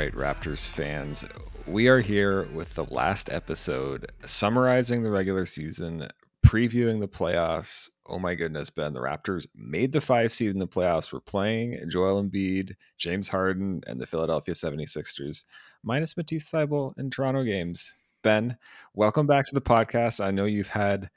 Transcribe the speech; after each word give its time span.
right, 0.00 0.14
Raptors 0.14 0.70
fans. 0.70 1.26
We 1.66 1.88
are 1.88 2.00
here 2.00 2.44
with 2.54 2.74
the 2.74 2.86
last 2.86 3.28
episode 3.30 4.10
summarizing 4.24 5.02
the 5.02 5.10
regular 5.10 5.44
season, 5.44 6.08
previewing 6.42 7.00
the 7.00 7.08
playoffs. 7.08 7.90
Oh 8.06 8.18
my 8.18 8.34
goodness, 8.34 8.70
Ben, 8.70 8.94
the 8.94 9.00
Raptors 9.00 9.46
made 9.54 9.92
the 9.92 10.00
five 10.00 10.32
seed 10.32 10.52
in 10.52 10.58
the 10.58 10.66
playoffs. 10.66 11.12
We're 11.12 11.20
playing 11.20 11.84
Joel 11.90 12.24
Embiid, 12.24 12.76
James 12.96 13.28
Harden, 13.28 13.82
and 13.86 14.00
the 14.00 14.06
Philadelphia 14.06 14.54
76ers, 14.54 15.44
minus 15.82 16.16
Matisse 16.16 16.50
Thybulle 16.50 16.98
in 16.98 17.10
Toronto 17.10 17.44
games. 17.44 17.94
Ben, 18.22 18.56
welcome 18.94 19.26
back 19.26 19.44
to 19.48 19.54
the 19.54 19.60
podcast. 19.60 20.24
I 20.24 20.30
know 20.30 20.46
you've 20.46 20.68
had 20.68 21.10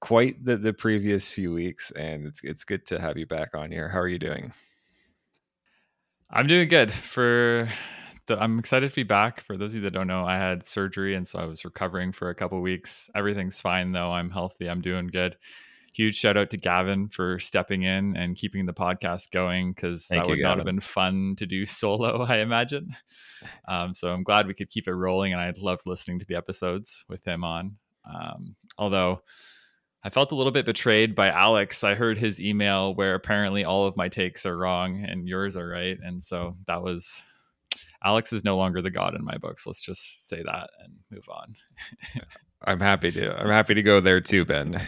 quite 0.00 0.44
the, 0.44 0.58
the 0.58 0.74
previous 0.74 1.30
few 1.30 1.54
weeks, 1.54 1.90
and 1.92 2.26
it's 2.26 2.44
it's 2.44 2.64
good 2.64 2.84
to 2.88 3.00
have 3.00 3.16
you 3.16 3.24
back 3.24 3.54
on 3.54 3.72
here. 3.72 3.88
How 3.88 4.00
are 4.00 4.08
you 4.08 4.18
doing? 4.18 4.52
I'm 6.28 6.46
doing 6.46 6.68
good. 6.68 6.92
For 6.92 7.70
the, 8.26 8.40
I'm 8.40 8.58
excited 8.58 8.90
to 8.90 8.94
be 8.94 9.02
back. 9.02 9.40
For 9.40 9.56
those 9.56 9.72
of 9.72 9.76
you 9.76 9.80
that 9.82 9.92
don't 9.92 10.06
know, 10.06 10.24
I 10.24 10.36
had 10.36 10.66
surgery, 10.66 11.14
and 11.14 11.26
so 11.26 11.38
I 11.38 11.46
was 11.46 11.64
recovering 11.64 12.12
for 12.12 12.30
a 12.30 12.34
couple 12.34 12.60
weeks. 12.60 13.10
Everything's 13.14 13.60
fine 13.60 13.92
though. 13.92 14.12
I'm 14.12 14.30
healthy. 14.30 14.68
I'm 14.68 14.80
doing 14.80 15.06
good. 15.08 15.36
Huge 15.94 16.16
shout 16.16 16.36
out 16.36 16.50
to 16.50 16.58
Gavin 16.58 17.08
for 17.08 17.38
stepping 17.38 17.82
in 17.82 18.16
and 18.16 18.36
keeping 18.36 18.66
the 18.66 18.74
podcast 18.74 19.30
going 19.30 19.72
because 19.72 20.08
that 20.08 20.26
would 20.26 20.40
not 20.40 20.58
have 20.58 20.66
been 20.66 20.80
fun 20.80 21.34
to 21.38 21.46
do 21.46 21.64
solo, 21.66 22.22
I 22.22 22.38
imagine. 22.38 22.94
Um, 23.66 23.94
so 23.94 24.08
I'm 24.08 24.22
glad 24.22 24.46
we 24.46 24.54
could 24.54 24.68
keep 24.68 24.88
it 24.88 24.94
rolling, 24.94 25.32
and 25.32 25.40
I 25.40 25.52
loved 25.56 25.82
listening 25.86 26.18
to 26.18 26.26
the 26.26 26.36
episodes 26.36 27.04
with 27.08 27.24
him 27.26 27.44
on. 27.44 27.76
Um, 28.04 28.56
although 28.76 29.22
I 30.06 30.10
felt 30.10 30.30
a 30.30 30.36
little 30.36 30.52
bit 30.52 30.66
betrayed 30.66 31.16
by 31.16 31.30
Alex. 31.30 31.82
I 31.82 31.96
heard 31.96 32.16
his 32.16 32.40
email 32.40 32.94
where 32.94 33.16
apparently 33.16 33.64
all 33.64 33.86
of 33.88 33.96
my 33.96 34.08
takes 34.08 34.46
are 34.46 34.56
wrong 34.56 35.04
and 35.04 35.26
yours 35.26 35.56
are 35.56 35.66
right. 35.66 35.98
And 36.00 36.22
so 36.22 36.56
that 36.68 36.80
was 36.80 37.20
Alex 38.06 38.32
is 38.32 38.44
no 38.44 38.56
longer 38.56 38.80
the 38.80 38.90
god 38.90 39.16
in 39.16 39.24
my 39.24 39.36
books. 39.36 39.66
Let's 39.66 39.82
just 39.82 40.28
say 40.28 40.40
that 40.44 40.70
and 40.82 40.94
move 41.10 41.28
on. 41.28 41.56
I'm 42.64 42.80
happy 42.80 43.10
to. 43.12 43.36
I'm 43.36 43.48
happy 43.48 43.74
to 43.74 43.82
go 43.82 43.98
there 44.00 44.20
too, 44.20 44.44
Ben. 44.44 44.80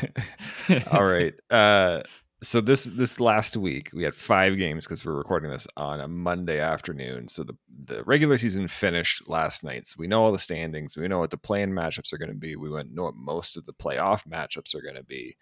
all 0.93 1.05
right. 1.05 1.35
Uh 1.51 2.03
so 2.41 2.61
this 2.61 2.85
this 2.85 3.19
last 3.19 3.57
week 3.57 3.91
we 3.93 4.05
had 4.05 4.15
five 4.15 4.57
games 4.57 4.87
because 4.87 5.05
we're 5.05 5.17
recording 5.17 5.51
this 5.51 5.67
on 5.77 6.01
a 6.01 6.07
Monday 6.07 6.61
afternoon. 6.61 7.27
So 7.27 7.43
the 7.43 7.57
the 7.87 8.05
regular 8.05 8.39
season 8.39 8.69
finished 8.69 9.29
last 9.29 9.65
night. 9.65 9.87
So 9.87 9.97
we 9.99 10.07
know 10.07 10.23
all 10.23 10.31
the 10.31 10.39
standings. 10.39 10.97
We 10.97 11.09
know 11.09 11.19
what 11.19 11.31
the 11.31 11.37
play-in 11.37 11.73
matchups 11.73 12.13
are 12.13 12.19
going 12.19 12.31
to 12.31 12.37
be. 12.37 12.55
We 12.55 12.71
went 12.71 12.95
know 12.95 13.05
what 13.05 13.17
most 13.17 13.57
of 13.57 13.65
the 13.65 13.73
playoff 13.73 14.23
matchups 14.25 14.75
are 14.77 14.83
going 14.83 14.95
to 14.95 15.03
be. 15.03 15.37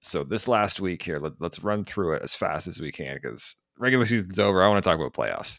So 0.00 0.22
this 0.22 0.46
last 0.46 0.80
week 0.80 1.02
here, 1.02 1.18
let, 1.18 1.32
us 1.42 1.58
run 1.64 1.84
through 1.84 2.14
it 2.14 2.22
as 2.22 2.36
fast 2.36 2.68
as 2.68 2.80
we 2.80 2.92
can 2.92 3.16
because 3.20 3.56
regular 3.76 4.04
season's 4.04 4.38
over. 4.38 4.62
I 4.62 4.68
want 4.68 4.82
to 4.82 4.88
talk 4.88 5.00
about 5.00 5.14
playoffs. 5.14 5.58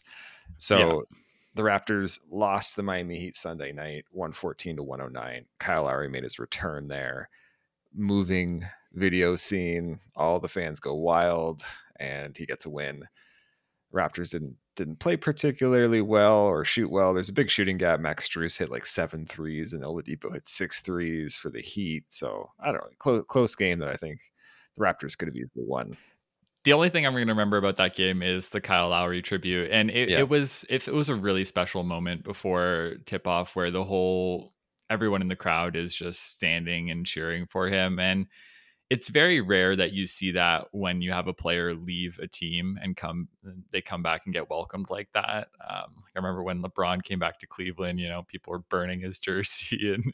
So 0.58 0.78
yeah. 0.78 1.16
the 1.54 1.62
Raptors 1.62 2.18
lost 2.30 2.76
the 2.76 2.82
Miami 2.82 3.18
Heat 3.18 3.36
Sunday 3.36 3.72
night, 3.72 4.04
114 4.12 4.76
to 4.76 4.82
109. 4.82 5.46
Kyle 5.58 5.84
Lowry 5.84 6.08
made 6.08 6.24
his 6.24 6.38
return 6.38 6.88
there, 6.88 7.28
moving 7.94 8.64
video 8.92 9.36
scene. 9.36 10.00
All 10.16 10.40
the 10.40 10.48
fans 10.48 10.80
go 10.80 10.94
wild, 10.94 11.62
and 11.98 12.36
he 12.36 12.46
gets 12.46 12.66
a 12.66 12.70
win. 12.70 13.04
Raptors 13.92 14.30
didn't 14.30 14.56
didn't 14.76 15.00
play 15.00 15.16
particularly 15.16 16.00
well 16.00 16.38
or 16.38 16.64
shoot 16.64 16.90
well. 16.90 17.12
There's 17.12 17.28
a 17.28 17.34
big 17.34 17.50
shooting 17.50 17.76
gap. 17.76 18.00
Max 18.00 18.26
Strus 18.28 18.56
hit 18.56 18.70
like 18.70 18.86
seven 18.86 19.26
threes, 19.26 19.72
and 19.72 19.82
Oladipo 19.82 20.32
hit 20.32 20.48
six 20.48 20.80
threes 20.80 21.36
for 21.36 21.50
the 21.50 21.60
Heat. 21.60 22.04
So 22.08 22.50
I 22.60 22.66
don't 22.66 22.76
know, 22.76 22.90
close 22.98 23.24
close 23.28 23.54
game 23.54 23.78
that 23.80 23.88
I 23.88 23.96
think 23.96 24.20
the 24.76 24.84
Raptors 24.84 25.18
could 25.18 25.28
have 25.28 25.36
easily 25.36 25.64
won. 25.66 25.96
The 26.64 26.74
only 26.74 26.90
thing 26.90 27.06
I'm 27.06 27.12
going 27.14 27.26
to 27.26 27.32
remember 27.32 27.56
about 27.56 27.78
that 27.78 27.94
game 27.94 28.22
is 28.22 28.50
the 28.50 28.60
Kyle 28.60 28.90
Lowry 28.90 29.22
tribute, 29.22 29.70
and 29.70 29.90
it, 29.90 30.10
yeah. 30.10 30.18
it 30.18 30.28
was 30.28 30.64
if 30.68 30.88
it 30.88 30.94
was 30.94 31.08
a 31.08 31.14
really 31.14 31.44
special 31.44 31.84
moment 31.84 32.22
before 32.22 32.96
tip 33.06 33.26
off 33.26 33.56
where 33.56 33.70
the 33.70 33.84
whole 33.84 34.52
everyone 34.90 35.22
in 35.22 35.28
the 35.28 35.36
crowd 35.36 35.74
is 35.74 35.94
just 35.94 36.32
standing 36.34 36.90
and 36.90 37.06
cheering 37.06 37.46
for 37.46 37.68
him, 37.68 37.98
and 37.98 38.26
it's 38.90 39.08
very 39.08 39.40
rare 39.40 39.76
that 39.76 39.92
you 39.92 40.04
see 40.04 40.32
that 40.32 40.66
when 40.72 41.00
you 41.00 41.12
have 41.12 41.28
a 41.28 41.32
player 41.32 41.74
leave 41.74 42.18
a 42.20 42.26
team 42.26 42.76
and 42.82 42.96
come 42.96 43.28
they 43.70 43.80
come 43.80 44.02
back 44.02 44.22
and 44.24 44.34
get 44.34 44.50
welcomed 44.50 44.90
like 44.90 45.08
that. 45.12 45.48
Um, 45.60 46.02
i 46.14 46.18
remember 46.18 46.42
when 46.42 46.60
lebron 46.60 47.00
came 47.02 47.20
back 47.20 47.38
to 47.38 47.46
cleveland 47.46 48.00
you 48.00 48.08
know 48.08 48.24
people 48.24 48.50
were 48.50 48.58
burning 48.58 49.00
his 49.00 49.18
jersey 49.20 49.94
and 49.94 50.12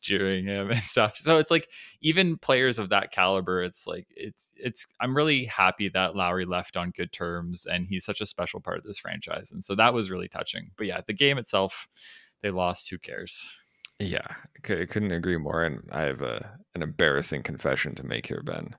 cheering 0.00 0.46
him 0.46 0.70
and 0.70 0.80
stuff. 0.80 1.18
So 1.18 1.38
it's 1.38 1.50
like 1.50 1.68
even 2.00 2.38
players 2.38 2.78
of 2.78 2.88
that 2.88 3.12
caliber 3.12 3.62
it's 3.62 3.86
like 3.86 4.06
it's 4.16 4.52
it's 4.56 4.86
i'm 5.00 5.14
really 5.14 5.44
happy 5.44 5.90
that 5.90 6.16
lowry 6.16 6.46
left 6.46 6.76
on 6.76 6.90
good 6.90 7.12
terms 7.12 7.66
and 7.66 7.86
he's 7.86 8.04
such 8.04 8.22
a 8.22 8.26
special 8.26 8.60
part 8.60 8.78
of 8.78 8.84
this 8.84 8.98
franchise. 8.98 9.52
And 9.52 9.62
so 9.62 9.74
that 9.74 9.92
was 9.92 10.10
really 10.10 10.28
touching. 10.28 10.70
But 10.76 10.86
yeah 10.86 11.02
the 11.06 11.12
game 11.12 11.36
itself 11.36 11.88
they 12.42 12.50
lost. 12.50 12.90
Who 12.90 12.98
cares 12.98 13.46
yeah, 13.98 14.26
I 14.56 14.84
couldn't 14.86 15.12
agree 15.12 15.36
more. 15.36 15.62
And 15.64 15.88
I 15.92 16.02
have 16.02 16.22
a, 16.22 16.54
an 16.74 16.82
embarrassing 16.82 17.42
confession 17.42 17.94
to 17.96 18.06
make 18.06 18.26
here, 18.26 18.42
Ben. 18.44 18.76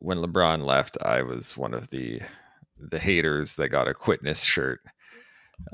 When 0.00 0.18
LeBron 0.18 0.64
left, 0.64 0.96
I 1.02 1.22
was 1.22 1.56
one 1.56 1.74
of 1.74 1.90
the 1.90 2.20
the 2.80 2.98
haters 2.98 3.56
that 3.56 3.68
got 3.70 3.88
a 3.88 3.94
Quitness 3.94 4.42
shirt. 4.42 4.80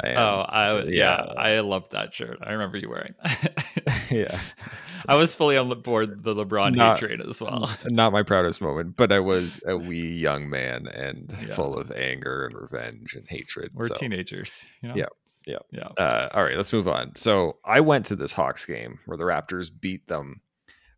And, 0.02 0.16
oh, 0.16 0.46
I 0.48 0.82
yeah, 0.84 0.88
yeah, 0.88 1.32
I 1.36 1.60
loved 1.60 1.92
that 1.92 2.14
shirt. 2.14 2.38
I 2.42 2.52
remember 2.52 2.78
you 2.78 2.88
wearing 2.88 3.14
that. 3.22 3.64
yeah, 4.10 4.40
I 5.08 5.16
was 5.16 5.34
fully 5.34 5.58
on 5.58 5.68
the 5.68 5.76
board 5.76 6.24
the 6.24 6.34
LeBron 6.34 6.74
not, 6.74 7.00
hate 7.00 7.20
as 7.20 7.42
well. 7.42 7.70
Not 7.84 8.12
my 8.12 8.22
proudest 8.22 8.62
moment, 8.62 8.96
but 8.96 9.12
I 9.12 9.20
was 9.20 9.60
a 9.66 9.76
wee 9.76 10.08
young 10.08 10.48
man 10.48 10.86
and 10.86 11.32
yeah. 11.46 11.54
full 11.54 11.78
of 11.78 11.92
anger 11.92 12.46
and 12.46 12.54
revenge 12.58 13.14
and 13.14 13.26
hatred. 13.28 13.72
We're 13.74 13.88
so, 13.88 13.94
teenagers, 13.94 14.64
you 14.80 14.88
know? 14.88 14.94
Yeah, 14.96 15.06
yeah. 15.46 15.58
Yeah. 15.70 15.88
Uh, 15.98 16.28
all 16.32 16.44
right, 16.44 16.56
let's 16.56 16.72
move 16.72 16.88
on. 16.88 17.14
So 17.16 17.58
I 17.64 17.80
went 17.80 18.06
to 18.06 18.16
this 18.16 18.32
Hawks 18.32 18.64
game 18.66 18.98
where 19.06 19.18
the 19.18 19.24
Raptors 19.24 19.70
beat 19.80 20.06
them 20.08 20.40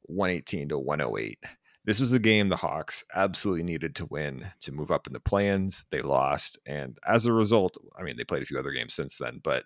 118 0.02 0.68
to 0.70 0.78
108. 0.78 1.38
This 1.84 2.00
was 2.00 2.10
the 2.10 2.18
game 2.18 2.48
the 2.48 2.56
Hawks 2.56 3.04
absolutely 3.14 3.62
needed 3.62 3.94
to 3.96 4.06
win 4.06 4.46
to 4.60 4.72
move 4.72 4.90
up 4.90 5.06
in 5.06 5.12
the 5.12 5.20
play-ins. 5.20 5.84
They 5.90 6.02
lost. 6.02 6.58
And 6.66 6.98
as 7.06 7.26
a 7.26 7.32
result, 7.32 7.76
I 7.98 8.02
mean, 8.02 8.16
they 8.16 8.24
played 8.24 8.42
a 8.42 8.46
few 8.46 8.58
other 8.58 8.72
games 8.72 8.94
since 8.94 9.18
then, 9.18 9.40
but 9.42 9.64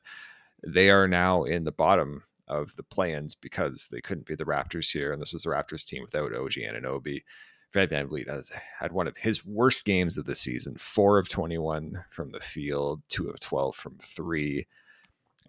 they 0.67 0.91
are 0.91 1.09
now 1.09 1.45
in 1.45 1.65
the 1.65 1.73
bottom 1.73 2.25
of 2.47 2.77
the 2.77 2.83
play-ins 2.83 3.35
because 3.35 3.89
they 3.91 4.03
couldn't 4.03 4.27
be 4.27 4.35
the 4.35 4.45
Raptors 4.45 4.93
here. 4.93 5.13
And 5.13 5.23
this 5.23 5.33
was 5.33 5.45
the 5.45 5.51
Raptors 5.51 5.87
team 5.87 6.03
without 6.03 6.35
OG 6.35 6.53
Anunoby. 6.53 7.23
Fred 7.71 7.91
VanVleet 7.91 8.29
has 8.29 8.51
had 8.81 8.93
one 8.93 9.07
of 9.07 9.17
his 9.19 9.47
worst 9.47 9.85
games 9.85 10.19
of 10.19 10.25
the 10.25 10.35
season 10.35 10.77
four 10.77 11.19
of 11.19 11.29
21 11.29 12.05
from 12.11 12.33
the 12.33 12.41
field, 12.41 13.03
two 13.09 13.29
of 13.29 13.39
12 13.39 13.77
from 13.77 13.97
three. 13.99 14.67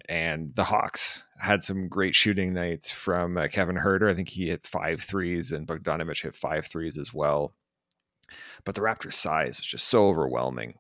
And 0.08 0.54
the 0.56 0.66
Hawks 0.66 1.24
had 1.40 1.64
some 1.64 1.88
great 1.88 2.16
shooting 2.16 2.54
nights 2.54 2.92
from 2.92 3.38
uh, 3.38 3.48
Kevin 3.48 3.78
Huerter. 3.78 4.10
I 4.10 4.14
think 4.14 4.30
he 4.30 4.48
hit 4.48 4.68
five 4.68 5.02
threes, 5.02 5.52
and 5.52 5.68
Bogdanovich 5.68 6.22
hit 6.22 6.36
five 6.36 6.68
threes 6.68 6.98
as 6.98 7.14
well. 7.14 7.54
But 8.66 8.76
the 8.76 8.82
Raptors' 8.82 9.14
size 9.14 9.58
was 9.58 9.66
just 9.66 9.88
so 9.88 10.08
overwhelming. 10.08 10.76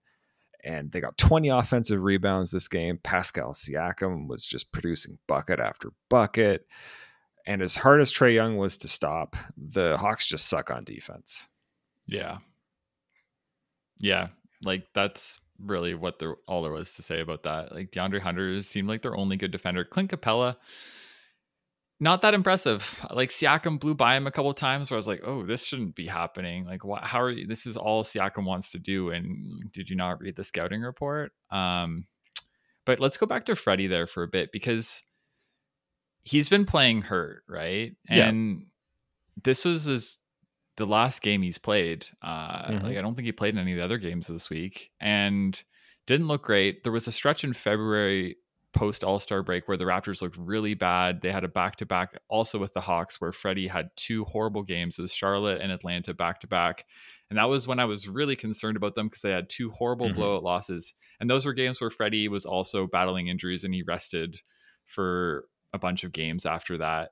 And 0.63 0.91
they 0.91 1.01
got 1.01 1.17
20 1.17 1.49
offensive 1.49 2.01
rebounds 2.01 2.51
this 2.51 2.67
game. 2.67 2.99
Pascal 3.01 3.53
Siakam 3.53 4.27
was 4.27 4.45
just 4.45 4.71
producing 4.71 5.17
bucket 5.27 5.59
after 5.59 5.89
bucket. 6.09 6.67
And 7.45 7.61
as 7.61 7.75
hard 7.75 8.01
as 8.01 8.11
Trae 8.11 8.33
Young 8.33 8.57
was 8.57 8.77
to 8.77 8.87
stop, 8.87 9.35
the 9.57 9.97
Hawks 9.97 10.25
just 10.25 10.47
suck 10.47 10.69
on 10.71 10.83
defense. 10.83 11.47
Yeah. 12.05 12.37
Yeah. 13.99 14.27
Like 14.63 14.87
that's 14.93 15.39
really 15.59 15.93
what 15.93 16.19
there 16.19 16.35
all 16.47 16.63
there 16.63 16.71
was 16.71 16.93
to 16.93 17.01
say 17.01 17.21
about 17.21 17.43
that. 17.43 17.73
Like 17.73 17.91
DeAndre 17.91 18.21
Hunter 18.21 18.61
seemed 18.61 18.87
like 18.87 19.01
their 19.01 19.15
only 19.15 19.37
good 19.37 19.51
defender. 19.51 19.85
Clint 19.85 20.11
Capela, 20.11 20.57
not 21.99 22.23
that 22.23 22.33
impressive. 22.33 22.99
Like 23.11 23.29
Siakam 23.29 23.79
blew 23.79 23.93
by 23.93 24.15
him 24.15 24.27
a 24.27 24.31
couple 24.31 24.53
times 24.53 24.89
where 24.89 24.97
I 24.97 24.99
was 24.99 25.07
like, 25.07 25.21
oh, 25.23 25.45
this 25.45 25.63
shouldn't 25.63 25.95
be 25.95 26.07
happening. 26.07 26.65
Like, 26.65 26.81
wh- 26.81 27.03
how 27.03 27.21
are 27.21 27.29
you? 27.29 27.47
This 27.47 27.65
is 27.65 27.77
all 27.77 28.03
Siakam 28.03 28.45
wants 28.45 28.71
to 28.71 28.79
do. 28.79 29.11
And 29.11 29.71
did 29.71 29.89
you 29.89 29.95
not 29.95 30.19
read 30.19 30.35
the 30.35 30.43
scouting 30.43 30.81
report? 30.81 31.31
Um, 31.51 32.07
but 32.85 32.99
let's 32.99 33.17
go 33.17 33.27
back 33.27 33.45
to 33.45 33.55
Freddie 33.55 33.87
there 33.87 34.07
for 34.07 34.23
a 34.23 34.27
bit 34.27 34.51
because 34.51 35.03
he's 36.21 36.49
been 36.49 36.65
playing 36.65 37.03
hurt, 37.03 37.43
right? 37.47 37.95
And 38.07 38.59
yeah. 38.59 38.65
this 39.43 39.65
was 39.65 39.85
his 39.85 40.19
the 40.77 40.85
last 40.85 41.21
game 41.21 41.41
he's 41.41 41.57
played. 41.57 42.07
Uh, 42.21 42.63
mm-hmm. 42.71 42.85
Like 42.85 42.97
I 42.97 43.01
don't 43.01 43.15
think 43.15 43.25
he 43.25 43.31
played 43.31 43.53
in 43.53 43.59
any 43.59 43.73
of 43.73 43.77
the 43.77 43.83
other 43.83 43.97
games 43.97 44.27
this 44.27 44.49
week, 44.49 44.91
and 44.99 45.61
didn't 46.07 46.27
look 46.27 46.43
great. 46.43 46.83
There 46.83 46.93
was 46.93 47.07
a 47.07 47.11
stretch 47.11 47.43
in 47.43 47.53
February 47.53 48.37
post 48.73 49.03
All 49.03 49.19
Star 49.19 49.43
break 49.43 49.67
where 49.67 49.77
the 49.77 49.85
Raptors 49.85 50.21
looked 50.21 50.37
really 50.37 50.73
bad. 50.73 51.21
They 51.21 51.31
had 51.31 51.43
a 51.43 51.49
back 51.49 51.75
to 51.77 51.85
back 51.85 52.17
also 52.29 52.57
with 52.57 52.73
the 52.73 52.81
Hawks 52.81 53.19
where 53.19 53.31
Freddie 53.31 53.67
had 53.67 53.89
two 53.95 54.23
horrible 54.25 54.63
games. 54.63 54.97
It 54.97 55.01
was 55.01 55.13
Charlotte 55.13 55.61
and 55.61 55.71
Atlanta 55.71 56.13
back 56.13 56.39
to 56.41 56.47
back. 56.47 56.85
And 57.29 57.37
that 57.37 57.49
was 57.49 57.67
when 57.67 57.79
I 57.79 57.85
was 57.85 58.07
really 58.07 58.35
concerned 58.35 58.77
about 58.77 58.95
them 58.95 59.07
because 59.07 59.21
they 59.21 59.31
had 59.31 59.49
two 59.49 59.71
horrible 59.71 60.07
mm-hmm. 60.07 60.15
blowout 60.15 60.43
losses. 60.43 60.93
And 61.19 61.29
those 61.29 61.45
were 61.45 61.53
games 61.53 61.79
where 61.79 61.89
Freddie 61.89 62.27
was 62.27 62.45
also 62.45 62.87
battling 62.87 63.27
injuries 63.27 63.63
and 63.63 63.73
he 63.73 63.83
rested 63.83 64.41
for 64.85 65.45
a 65.73 65.79
bunch 65.79 66.03
of 66.03 66.11
games 66.11 66.45
after 66.45 66.77
that. 66.77 67.11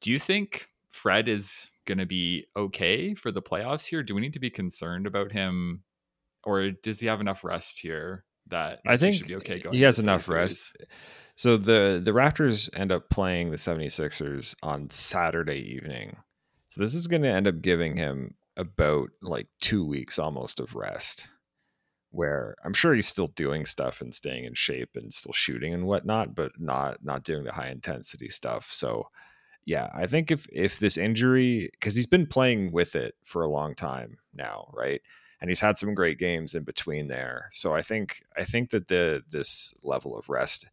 Do 0.00 0.10
you 0.10 0.18
think 0.18 0.68
Fred 0.88 1.28
is 1.28 1.70
going 1.86 1.98
to 1.98 2.06
be 2.06 2.46
okay 2.56 3.14
for 3.14 3.30
the 3.30 3.42
playoffs 3.42 3.86
here? 3.86 4.02
Do 4.02 4.14
we 4.14 4.20
need 4.20 4.34
to 4.34 4.40
be 4.40 4.50
concerned 4.50 5.06
about 5.06 5.32
him 5.32 5.82
or 6.44 6.70
does 6.70 7.00
he 7.00 7.06
have 7.06 7.20
enough 7.20 7.44
rest 7.44 7.80
here 7.80 8.24
that 8.48 8.80
I 8.86 8.96
think 8.96 9.14
he 9.14 9.18
should 9.18 9.28
be 9.28 9.36
okay 9.36 9.60
going. 9.60 9.74
he 9.74 9.82
has 9.82 9.98
enough 9.98 10.28
rest. 10.28 10.76
So 11.36 11.56
the 11.56 12.00
the 12.02 12.10
Raptors 12.12 12.68
end 12.78 12.92
up 12.92 13.08
playing 13.10 13.50
the 13.50 13.56
76ers 13.56 14.54
on 14.62 14.90
Saturday 14.90 15.60
evening. 15.74 16.16
So 16.66 16.80
this 16.80 16.94
is 16.94 17.06
going 17.06 17.22
to 17.22 17.28
end 17.28 17.46
up 17.46 17.62
giving 17.62 17.96
him 17.96 18.34
about 18.56 19.10
like 19.22 19.48
2 19.62 19.84
weeks 19.84 20.18
almost 20.18 20.60
of 20.60 20.74
rest 20.74 21.28
where 22.14 22.54
I'm 22.64 22.72
sure 22.72 22.94
he's 22.94 23.08
still 23.08 23.26
doing 23.26 23.66
stuff 23.66 24.00
and 24.00 24.14
staying 24.14 24.44
in 24.44 24.54
shape 24.54 24.90
and 24.94 25.12
still 25.12 25.32
shooting 25.32 25.74
and 25.74 25.86
whatnot, 25.86 26.34
but 26.34 26.52
not 26.58 27.04
not 27.04 27.24
doing 27.24 27.44
the 27.44 27.52
high 27.52 27.68
intensity 27.68 28.28
stuff. 28.28 28.70
So 28.70 29.08
yeah, 29.66 29.88
I 29.94 30.06
think 30.06 30.30
if 30.30 30.46
if 30.52 30.78
this 30.78 30.96
injury 30.96 31.70
because 31.72 31.96
he's 31.96 32.06
been 32.06 32.26
playing 32.26 32.70
with 32.72 32.94
it 32.94 33.16
for 33.24 33.42
a 33.42 33.50
long 33.50 33.74
time 33.74 34.18
now, 34.32 34.70
right? 34.72 35.00
And 35.40 35.50
he's 35.50 35.60
had 35.60 35.76
some 35.76 35.94
great 35.94 36.18
games 36.18 36.54
in 36.54 36.62
between 36.62 37.08
there. 37.08 37.48
So 37.50 37.74
I 37.74 37.82
think 37.82 38.22
I 38.36 38.44
think 38.44 38.70
that 38.70 38.88
the 38.88 39.22
this 39.28 39.74
level 39.82 40.16
of 40.16 40.28
rest 40.28 40.70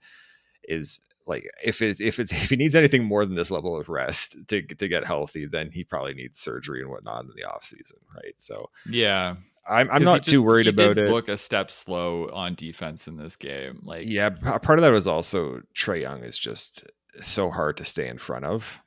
is 0.64 1.02
like 1.26 1.50
if 1.64 1.82
it's 1.82 2.00
if 2.00 2.20
it's 2.20 2.32
if 2.44 2.50
he 2.50 2.56
needs 2.56 2.76
anything 2.76 3.04
more 3.04 3.26
than 3.26 3.36
this 3.36 3.52
level 3.52 3.76
of 3.80 3.90
rest 3.90 4.38
to 4.50 4.62
to 4.62 4.88
get 4.88 5.06
healthy, 5.06 5.46
then 5.46 5.72
he 5.72 5.84
probably 5.84 6.14
needs 6.14 6.40
surgery 6.40 6.82
and 6.82 6.90
whatnot 6.92 7.24
in 7.24 7.32
the 7.36 7.50
off 7.50 7.64
season, 7.64 7.98
right? 8.16 8.36
So 8.38 8.70
Yeah, 8.86 9.36
I'm 9.70 9.90
I'm 9.92 10.04
not 10.04 10.24
too 10.24 10.42
worried 10.42 10.68
about 10.68 10.96
did 10.96 11.08
it. 11.08 11.12
Look 11.12 11.30
a 11.30 11.38
step 11.38 11.70
slow 11.70 12.30
on 12.34 12.56
defense 12.56 13.08
in 13.08 13.18
this 13.18 13.36
game. 13.36 13.82
Like, 13.84 14.06
Yeah, 14.06 14.30
part 14.30 14.80
of 14.80 14.82
that 14.82 14.92
was 14.92 15.08
also 15.08 15.62
Trae 15.76 16.02
Young 16.02 16.24
is 16.24 16.38
just 16.38 16.88
so 17.20 17.52
hard 17.52 17.78
to 17.78 17.86
stay 17.86 18.08
in 18.08 18.18
front 18.18 18.46
of, 18.46 18.82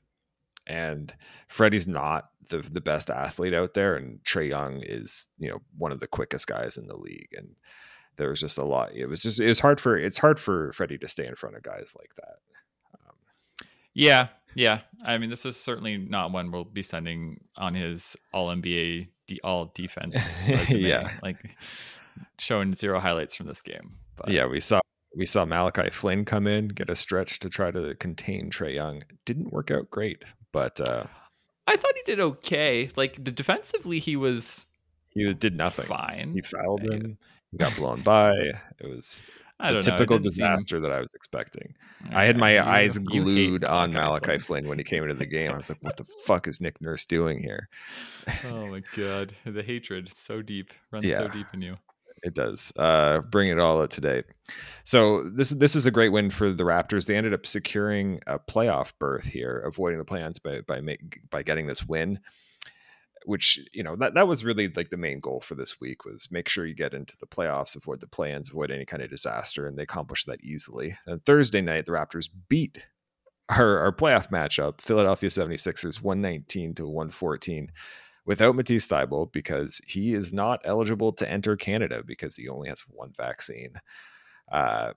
and 0.66 1.14
Freddie's 1.48 1.86
not 1.86 2.30
the 2.48 2.58
the 2.58 2.80
best 2.80 3.10
athlete 3.10 3.54
out 3.54 3.74
there, 3.74 3.96
and 3.96 4.22
Trae 4.24 4.48
Young 4.48 4.82
is 4.82 5.28
you 5.38 5.48
know 5.48 5.60
one 5.78 5.92
of 5.92 6.00
the 6.00 6.06
quickest 6.06 6.46
guys 6.46 6.76
in 6.76 6.86
the 6.86 6.96
league, 6.96 7.28
and 7.36 7.54
there 8.16 8.30
was 8.30 8.40
just 8.40 8.58
a 8.58 8.64
lot. 8.64 8.94
It 8.94 9.06
was 9.06 9.22
just 9.22 9.40
it 9.40 9.48
was 9.48 9.60
hard 9.60 9.80
for 9.80 9.96
it's 9.96 10.18
hard 10.18 10.38
for 10.38 10.72
Freddie 10.72 10.98
to 10.98 11.08
stay 11.08 11.26
in 11.26 11.34
front 11.34 11.56
of 11.56 11.62
guys 11.62 11.94
like 11.98 12.14
that. 12.16 12.36
Um, 12.94 13.14
Yeah, 13.94 14.28
yeah. 14.54 14.80
I 15.04 15.18
mean, 15.18 15.30
this 15.30 15.46
is 15.46 15.56
certainly 15.56 15.98
not 15.98 16.32
one 16.32 16.50
we'll 16.50 16.64
be 16.64 16.82
sending 16.82 17.40
on 17.56 17.74
his 17.74 18.16
All 18.32 18.48
NBA, 18.48 19.08
de- 19.26 19.40
All 19.42 19.70
Defense. 19.74 20.32
Resume, 20.48 20.80
Yeah. 20.80 21.10
like 21.22 21.36
showing 22.38 22.74
zero 22.74 23.00
highlights 23.00 23.36
from 23.36 23.46
this 23.46 23.62
game. 23.62 23.94
But 24.16 24.30
yeah, 24.30 24.46
we 24.46 24.60
saw 24.60 24.80
we 25.16 25.26
saw 25.26 25.44
Malachi 25.44 25.90
Flynn 25.90 26.24
come 26.24 26.46
in, 26.46 26.68
get 26.68 26.90
a 26.90 26.96
stretch 26.96 27.38
to 27.40 27.48
try 27.50 27.70
to 27.70 27.94
contain 27.96 28.50
Trae 28.50 28.74
Young. 28.74 29.02
Didn't 29.24 29.52
work 29.52 29.70
out 29.70 29.90
great, 29.90 30.24
but 30.52 30.80
uh, 30.80 31.04
I 31.66 31.76
thought 31.76 31.92
he 31.96 32.02
did 32.04 32.20
okay. 32.20 32.90
Like 32.96 33.22
the 33.24 33.30
defensively, 33.32 33.98
he 33.98 34.16
was 34.16 34.66
he 35.10 35.32
did 35.34 35.56
nothing. 35.56 35.86
fine. 35.86 36.32
He 36.34 36.40
fouled 36.42 36.82
him. 36.82 37.18
He 37.52 37.58
got 37.58 37.76
blown 37.76 38.02
by. 38.02 38.32
It 38.80 38.88
was 38.88 39.22
the 39.58 39.64
don't 39.64 39.74
know. 39.74 39.80
typical 39.92 40.18
didn't 40.18 40.34
seem- 40.34 40.44
disaster 40.46 40.80
that 40.80 40.90
I 40.92 41.00
was 41.00 41.12
expecting. 41.14 41.74
I 42.10 42.24
had 42.24 42.36
my 42.36 42.54
you- 42.54 42.60
eyes 42.60 42.98
glued 42.98 43.64
on 43.64 43.92
Malachi 43.92 44.24
Flynn. 44.26 44.40
Flynn. 44.40 44.68
when 44.68 44.78
he 44.78 44.84
came 44.84 45.02
into 45.04 45.14
the 45.14 45.26
game. 45.26 45.52
I 45.52 45.56
was 45.56 45.68
like, 45.70 45.82
"What 45.82 45.96
the 45.96 46.04
fuck 46.26 46.48
is 46.48 46.60
Nick 46.60 46.80
Nurse 46.80 47.04
doing 47.04 47.40
here?" 47.42 47.68
Oh 48.46 48.66
my 48.66 48.82
god, 48.96 49.32
the 49.44 49.62
hatred 49.62 50.10
so 50.16 50.42
deep 50.42 50.72
runs 50.90 51.04
Yeah. 51.06 51.18
so 51.18 51.28
deep 51.28 51.46
in 51.52 51.62
you. 51.62 51.76
It 52.22 52.34
does. 52.34 52.72
Uh, 52.76 53.20
bring 53.20 53.50
it 53.50 53.58
all 53.58 53.82
out 53.82 53.90
today. 53.90 54.22
So 54.82 55.24
this 55.28 55.50
this 55.50 55.76
is 55.76 55.84
a 55.84 55.90
great 55.90 56.10
win 56.10 56.30
for 56.30 56.50
the 56.50 56.64
Raptors. 56.64 57.06
They 57.06 57.16
ended 57.16 57.34
up 57.34 57.44
securing 57.46 58.20
a 58.26 58.38
playoff 58.38 58.92
berth 58.98 59.24
here, 59.26 59.62
avoiding 59.66 59.98
the 59.98 60.04
play-ins 60.06 60.38
by 60.38 60.62
by 60.62 60.80
make, 60.80 61.20
by 61.30 61.42
getting 61.42 61.66
this 61.66 61.86
win. 61.86 62.20
Which 63.26 63.58
you 63.72 63.82
know 63.82 63.96
that 63.96 64.14
that 64.14 64.28
was 64.28 64.44
really 64.44 64.68
like 64.68 64.90
the 64.90 64.96
main 64.96 65.18
goal 65.18 65.40
for 65.40 65.54
this 65.54 65.80
week 65.80 66.04
was 66.04 66.30
make 66.30 66.48
sure 66.48 66.66
you 66.66 66.74
get 66.74 66.94
into 66.94 67.16
the 67.18 67.26
playoffs, 67.26 67.74
avoid 67.74 68.00
the 68.00 68.06
play-ins, 68.06 68.50
avoid 68.50 68.70
any 68.70 68.84
kind 68.84 69.02
of 69.02 69.10
disaster, 69.10 69.66
and 69.66 69.78
they 69.78 69.84
accomplished 69.84 70.26
that 70.26 70.44
easily. 70.44 70.96
And 71.06 71.24
Thursday 71.24 71.62
night, 71.62 71.86
the 71.86 71.92
Raptors 71.92 72.28
beat 72.48 72.86
our, 73.48 73.78
our 73.78 73.92
playoff 73.92 74.30
matchup, 74.30 74.80
Philadelphia 74.80 75.30
76ers, 75.30 76.02
119 76.02 76.74
to 76.74 76.86
114 76.86 77.70
without 78.26 78.56
Matisse 78.56 78.88
Thybulle 78.88 79.32
because 79.32 79.80
he 79.86 80.14
is 80.14 80.32
not 80.32 80.60
eligible 80.64 81.12
to 81.12 81.30
enter 81.30 81.56
Canada 81.56 82.02
because 82.04 82.36
he 82.36 82.48
only 82.48 82.68
has 82.68 82.80
one 82.88 83.12
vaccine. 83.16 83.74
Uh, 84.50 84.92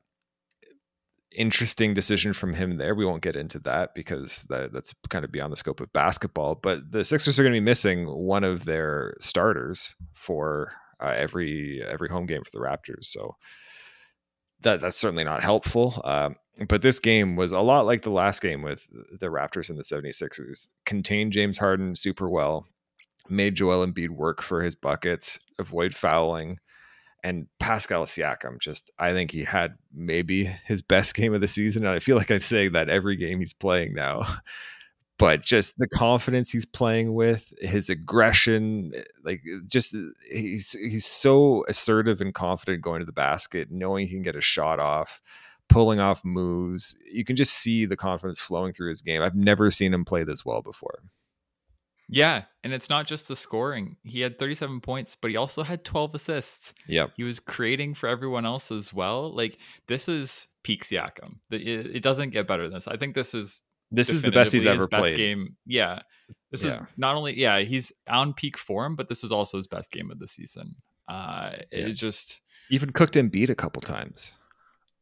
interesting 1.36 1.94
decision 1.94 2.34
from 2.34 2.54
him 2.54 2.78
there. 2.78 2.96
We 2.96 3.06
won't 3.06 3.22
get 3.22 3.36
into 3.36 3.60
that 3.60 3.94
because 3.94 4.44
that, 4.50 4.72
that's 4.72 4.94
kind 5.10 5.26
of 5.26 5.32
beyond 5.32 5.52
the 5.52 5.58
scope 5.58 5.82
of 5.82 5.92
basketball. 5.94 6.56
But 6.56 6.92
the 6.92 7.04
Sixers 7.04 7.40
are 7.40 7.44
going 7.44 7.54
to 7.54 7.60
be 7.60 7.66
missing 7.66 8.08
one 8.08 8.44
of 8.44 8.66
their 8.66 9.16
starters 9.20 9.96
for 10.14 10.74
uh, 11.02 11.14
every 11.16 11.84
every 11.88 12.10
home 12.10 12.26
game 12.26 12.44
for 12.44 12.52
the 12.52 12.64
Raptors. 12.64 13.06
So 13.06 13.36
that 14.62 14.82
that's 14.82 14.98
certainly 14.98 15.24
not 15.24 15.44
helpful. 15.44 16.02
Um, 16.04 16.36
but 16.68 16.82
this 16.82 17.00
game 17.00 17.36
was 17.36 17.52
a 17.52 17.62
lot 17.62 17.86
like 17.86 18.02
the 18.02 18.10
last 18.10 18.42
game 18.42 18.64
with 18.64 18.88
the 19.20 19.28
Raptors 19.28 19.70
and 19.70 19.78
the 19.78 19.84
76ers. 19.84 20.70
Contained 20.86 21.34
James 21.34 21.60
Harden 21.60 21.96
super 21.96 22.28
well, 22.30 22.66
made 23.30 23.56
Joel 23.56 23.86
Embiid 23.86 24.10
work 24.10 24.42
for 24.42 24.64
his 24.64 24.74
buckets, 24.74 25.40
avoid 25.60 25.94
fouling. 25.94 26.58
And 27.28 27.48
Pascal 27.60 28.06
Siakam, 28.06 28.58
just 28.58 28.90
I 28.98 29.12
think 29.12 29.32
he 29.32 29.44
had 29.44 29.76
maybe 29.94 30.46
his 30.46 30.82
best 30.82 31.14
game 31.14 31.34
of 31.34 31.42
the 31.42 31.48
season. 31.48 31.86
And 31.86 31.94
I 31.94 32.00
feel 32.00 32.16
like 32.16 32.32
I'm 32.32 32.40
saying 32.40 32.72
that 32.72 32.88
every 32.88 33.18
game 33.18 33.40
he's 33.40 33.54
playing 33.54 33.94
now. 33.94 34.26
But 35.20 35.42
just 35.42 35.80
the 35.80 35.88
confidence 35.88 36.52
he's 36.52 36.64
playing 36.68 37.16
with, 37.16 37.52
his 37.60 37.90
aggression, 37.90 38.94
like 39.24 39.42
just 39.66 39.96
he's 40.30 40.74
he's 40.74 41.08
so 41.08 41.66
assertive 41.68 42.22
and 42.22 42.36
confident 42.36 42.84
going 42.84 43.00
to 43.00 43.06
the 43.08 43.12
basket, 43.12 43.70
knowing 43.72 44.06
he 44.06 44.14
can 44.14 44.22
get 44.22 44.36
a 44.36 44.42
shot 44.42 44.80
off, 44.80 45.20
pulling 45.70 46.00
off 46.00 46.24
moves. 46.24 46.96
You 47.12 47.26
can 47.26 47.36
just 47.36 47.54
see 47.54 47.88
the 47.88 47.98
confidence 47.98 48.40
flowing 48.40 48.74
through 48.74 48.90
his 48.90 49.02
game. 49.02 49.24
I've 49.24 49.34
never 49.34 49.72
seen 49.72 49.92
him 49.92 50.06
play 50.06 50.24
this 50.24 50.46
well 50.46 50.62
before. 50.62 51.00
Yeah, 52.09 52.44
and 52.63 52.74
it's 52.74 52.89
not 52.89 53.06
just 53.06 53.27
the 53.27 53.36
scoring. 53.36 53.98
He 54.04 54.21
had 54.21 54.39
37 54.39 54.80
points, 54.81 55.15
but 55.15 55.30
he 55.30 55.38
also 55.38 55.63
had 55.63 55.83
12 55.83 56.15
assists. 56.15 56.74
Yeah. 56.88 57.07
He 57.18 57.24
was 57.24 57.39
creating 57.39 57.95
for 57.95 58.07
everyone 58.07 58.45
else 58.45 58.71
as 58.71 58.94
well. 58.94 59.33
Like 59.36 59.57
this 59.88 60.07
is 60.07 60.48
peak 60.63 60.83
Siakam. 60.86 61.39
It, 61.51 61.95
it 61.95 62.04
doesn't 62.04 62.30
get 62.30 62.48
better 62.48 62.63
than 62.63 62.74
this. 62.74 62.88
I 62.88 62.98
think 62.98 63.13
this 63.15 63.33
is 63.33 63.62
This 63.92 64.09
is 64.09 64.21
the 64.21 64.31
best 64.31 64.54
he's 64.54 64.66
ever 64.66 64.87
best 64.87 65.02
played. 65.02 65.18
Game. 65.18 65.57
Yeah, 65.66 65.99
this 66.52 66.64
is 66.64 66.80
not 66.95 67.16
only 67.16 67.37
yeah 67.37 67.59
he's 67.59 67.92
on 68.07 68.33
peak 68.33 68.57
form, 68.57 68.95
but 68.95 69.09
this 69.09 69.23
is 69.23 69.31
also 69.31 69.57
his 69.57 69.68
best 69.68 69.92
game 69.92 70.09
of 70.11 70.19
the 70.19 70.28
season. 70.28 70.76
Uh, 71.09 71.52
Yeah. 71.71 71.87
It's 71.87 71.99
just 71.99 72.42
Even 72.69 72.92
cooked 72.92 73.16
and 73.16 73.31
beat 73.31 73.49
a 73.49 73.56
couple 73.56 73.81
times. 73.81 74.37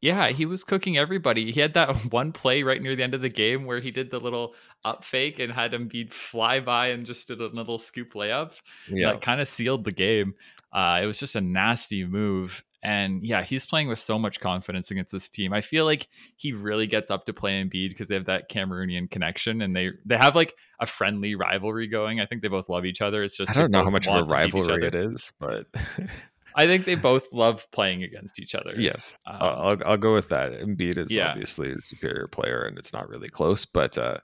Yeah, 0.05 0.27
he 0.27 0.45
was 0.45 0.63
cooking 0.63 0.99
everybody. 0.99 1.51
He 1.51 1.59
had 1.59 1.73
that 1.73 1.89
one 2.13 2.31
play 2.31 2.61
right 2.61 2.79
near 2.79 2.95
the 2.95 3.01
end 3.01 3.15
of 3.15 3.21
the 3.21 3.29
game 3.29 3.65
where 3.65 3.79
he 3.79 3.89
did 3.89 4.11
the 4.11 4.19
little 4.19 4.53
up 4.83 5.03
fake 5.03 5.39
and 5.39 5.51
had 5.51 5.71
Embiid 5.71 6.13
fly 6.13 6.59
by 6.59 6.89
and 6.89 7.07
just 7.07 7.27
did 7.27 7.41
a 7.41 7.47
little 7.47 7.79
scoop 7.79 8.13
layup. 8.13 8.53
Yeah. 8.87 9.13
That 9.13 9.21
kind 9.21 9.41
of 9.41 9.47
sealed 9.47 9.83
the 9.83 9.91
game. 9.91 10.35
Uh, 10.71 10.99
it 11.01 11.07
was 11.07 11.17
just 11.19 11.35
a 11.35 11.41
nasty 11.41 12.05
move. 12.05 12.63
And 12.83 13.25
yeah, 13.25 13.41
he's 13.41 13.65
playing 13.65 13.87
with 13.87 13.97
so 13.97 14.19
much 14.19 14.39
confidence 14.39 14.91
against 14.91 15.11
this 15.11 15.27
team. 15.27 15.53
I 15.53 15.61
feel 15.61 15.85
like 15.85 16.07
he 16.35 16.53
really 16.53 16.85
gets 16.85 17.09
up 17.09 17.25
to 17.25 17.33
play 17.33 17.53
Embiid 17.53 17.89
because 17.89 18.07
they 18.07 18.13
have 18.13 18.25
that 18.25 18.47
Cameroonian 18.47 19.09
connection 19.09 19.63
and 19.63 19.75
they 19.75 19.89
they 20.05 20.17
have 20.17 20.35
like 20.35 20.53
a 20.79 20.85
friendly 20.85 21.33
rivalry 21.33 21.87
going. 21.87 22.19
I 22.19 22.27
think 22.27 22.43
they 22.43 22.47
both 22.47 22.69
love 22.69 22.85
each 22.85 23.01
other. 23.01 23.23
It's 23.23 23.35
just 23.35 23.49
I 23.49 23.55
don't 23.55 23.71
know 23.71 23.83
how 23.83 23.89
much 23.89 24.05
of 24.05 24.13
a 24.13 24.17
want 24.17 24.29
to 24.29 24.35
beat 24.35 24.47
each 24.49 24.53
rivalry 24.53 24.85
it 24.85 24.93
is, 24.93 25.33
but 25.39 25.65
I 26.55 26.65
think 26.67 26.85
they 26.85 26.95
both 26.95 27.33
love 27.33 27.69
playing 27.71 28.03
against 28.03 28.39
each 28.39 28.55
other. 28.55 28.73
yes, 28.77 29.19
Um, 29.27 29.37
I'll, 29.41 29.77
I'll 29.85 29.97
go 29.97 30.13
with 30.13 30.29
that. 30.29 30.53
Embiid 30.53 30.97
is 30.97 31.11
Yeah. 31.11 31.29
obviously 31.31 31.71
a 31.71 31.81
superior 31.81 32.27
player, 32.27 32.63
and 32.63 32.77
it's 32.77 32.93
not 32.93 33.09
really 33.09 33.27
close. 33.29 33.65
But 33.65 33.97
uh, 33.97 34.17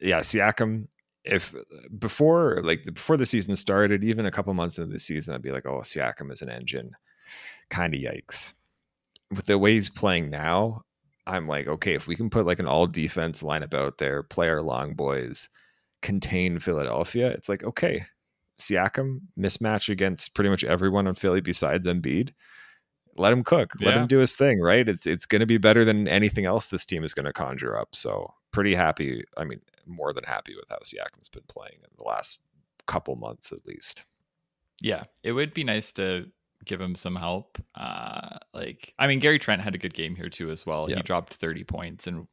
yeah, 0.00 0.20
Siakam. 0.20 0.88
If 1.24 1.54
before 1.98 2.60
like 2.62 2.84
before 2.84 3.16
the 3.16 3.24
season 3.24 3.56
started, 3.56 4.04
even 4.04 4.26
a 4.26 4.30
couple 4.30 4.52
months 4.52 4.76
into 4.78 4.92
the 4.92 4.98
season, 4.98 5.34
I'd 5.34 5.40
be 5.40 5.52
like, 5.52 5.64
"Oh, 5.64 5.78
Siakam 5.78 6.30
is 6.30 6.42
an 6.42 6.50
engine." 6.50 6.90
Kind 7.70 7.94
of 7.94 8.00
yikes. 8.00 8.52
With 9.30 9.46
the 9.46 9.58
way 9.58 9.72
he's 9.72 9.88
playing 9.88 10.28
now, 10.28 10.82
I'm 11.26 11.48
like, 11.48 11.66
okay, 11.66 11.94
if 11.94 12.06
we 12.06 12.14
can 12.14 12.28
put 12.28 12.44
like 12.44 12.58
an 12.58 12.66
all 12.66 12.86
defense 12.86 13.42
lineup 13.42 13.72
out 13.72 13.96
there, 13.96 14.22
play 14.22 14.50
our 14.50 14.60
long 14.60 14.92
boys, 14.92 15.48
contain 16.02 16.58
Philadelphia, 16.58 17.28
it's 17.30 17.48
like, 17.48 17.64
okay, 17.64 18.04
Siakam 18.58 19.20
mismatch 19.38 19.88
against 19.88 20.34
pretty 20.34 20.50
much 20.50 20.64
everyone 20.64 21.06
on 21.06 21.14
Philly 21.14 21.40
besides 21.40 21.86
Embiid. 21.86 22.30
Let 23.16 23.32
him 23.32 23.44
cook. 23.44 23.72
Let 23.80 23.94
Yeah. 23.94 24.02
him 24.02 24.06
do 24.08 24.18
his 24.18 24.34
thing, 24.34 24.60
right? 24.60 24.88
It's 24.88 25.06
it's 25.06 25.26
going 25.26 25.40
to 25.40 25.46
be 25.46 25.58
better 25.58 25.84
than 25.84 26.08
anything 26.08 26.44
else 26.46 26.66
this 26.66 26.84
team 26.84 27.04
is 27.04 27.14
going 27.14 27.26
to 27.26 27.32
conjure 27.32 27.78
up. 27.78 27.94
So 27.94 28.34
pretty 28.50 28.74
happy. 28.74 29.22
I 29.36 29.44
mean, 29.44 29.60
more 29.86 30.12
than 30.12 30.24
happy 30.24 30.54
with 30.56 30.68
how 30.70 30.78
Siakam's 30.84 31.28
been 31.28 31.44
playing 31.48 31.76
in 31.82 31.90
the 31.98 32.04
last 32.04 32.40
couple 32.86 33.14
months 33.16 33.52
at 33.52 33.64
least. 33.66 34.04
Yeah, 34.80 35.04
it 35.22 35.32
would 35.32 35.54
be 35.54 35.62
nice 35.64 35.92
to 35.92 36.26
give 36.64 36.80
him 36.80 36.94
some 36.96 37.14
help. 37.16 37.58
Uh, 37.74 38.38
like, 38.52 38.94
I 38.98 39.06
mean, 39.06 39.18
Gary 39.20 39.38
Trent 39.38 39.62
had 39.62 39.74
a 39.74 39.78
good 39.78 39.94
game 39.94 40.16
here 40.16 40.28
too 40.28 40.50
as 40.50 40.64
well. 40.66 40.86
He 40.86 40.94
dropped 41.02 41.34
30 41.34 41.62
points 41.64 42.06
and 42.06 42.26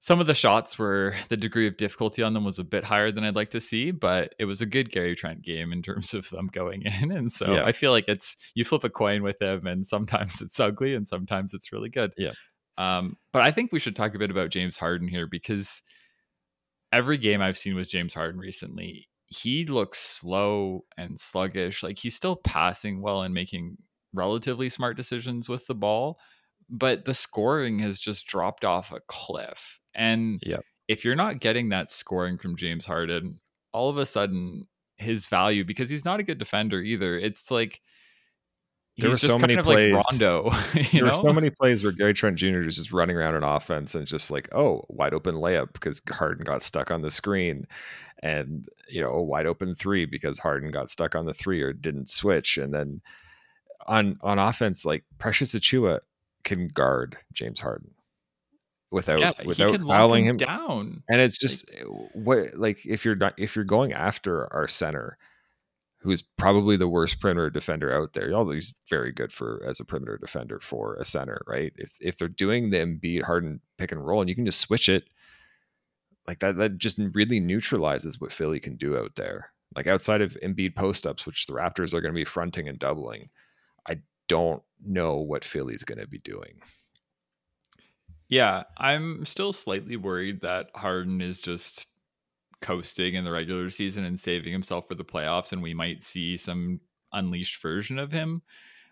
some 0.00 0.20
of 0.20 0.26
the 0.26 0.34
shots 0.34 0.78
were 0.78 1.14
the 1.28 1.36
degree 1.36 1.66
of 1.66 1.76
difficulty 1.76 2.22
on 2.22 2.32
them 2.32 2.44
was 2.44 2.58
a 2.58 2.64
bit 2.64 2.84
higher 2.84 3.10
than 3.10 3.24
I'd 3.24 3.34
like 3.34 3.50
to 3.50 3.60
see, 3.60 3.90
but 3.90 4.34
it 4.38 4.44
was 4.44 4.60
a 4.60 4.66
good 4.66 4.92
Gary 4.92 5.16
Trent 5.16 5.42
game 5.42 5.72
in 5.72 5.82
terms 5.82 6.14
of 6.14 6.28
them 6.30 6.48
going 6.52 6.82
in. 6.82 7.10
And 7.18 7.32
so 7.32 7.54
yeah. 7.54 7.64
I 7.64 7.72
feel 7.72 7.90
like 7.90 8.04
it's 8.06 8.36
you 8.54 8.64
flip 8.64 8.84
a 8.84 8.90
coin 8.90 9.22
with 9.22 9.42
him, 9.42 9.66
and 9.66 9.86
sometimes 9.86 10.40
it's 10.40 10.60
ugly 10.60 10.94
and 10.94 11.08
sometimes 11.08 11.52
it's 11.52 11.72
really 11.72 11.90
good. 11.90 12.12
Yeah. 12.16 12.32
Um, 12.76 13.16
but 13.32 13.42
I 13.42 13.50
think 13.50 13.72
we 13.72 13.80
should 13.80 13.96
talk 13.96 14.14
a 14.14 14.18
bit 14.18 14.30
about 14.30 14.50
James 14.50 14.76
Harden 14.76 15.08
here 15.08 15.26
because 15.26 15.82
every 16.92 17.18
game 17.18 17.42
I've 17.42 17.58
seen 17.58 17.74
with 17.74 17.88
James 17.88 18.14
Harden 18.14 18.40
recently, 18.40 19.08
he 19.26 19.66
looks 19.66 19.98
slow 19.98 20.84
and 20.96 21.18
sluggish. 21.18 21.82
Like 21.82 21.98
he's 21.98 22.14
still 22.14 22.36
passing 22.36 23.02
well 23.02 23.22
and 23.22 23.34
making 23.34 23.78
relatively 24.14 24.68
smart 24.68 24.96
decisions 24.96 25.48
with 25.48 25.66
the 25.66 25.74
ball, 25.74 26.18
but 26.70 27.04
the 27.04 27.14
scoring 27.14 27.80
has 27.80 27.98
just 27.98 28.26
dropped 28.26 28.64
off 28.64 28.92
a 28.92 29.00
cliff. 29.08 29.80
And 29.98 30.40
yep. 30.46 30.64
if 30.86 31.04
you're 31.04 31.16
not 31.16 31.40
getting 31.40 31.70
that 31.70 31.90
scoring 31.90 32.38
from 32.38 32.56
James 32.56 32.86
Harden, 32.86 33.40
all 33.72 33.90
of 33.90 33.98
a 33.98 34.06
sudden 34.06 34.66
his 34.96 35.26
value, 35.26 35.64
because 35.64 35.90
he's 35.90 36.04
not 36.04 36.20
a 36.20 36.22
good 36.22 36.38
defender 36.38 36.80
either, 36.80 37.18
it's 37.18 37.50
like 37.50 37.82
there 38.96 39.10
were 39.10 39.18
so 39.18 39.38
many 39.38 39.56
plays. 39.56 39.92
Like 39.92 40.04
Rondo, 40.10 40.50
there 40.74 41.02
know? 41.02 41.06
were 41.06 41.12
so 41.12 41.32
many 41.32 41.50
plays 41.50 41.82
where 41.82 41.92
Gary 41.92 42.14
Trent 42.14 42.36
Jr. 42.36 42.60
is 42.60 42.76
just 42.76 42.92
running 42.92 43.16
around 43.16 43.34
an 43.34 43.42
offense 43.42 43.96
and 43.96 44.06
just 44.06 44.30
like, 44.30 44.48
oh, 44.54 44.84
wide 44.88 45.14
open 45.14 45.34
layup 45.34 45.72
because 45.72 46.00
Harden 46.08 46.44
got 46.44 46.62
stuck 46.62 46.92
on 46.92 47.02
the 47.02 47.10
screen, 47.10 47.66
and 48.22 48.68
you 48.88 49.02
know, 49.02 49.10
a 49.10 49.22
wide 49.22 49.46
open 49.46 49.74
three 49.74 50.06
because 50.06 50.38
Harden 50.38 50.70
got 50.70 50.90
stuck 50.90 51.16
on 51.16 51.26
the 51.26 51.34
three 51.34 51.60
or 51.60 51.72
didn't 51.72 52.08
switch, 52.08 52.56
and 52.56 52.72
then 52.72 53.00
on 53.88 54.16
on 54.20 54.38
offense, 54.38 54.84
like 54.84 55.04
Precious 55.18 55.56
Achiuwa 55.56 56.00
can 56.44 56.68
guard 56.68 57.16
James 57.32 57.60
Harden 57.60 57.90
without 58.90 59.20
yeah, 59.20 59.32
without 59.44 59.82
fouling 59.82 60.24
him, 60.24 60.30
him, 60.30 60.36
down. 60.36 61.02
And 61.08 61.20
it's 61.20 61.38
just 61.38 61.68
eh, 61.70 61.84
like, 61.84 62.10
what 62.14 62.54
like 62.56 62.86
if 62.86 63.04
you're 63.04 63.16
not 63.16 63.34
if 63.36 63.56
you're 63.56 63.64
going 63.64 63.92
after 63.92 64.52
our 64.52 64.68
center, 64.68 65.18
who's 66.00 66.22
probably 66.22 66.76
the 66.76 66.88
worst 66.88 67.20
perimeter 67.20 67.50
defender 67.50 67.94
out 67.94 68.12
there, 68.12 68.32
although 68.32 68.52
he's 68.52 68.74
very 68.88 69.12
good 69.12 69.32
for 69.32 69.64
as 69.68 69.80
a 69.80 69.84
perimeter 69.84 70.18
defender 70.18 70.60
for 70.60 70.96
a 70.96 71.04
center, 71.04 71.42
right? 71.46 71.72
If 71.76 71.96
if 72.00 72.18
they're 72.18 72.28
doing 72.28 72.70
the 72.70 72.78
Embiid 72.78 73.22
Harden 73.22 73.60
pick 73.76 73.92
and 73.92 74.04
roll 74.04 74.20
and 74.20 74.28
you 74.28 74.34
can 74.34 74.46
just 74.46 74.60
switch 74.60 74.88
it, 74.88 75.04
like 76.26 76.38
that 76.40 76.56
that 76.56 76.78
just 76.78 76.98
really 77.12 77.40
neutralizes 77.40 78.20
what 78.20 78.32
Philly 78.32 78.60
can 78.60 78.76
do 78.76 78.96
out 78.96 79.16
there. 79.16 79.50
Like 79.76 79.86
outside 79.86 80.22
of 80.22 80.36
Embiid 80.42 80.74
post 80.74 81.06
ups, 81.06 81.26
which 81.26 81.46
the 81.46 81.52
Raptors 81.52 81.92
are 81.92 82.00
going 82.00 82.14
to 82.14 82.18
be 82.18 82.24
fronting 82.24 82.68
and 82.68 82.78
doubling, 82.78 83.28
I 83.86 84.00
don't 84.28 84.62
know 84.82 85.16
what 85.16 85.44
Philly's 85.44 85.84
going 85.84 86.00
to 86.00 86.06
be 86.06 86.18
doing. 86.18 86.60
Yeah, 88.28 88.64
I'm 88.76 89.24
still 89.24 89.52
slightly 89.52 89.96
worried 89.96 90.42
that 90.42 90.70
Harden 90.74 91.20
is 91.20 91.40
just 91.40 91.86
coasting 92.60 93.14
in 93.14 93.24
the 93.24 93.32
regular 93.32 93.70
season 93.70 94.04
and 94.04 94.18
saving 94.18 94.52
himself 94.52 94.88
for 94.88 94.94
the 94.94 95.04
playoffs, 95.04 95.52
and 95.52 95.62
we 95.62 95.74
might 95.74 96.02
see 96.02 96.36
some 96.36 96.80
unleashed 97.12 97.60
version 97.62 97.98
of 97.98 98.12
him. 98.12 98.42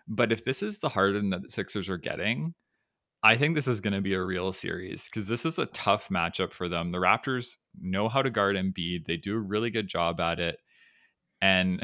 But 0.07 0.31
if 0.31 0.43
this 0.43 0.63
is 0.63 0.79
the 0.79 0.89
Harden 0.89 1.29
that 1.31 1.43
the 1.43 1.49
Sixers 1.49 1.89
are 1.89 1.97
getting, 1.97 2.53
I 3.23 3.35
think 3.35 3.55
this 3.55 3.67
is 3.67 3.81
going 3.81 3.93
to 3.93 4.01
be 4.01 4.13
a 4.13 4.23
real 4.23 4.53
series 4.53 5.05
because 5.05 5.27
this 5.27 5.45
is 5.45 5.59
a 5.59 5.65
tough 5.67 6.09
matchup 6.09 6.53
for 6.53 6.69
them. 6.69 6.91
The 6.91 6.99
Raptors 6.99 7.57
know 7.79 8.09
how 8.09 8.21
to 8.21 8.29
guard 8.29 8.55
Embiid; 8.55 9.05
they 9.05 9.17
do 9.17 9.35
a 9.35 9.39
really 9.39 9.69
good 9.69 9.87
job 9.87 10.19
at 10.19 10.39
it. 10.39 10.59
And 11.41 11.81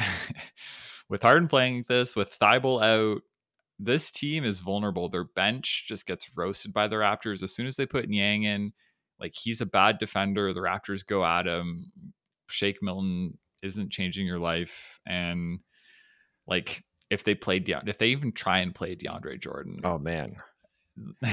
with 1.10 1.22
Harden 1.22 1.48
playing 1.48 1.86
this, 1.88 2.16
with 2.16 2.38
Thybulle 2.40 2.84
out, 2.84 3.22
this 3.80 4.12
team 4.12 4.44
is 4.44 4.62
vulnerable. 4.62 5.10
Their 5.10 5.24
bench 5.24 5.86
just 5.88 6.06
gets 6.06 6.30
roasted 6.36 6.74
by 6.74 6.88
the 6.88 6.96
Raptors 6.98 7.44
as 7.44 7.54
soon 7.54 7.68
as 7.68 7.76
they 7.76 7.86
put 7.86 8.08
Niang 8.08 8.44
in. 8.44 8.74
Like 9.20 9.34
he's 9.36 9.62
a 9.62 9.66
bad 9.66 10.00
defender. 10.00 10.54
The 10.54 10.62
Raptors 10.62 11.06
go 11.06 11.26
at 11.26 11.48
him. 11.48 11.92
Shake 12.50 12.82
Milton 12.82 13.38
isn't 13.62 13.92
changing 13.92 14.28
your 14.28 14.40
life, 14.40 15.00
and 15.08 15.60
like 16.46 16.84
if 17.10 17.24
they 17.24 17.36
play 17.36 17.60
De- 17.60 17.84
if 17.88 17.98
they 17.98 18.08
even 18.08 18.32
try 18.32 18.60
and 18.60 18.76
play 18.76 18.96
DeAndre 18.96 19.40
Jordan, 19.40 19.80
oh 19.84 19.98
man, 19.98 20.36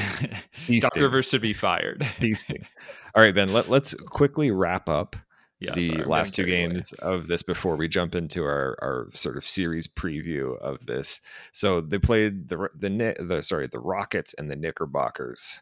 Doc 0.79 0.97
Rivers 0.97 1.29
should 1.29 1.43
be 1.43 1.53
fired. 1.53 2.07
Feasting. 2.19 2.67
All 3.15 3.23
right, 3.23 3.35
Ben. 3.35 3.53
Let, 3.53 3.69
let's 3.69 3.95
quickly 3.95 4.51
wrap 4.51 4.89
up 4.89 5.17
yeah, 5.61 5.75
the 5.75 5.89
sorry, 5.89 6.05
last 6.05 6.35
two 6.35 6.47
games 6.47 6.95
away. 7.03 7.15
of 7.15 7.27
this 7.27 7.43
before 7.43 7.77
we 7.77 7.87
jump 7.87 8.15
into 8.15 8.43
our, 8.43 8.79
our 8.81 9.09
sort 9.13 9.37
of 9.37 9.47
series 9.47 9.87
preview 9.87 10.59
of 10.59 10.87
this. 10.87 11.21
So 11.53 11.81
they 11.83 11.99
played 11.99 12.49
the 12.49 12.71
the 12.75 13.15
the 13.19 13.43
sorry 13.43 13.67
the 13.67 13.79
Rockets 13.79 14.35
and 14.35 14.51
the 14.51 14.57
Knickerbockers 14.57 15.61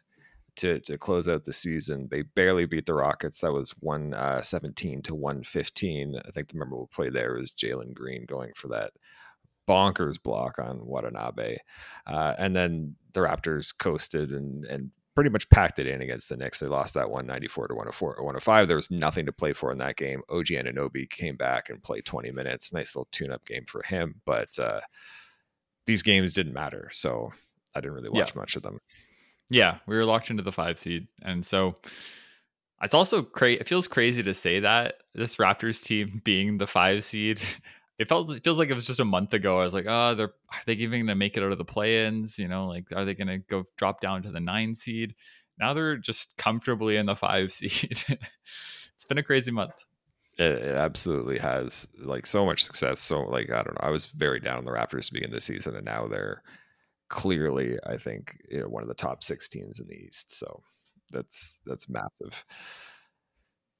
to 0.55 0.79
to 0.79 0.97
close 0.97 1.27
out 1.27 1.43
the 1.43 1.53
season. 1.53 2.07
They 2.09 2.21
barely 2.21 2.65
beat 2.65 2.85
the 2.85 2.93
Rockets. 2.93 3.41
That 3.41 3.51
was 3.51 3.71
one 3.81 4.13
uh, 4.13 4.41
seventeen 4.41 5.01
to 5.03 5.15
one 5.15 5.43
fifteen. 5.43 6.15
I 6.25 6.31
think 6.31 6.47
the 6.47 6.57
memorable 6.57 6.89
play 6.93 7.09
there 7.09 7.33
was 7.33 7.51
Jalen 7.51 7.93
Green 7.93 8.25
going 8.25 8.53
for 8.55 8.69
that 8.69 8.93
bonkers 9.67 10.21
block 10.21 10.59
on 10.59 10.85
Watanabe, 10.85 11.57
uh, 12.07 12.35
and 12.37 12.55
then 12.55 12.95
the 13.13 13.19
Raptors 13.19 13.77
coasted 13.77 14.31
and 14.31 14.63
and 14.65 14.91
pretty 15.19 15.29
much 15.29 15.49
packed 15.49 15.79
it 15.79 15.85
in 15.85 16.01
against 16.01 16.29
the 16.29 16.37
Knicks. 16.37 16.59
They 16.59 16.67
lost 16.67 16.93
that 16.93 17.09
194 17.09 17.67
to 17.67 17.73
104 17.73 18.15
or 18.15 18.23
105. 18.23 18.69
There 18.69 18.77
was 18.77 18.89
nothing 18.89 19.25
to 19.25 19.33
play 19.33 19.51
for 19.51 19.69
in 19.69 19.77
that 19.79 19.97
game. 19.97 20.21
OG 20.29 20.45
Anunoby 20.45 21.09
came 21.09 21.35
back 21.35 21.69
and 21.69 21.83
played 21.83 22.05
20 22.05 22.31
minutes. 22.31 22.71
Nice 22.71 22.95
little 22.95 23.09
tune 23.11 23.29
up 23.29 23.45
game 23.45 23.65
for 23.67 23.83
him. 23.83 24.21
But 24.25 24.57
uh, 24.57 24.79
these 25.85 26.03
games 26.03 26.33
didn't 26.33 26.53
matter. 26.53 26.87
So 26.93 27.33
I 27.75 27.81
didn't 27.81 27.95
really 27.95 28.07
watch 28.07 28.31
yeah. 28.33 28.39
much 28.39 28.55
of 28.55 28.63
them. 28.63 28.79
Yeah, 29.49 29.79
we 29.87 29.97
were 29.97 30.05
locked 30.05 30.29
into 30.29 30.41
the 30.41 30.53
five 30.53 30.79
seed. 30.79 31.09
And 31.21 31.45
so 31.45 31.75
it's 32.81 32.93
also 32.93 33.21
crazy. 33.21 33.59
It 33.59 33.67
feels 33.67 33.89
crazy 33.89 34.23
to 34.23 34.33
say 34.33 34.61
that 34.61 35.01
this 35.15 35.35
Raptors 35.35 35.83
team 35.83 36.21
being 36.23 36.59
the 36.59 36.67
five 36.67 37.03
seed 37.03 37.41
it 37.99 38.07
felt 38.07 38.31
it 38.31 38.43
feels 38.43 38.57
like 38.57 38.69
it 38.69 38.73
was 38.73 38.87
just 38.87 39.01
a 39.01 39.05
month 39.05 39.33
ago. 39.33 39.59
I 39.59 39.65
was 39.65 39.73
like, 39.73 39.85
oh, 39.87 40.15
they're 40.15 40.33
are 40.51 40.61
they 40.65 40.73
even 40.73 41.01
gonna 41.01 41.15
make 41.15 41.35
it 41.35 41.43
out 41.43 41.51
of 41.51 41.57
the 41.57 41.65
play-ins? 41.65 42.39
You 42.39 42.47
know, 42.47 42.67
like 42.67 42.85
are 42.95 43.03
they 43.03 43.13
gonna 43.13 43.39
go 43.39 43.65
drop 43.77 43.99
down 43.99 44.23
to 44.23 44.31
the 44.31 44.39
nine 44.39 44.73
seed? 44.73 45.13
Now 45.59 45.73
they're 45.73 45.97
just 45.97 46.37
comfortably 46.37 46.95
in 46.95 47.05
the 47.05 47.15
five 47.15 47.51
seed. 47.53 48.03
it's 48.07 49.05
been 49.07 49.17
a 49.17 49.23
crazy 49.23 49.51
month. 49.51 49.73
It, 50.37 50.51
it, 50.51 50.75
absolutely 50.75 51.37
has 51.39 51.89
like 51.99 52.25
so 52.25 52.45
much 52.45 52.63
success. 52.63 53.01
So 53.01 53.23
like 53.23 53.49
I 53.49 53.61
don't 53.63 53.75
know, 53.75 53.87
I 53.87 53.89
was 53.89 54.05
very 54.05 54.39
down 54.39 54.57
on 54.57 54.65
the 54.65 54.71
Raptors 54.71 55.07
to 55.07 55.13
begin 55.13 55.31
the 55.31 55.41
season, 55.41 55.75
and 55.75 55.85
now 55.85 56.07
they're 56.07 56.41
clearly, 57.09 57.77
I 57.85 57.97
think, 57.97 58.37
you 58.49 58.61
know, 58.61 58.67
one 58.67 58.83
of 58.83 58.87
the 58.87 58.93
top 58.93 59.23
six 59.23 59.49
teams 59.49 59.79
in 59.79 59.87
the 59.87 59.95
East. 59.95 60.33
So 60.33 60.63
that's 61.11 61.59
that's 61.65 61.89
massive 61.89 62.45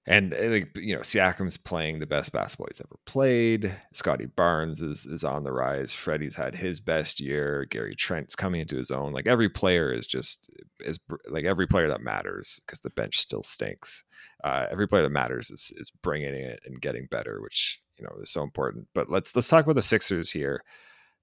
and 0.10 0.34
eh, 0.34 0.50
like 0.50 0.76
you 0.76 0.94
know, 0.94 1.02
Siakam's 1.02 1.56
playing 1.56 2.00
the 2.00 2.08
best 2.08 2.34
basketball 2.34 2.68
he's 2.70 2.82
ever 2.82 2.98
played. 3.06 3.74
Scottie 3.94 4.26
Barnes 4.26 4.82
is 4.82 5.06
is 5.06 5.24
on 5.24 5.44
the 5.44 5.54
rise. 5.54 5.94
Freddie's 5.94 6.36
had 6.36 6.56
his 6.56 6.80
best 6.80 7.20
year. 7.20 7.66
Gary 7.70 7.96
Trent's 7.96 8.36
coming 8.36 8.60
into 8.60 8.76
his 8.76 8.90
own. 8.90 9.14
Like 9.14 9.28
every 9.28 9.50
player 9.50 9.94
is 9.94 10.08
just 10.08 10.50
is 10.80 11.00
like 11.30 11.46
every 11.46 11.68
player 11.68 11.88
that 11.88 12.02
matters 12.02 12.60
because 12.66 12.80
the 12.80 12.90
bench 12.90 13.20
still 13.20 13.44
stinks. 13.44 14.04
Uh, 14.44 14.66
every 14.72 14.88
player 14.88 15.04
that 15.04 15.12
matters 15.12 15.52
is 15.52 15.72
is 15.78 15.92
bringing 16.02 16.34
it 16.34 16.60
and 16.66 16.82
getting 16.82 17.08
better, 17.12 17.40
which 17.40 17.80
you 17.98 18.04
know 18.04 18.16
is 18.20 18.32
so 18.32 18.42
important. 18.42 18.88
But 18.96 19.12
let's 19.12 19.36
let's 19.36 19.48
talk 19.48 19.64
about 19.64 19.76
the 19.76 19.84
Sixers 19.84 20.32
here 20.32 20.64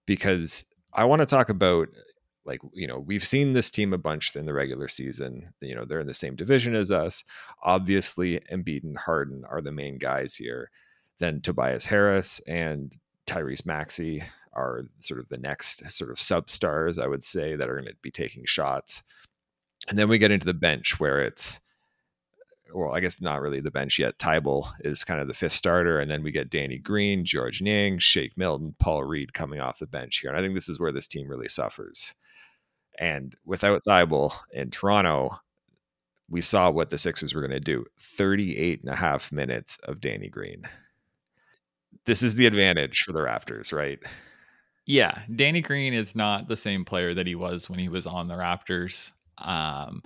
because 0.06 0.64
I 0.94 1.06
want 1.06 1.20
to 1.20 1.26
talk 1.26 1.48
about 1.48 1.88
like 2.46 2.60
you 2.72 2.86
know 2.86 2.98
we've 2.98 3.26
seen 3.26 3.52
this 3.52 3.70
team 3.70 3.92
a 3.92 3.98
bunch 3.98 4.34
in 4.36 4.46
the 4.46 4.54
regular 4.54 4.88
season 4.88 5.52
you 5.60 5.74
know 5.74 5.84
they're 5.84 6.00
in 6.00 6.06
the 6.06 6.14
same 6.14 6.36
division 6.36 6.74
as 6.74 6.90
us 6.90 7.24
obviously 7.62 8.40
Embiid 8.52 8.84
and 8.84 8.96
Harden 8.96 9.44
are 9.48 9.60
the 9.60 9.72
main 9.72 9.98
guys 9.98 10.34
here 10.34 10.70
then 11.18 11.40
Tobias 11.40 11.86
Harris 11.86 12.40
and 12.46 12.96
Tyrese 13.26 13.66
Maxey 13.66 14.22
are 14.52 14.84
sort 15.00 15.20
of 15.20 15.28
the 15.28 15.38
next 15.38 15.90
sort 15.90 16.10
of 16.10 16.16
substars 16.16 17.02
I 17.02 17.08
would 17.08 17.24
say 17.24 17.56
that 17.56 17.68
are 17.68 17.74
going 17.74 17.86
to 17.86 17.96
be 18.00 18.10
taking 18.10 18.44
shots 18.44 19.02
and 19.88 19.98
then 19.98 20.08
we 20.08 20.18
get 20.18 20.30
into 20.30 20.46
the 20.46 20.54
bench 20.54 20.98
where 20.98 21.20
it's 21.22 21.60
well, 22.74 22.92
I 22.92 23.00
guess 23.00 23.20
not 23.20 23.40
really 23.40 23.60
the 23.60 23.70
bench 23.70 23.98
yet. 23.98 24.18
Thybulle 24.18 24.68
is 24.80 25.04
kind 25.04 25.20
of 25.20 25.28
the 25.28 25.34
fifth 25.34 25.52
starter, 25.52 26.00
and 26.00 26.10
then 26.10 26.22
we 26.22 26.30
get 26.30 26.50
Danny 26.50 26.78
Green, 26.78 27.24
Georges 27.24 27.62
Niang, 27.62 27.98
Shake 27.98 28.36
Milton, 28.36 28.74
Paul 28.78 29.04
Reed 29.04 29.32
coming 29.32 29.60
off 29.60 29.78
the 29.78 29.86
bench 29.86 30.18
here. 30.18 30.30
And 30.30 30.38
I 30.38 30.42
think 30.42 30.54
this 30.54 30.68
is 30.68 30.80
where 30.80 30.92
this 30.92 31.06
team 31.06 31.28
really 31.28 31.48
suffers. 31.48 32.14
And 32.98 33.34
without 33.44 33.82
Thybulle 33.84 34.34
in 34.52 34.70
Toronto, 34.70 35.38
we 36.28 36.40
saw 36.40 36.70
what 36.70 36.90
the 36.90 36.98
Sixers 36.98 37.34
were 37.34 37.40
going 37.40 37.50
to 37.52 37.60
do 37.60 37.84
38 38.00 38.80
and 38.80 38.92
a 38.92 38.96
half 38.96 39.30
minutes 39.30 39.78
of 39.84 40.00
Danny 40.00 40.28
Green. 40.28 40.62
This 42.04 42.22
is 42.22 42.34
the 42.34 42.46
advantage 42.46 43.02
for 43.02 43.12
the 43.12 43.20
Raptors, 43.20 43.72
right? 43.72 43.98
Yeah. 44.86 45.20
Danny 45.34 45.60
Green 45.60 45.92
is 45.92 46.14
not 46.14 46.48
the 46.48 46.56
same 46.56 46.84
player 46.84 47.14
that 47.14 47.26
he 47.26 47.34
was 47.34 47.68
when 47.68 47.78
he 47.78 47.88
was 47.88 48.06
on 48.06 48.28
the 48.28 48.34
Raptors. 48.34 49.12
Um, 49.38 50.02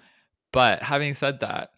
but 0.53 0.83
having 0.83 1.15
said 1.15 1.41
that, 1.41 1.71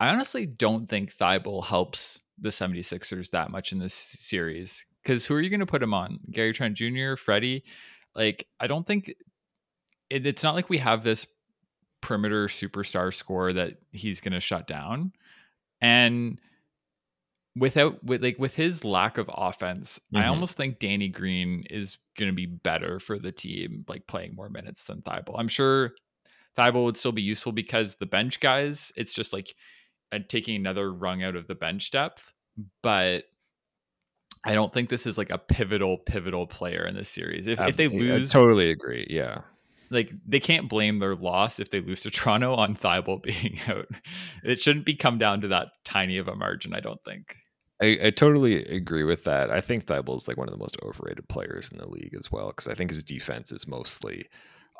I 0.00 0.08
honestly 0.08 0.46
don't 0.46 0.88
think 0.88 1.16
Thybulle 1.16 1.64
helps 1.64 2.20
the 2.38 2.48
76ers 2.48 3.30
that 3.30 3.50
much 3.50 3.72
in 3.72 3.78
this 3.78 3.94
series. 3.94 4.86
Because 5.02 5.26
who 5.26 5.34
are 5.34 5.40
you 5.40 5.50
going 5.50 5.60
to 5.60 5.66
put 5.66 5.82
him 5.82 5.94
on? 5.94 6.18
Gary 6.30 6.52
Trent 6.52 6.76
Jr., 6.76 7.16
Freddie? 7.16 7.64
Like, 8.14 8.46
I 8.60 8.66
don't 8.66 8.86
think 8.86 9.14
it, 10.10 10.26
it's 10.26 10.42
not 10.42 10.54
like 10.54 10.68
we 10.68 10.78
have 10.78 11.04
this 11.04 11.26
perimeter 12.00 12.46
superstar 12.46 13.12
score 13.12 13.52
that 13.52 13.78
he's 13.92 14.20
going 14.20 14.32
to 14.32 14.40
shut 14.40 14.66
down. 14.66 15.12
And 15.80 16.40
without 17.56 18.02
with 18.04 18.22
like 18.22 18.38
with 18.38 18.54
his 18.54 18.84
lack 18.84 19.18
of 19.18 19.30
offense, 19.32 20.00
mm-hmm. 20.12 20.22
I 20.22 20.28
almost 20.28 20.56
think 20.56 20.78
Danny 20.78 21.08
Green 21.08 21.64
is 21.70 21.98
going 22.18 22.30
to 22.30 22.34
be 22.34 22.46
better 22.46 22.98
for 23.00 23.18
the 23.18 23.32
team, 23.32 23.84
like 23.88 24.06
playing 24.06 24.34
more 24.34 24.48
minutes 24.48 24.84
than 24.84 25.02
Thybulle. 25.02 25.38
I'm 25.38 25.48
sure 25.48 25.92
Thybulle 26.58 26.84
would 26.84 26.96
still 26.96 27.12
be 27.12 27.22
useful 27.22 27.52
because 27.52 27.96
the 27.96 28.06
bench 28.06 28.40
guys, 28.40 28.92
it's 28.96 29.12
just 29.12 29.32
like 29.32 29.54
uh, 30.12 30.18
taking 30.28 30.56
another 30.56 30.92
rung 30.92 31.22
out 31.22 31.36
of 31.36 31.46
the 31.46 31.54
bench 31.54 31.90
depth. 31.90 32.32
But 32.82 33.24
I 34.44 34.54
don't 34.54 34.72
think 34.72 34.88
this 34.88 35.06
is 35.06 35.18
like 35.18 35.30
a 35.30 35.38
pivotal, 35.38 35.98
pivotal 35.98 36.46
player 36.46 36.86
in 36.86 36.94
this 36.94 37.08
series. 37.08 37.46
If, 37.46 37.60
if 37.60 37.76
they 37.76 37.88
lose, 37.88 38.34
I 38.34 38.38
totally 38.38 38.70
agree. 38.70 39.06
Yeah, 39.08 39.40
like 39.94 40.12
they 40.26 40.40
can't 40.40 40.68
blame 40.68 40.98
their 40.98 41.14
loss 41.14 41.58
if 41.58 41.70
they 41.70 41.80
lose 41.80 42.02
to 42.02 42.10
Toronto 42.10 42.54
on 42.54 42.76
Thybulle 42.76 43.22
being 43.22 43.58
out. 43.66 43.86
It 44.42 44.60
shouldn't 44.60 44.84
be 44.84 44.94
come 44.94 45.18
down 45.18 45.40
to 45.42 45.48
that 45.48 45.68
tiny 45.84 46.18
of 46.18 46.28
a 46.28 46.36
margin. 46.36 46.74
I 46.74 46.80
don't 46.80 47.02
think. 47.02 47.36
I, 47.82 47.98
I 48.04 48.10
totally 48.10 48.64
agree 48.64 49.04
with 49.04 49.24
that. 49.24 49.50
I 49.50 49.60
think 49.60 49.86
Thybulle 49.86 50.18
is 50.18 50.28
like 50.28 50.36
one 50.36 50.48
of 50.48 50.52
the 50.52 50.58
most 50.58 50.76
overrated 50.82 51.28
players 51.28 51.72
in 51.72 51.78
the 51.78 51.88
league 51.88 52.14
as 52.18 52.30
well 52.30 52.48
because 52.48 52.68
I 52.68 52.74
think 52.74 52.90
his 52.90 53.02
defense 53.02 53.52
is 53.52 53.66
mostly 53.66 54.26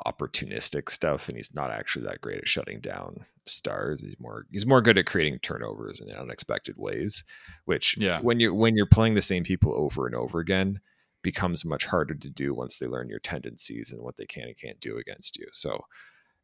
opportunistic 0.05 0.89
stuff 0.89 1.27
and 1.29 1.37
he's 1.37 1.55
not 1.55 1.71
actually 1.71 2.05
that 2.05 2.21
great 2.21 2.39
at 2.39 2.47
shutting 2.47 2.79
down 2.81 3.25
stars 3.45 4.01
he's 4.01 4.19
more 4.19 4.45
he's 4.51 4.65
more 4.65 4.81
good 4.81 4.97
at 4.97 5.05
creating 5.05 5.39
turnovers 5.39 6.01
in 6.01 6.11
unexpected 6.11 6.75
ways 6.77 7.23
which 7.65 7.95
yeah 7.97 8.19
when 8.21 8.39
you 8.39 8.53
when 8.53 8.75
you're 8.75 8.87
playing 8.87 9.13
the 9.13 9.21
same 9.21 9.43
people 9.43 9.73
over 9.73 10.05
and 10.05 10.15
over 10.15 10.39
again 10.39 10.79
becomes 11.25 11.65
much 11.65 11.85
harder 11.85 12.15
to 12.15 12.29
do 12.29 12.53
once 12.53 12.79
they 12.79 12.87
learn 12.87 13.09
your 13.09 13.19
tendencies 13.19 13.91
and 13.91 14.01
what 14.01 14.15
they 14.15 14.25
can 14.25 14.43
and 14.43 14.57
can't 14.57 14.79
do 14.79 14.97
against 14.97 15.37
you 15.37 15.47
so 15.51 15.83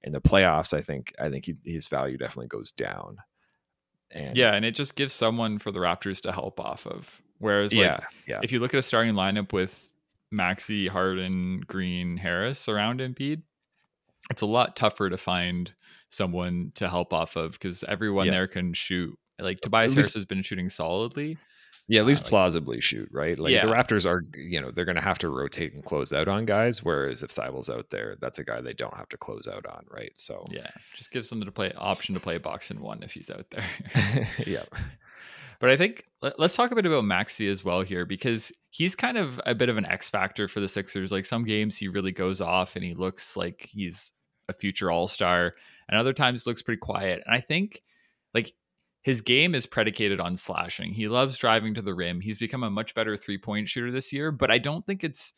in 0.04 0.12
the 0.12 0.20
playoffs 0.20 0.74
i 0.76 0.82
think 0.82 1.14
i 1.20 1.30
think 1.30 1.46
he, 1.46 1.56
his 1.64 1.88
value 1.88 2.18
definitely 2.18 2.48
goes 2.48 2.72
down 2.72 3.18
and 4.14 4.36
yeah, 4.36 4.54
and 4.54 4.66
it 4.66 4.76
just 4.76 4.96
gives 4.96 5.14
someone 5.14 5.58
for 5.58 5.72
the 5.72 5.80
Raptors 5.80 6.22
to 6.22 6.32
help 6.32 6.60
off 6.60 6.86
of. 6.86 7.22
Whereas, 7.40 7.74
like, 7.74 7.86
yeah, 7.86 8.00
yeah. 8.28 8.40
if 8.44 8.52
you 8.52 8.60
look 8.60 8.74
at 8.74 8.80
a 8.80 8.84
starting 8.84 9.14
lineup 9.14 9.54
with 9.54 9.92
Maxey, 10.32 10.88
Harden, 10.88 11.62
Green, 11.66 12.18
Harris 12.18 12.68
around 12.68 13.00
Embiid, 13.00 13.42
it's 14.30 14.42
a 14.42 14.46
lot 14.46 14.76
tougher 14.76 15.10
to 15.10 15.18
find 15.18 15.74
someone 16.10 16.72
to 16.76 16.90
help 16.90 17.14
off 17.14 17.36
of 17.36 17.54
because 17.54 17.84
everyone 17.88 18.28
yeah. 18.28 18.34
there 18.34 18.48
can 18.48 18.74
shoot. 18.74 19.18
Like 19.40 19.62
Tobias 19.62 19.94
Harris 19.94 20.14
has 20.14 20.26
been 20.26 20.44
shooting 20.44 20.70
solidly, 20.70 21.38
yeah, 21.88 22.00
at 22.00 22.06
least 22.06 22.24
uh, 22.24 22.28
plausibly 22.28 22.80
shoot, 22.80 23.10
right? 23.12 23.38
Like 23.38 23.52
yeah. 23.52 23.66
the 23.66 23.72
Raptors 23.72 24.10
are, 24.10 24.24
you 24.38 24.62
know, 24.62 24.72
they're 24.72 24.86
going 24.86 24.96
to 24.96 25.04
have 25.04 25.20
to 25.20 25.30
rotate 25.30 25.74
and 25.74 25.84
close 25.84 26.14
out 26.14 26.28
on 26.28 26.46
guys. 26.46 26.84
Whereas 26.84 27.24
if 27.24 27.34
Thybulle's 27.34 27.70
out 27.70 27.90
there, 27.90 28.16
that's 28.22 28.40
a 28.40 28.44
guy 28.44 28.62
they 28.62 28.74
don't 28.74 28.96
have 28.96 29.10
to 29.10 29.18
close 29.18 29.48
out 29.48 29.66
on, 29.66 29.86
right? 29.90 30.12
So 30.16 30.46
yeah, 30.52 30.70
just 30.96 31.12
gives 31.12 31.30
them 31.30 31.44
to 31.44 31.52
play 31.52 31.72
option 31.78 32.14
to 32.16 32.22
play 32.22 32.38
box 32.38 32.72
in 32.72 32.80
one 32.80 33.04
if 33.04 33.12
he's 33.12 33.30
out 33.30 33.46
there. 33.50 33.66
yeah. 34.46 34.64
But 35.60 35.70
I 35.70 35.78
think 35.78 36.06
let, 36.22 36.40
us 36.40 36.56
talk 36.56 36.72
a 36.72 36.76
bit 36.76 36.88
about 36.88 37.06
Maxey 37.06 37.48
as 37.48 37.64
well 37.64 37.82
here 37.82 38.06
because 38.06 38.52
he's 38.72 38.96
kind 38.96 39.18
of 39.18 39.40
a 39.46 39.54
bit 39.54 39.70
of 39.70 39.78
an 39.78 39.86
X 39.86 40.10
factor 40.10 40.48
for 40.48 40.60
the 40.60 40.68
Sixers. 40.68 41.12
Like 41.12 41.26
some 41.26 41.46
games 41.46 41.78
he 41.78 41.88
really 41.88 42.12
goes 42.12 42.42
off 42.42 42.76
and 42.76 42.84
he 42.84 42.96
looks 42.96 43.38
like 43.38 43.70
he's 43.72 44.12
a 44.50 44.54
future 44.54 44.90
All 44.90 45.08
Star, 45.08 45.54
and 45.88 46.00
other 46.00 46.14
times 46.14 46.48
looks 46.48 46.62
pretty 46.62 46.80
quiet. 46.80 47.22
And 47.26 47.36
I 47.36 47.42
think 47.42 47.84
like 48.34 48.54
his 49.02 49.22
game 49.22 49.56
is 49.56 49.66
predicated 49.66 50.20
on 50.20 50.36
slashing. 50.36 50.94
He 50.94 51.08
loves 51.08 51.38
driving 51.38 51.74
to 51.76 51.82
the 51.82 51.94
rim. 51.94 52.22
He's 52.22 52.38
become 52.38 52.64
a 52.64 52.70
much 52.70 52.94
better 52.94 53.18
three 53.18 53.38
point 53.38 53.68
shooter 53.68 53.92
this 53.92 54.14
year, 54.14 54.32
but 54.32 54.52
I 54.52 54.58
don't 54.58 54.86
think 54.86 55.04
it's. 55.04 55.34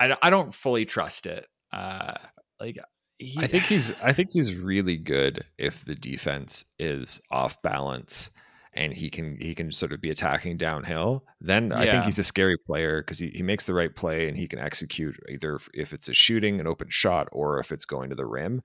I, 0.00 0.16
I 0.22 0.30
don't 0.30 0.54
fully 0.54 0.84
trust 0.84 1.26
it. 1.26 1.46
Uh, 1.72 2.14
like 2.58 2.78
he, 3.18 3.40
I 3.40 3.46
think 3.46 3.64
he's 3.64 3.92
I 4.02 4.12
think 4.12 4.30
he's 4.32 4.54
really 4.54 4.96
good 4.96 5.44
if 5.58 5.84
the 5.84 5.94
defense 5.94 6.64
is 6.78 7.20
off 7.30 7.60
balance 7.62 8.30
and 8.72 8.92
he 8.92 9.10
can 9.10 9.36
he 9.40 9.54
can 9.54 9.70
sort 9.70 9.92
of 9.92 10.00
be 10.00 10.10
attacking 10.10 10.56
downhill. 10.56 11.24
Then 11.40 11.70
I 11.72 11.86
think 11.86 12.04
he's 12.04 12.18
a 12.18 12.24
scary 12.24 12.56
player 12.66 13.02
because 13.02 13.18
he, 13.18 13.28
he 13.28 13.42
makes 13.42 13.64
the 13.64 13.74
right 13.74 13.94
play 13.94 14.26
and 14.26 14.36
he 14.36 14.48
can 14.48 14.58
execute 14.58 15.16
either 15.28 15.60
if 15.74 15.92
it's 15.92 16.08
a 16.08 16.14
shooting 16.14 16.60
an 16.60 16.66
open 16.66 16.88
shot 16.88 17.28
or 17.30 17.60
if 17.60 17.70
it's 17.70 17.84
going 17.84 18.10
to 18.10 18.16
the 18.16 18.26
rim 18.26 18.62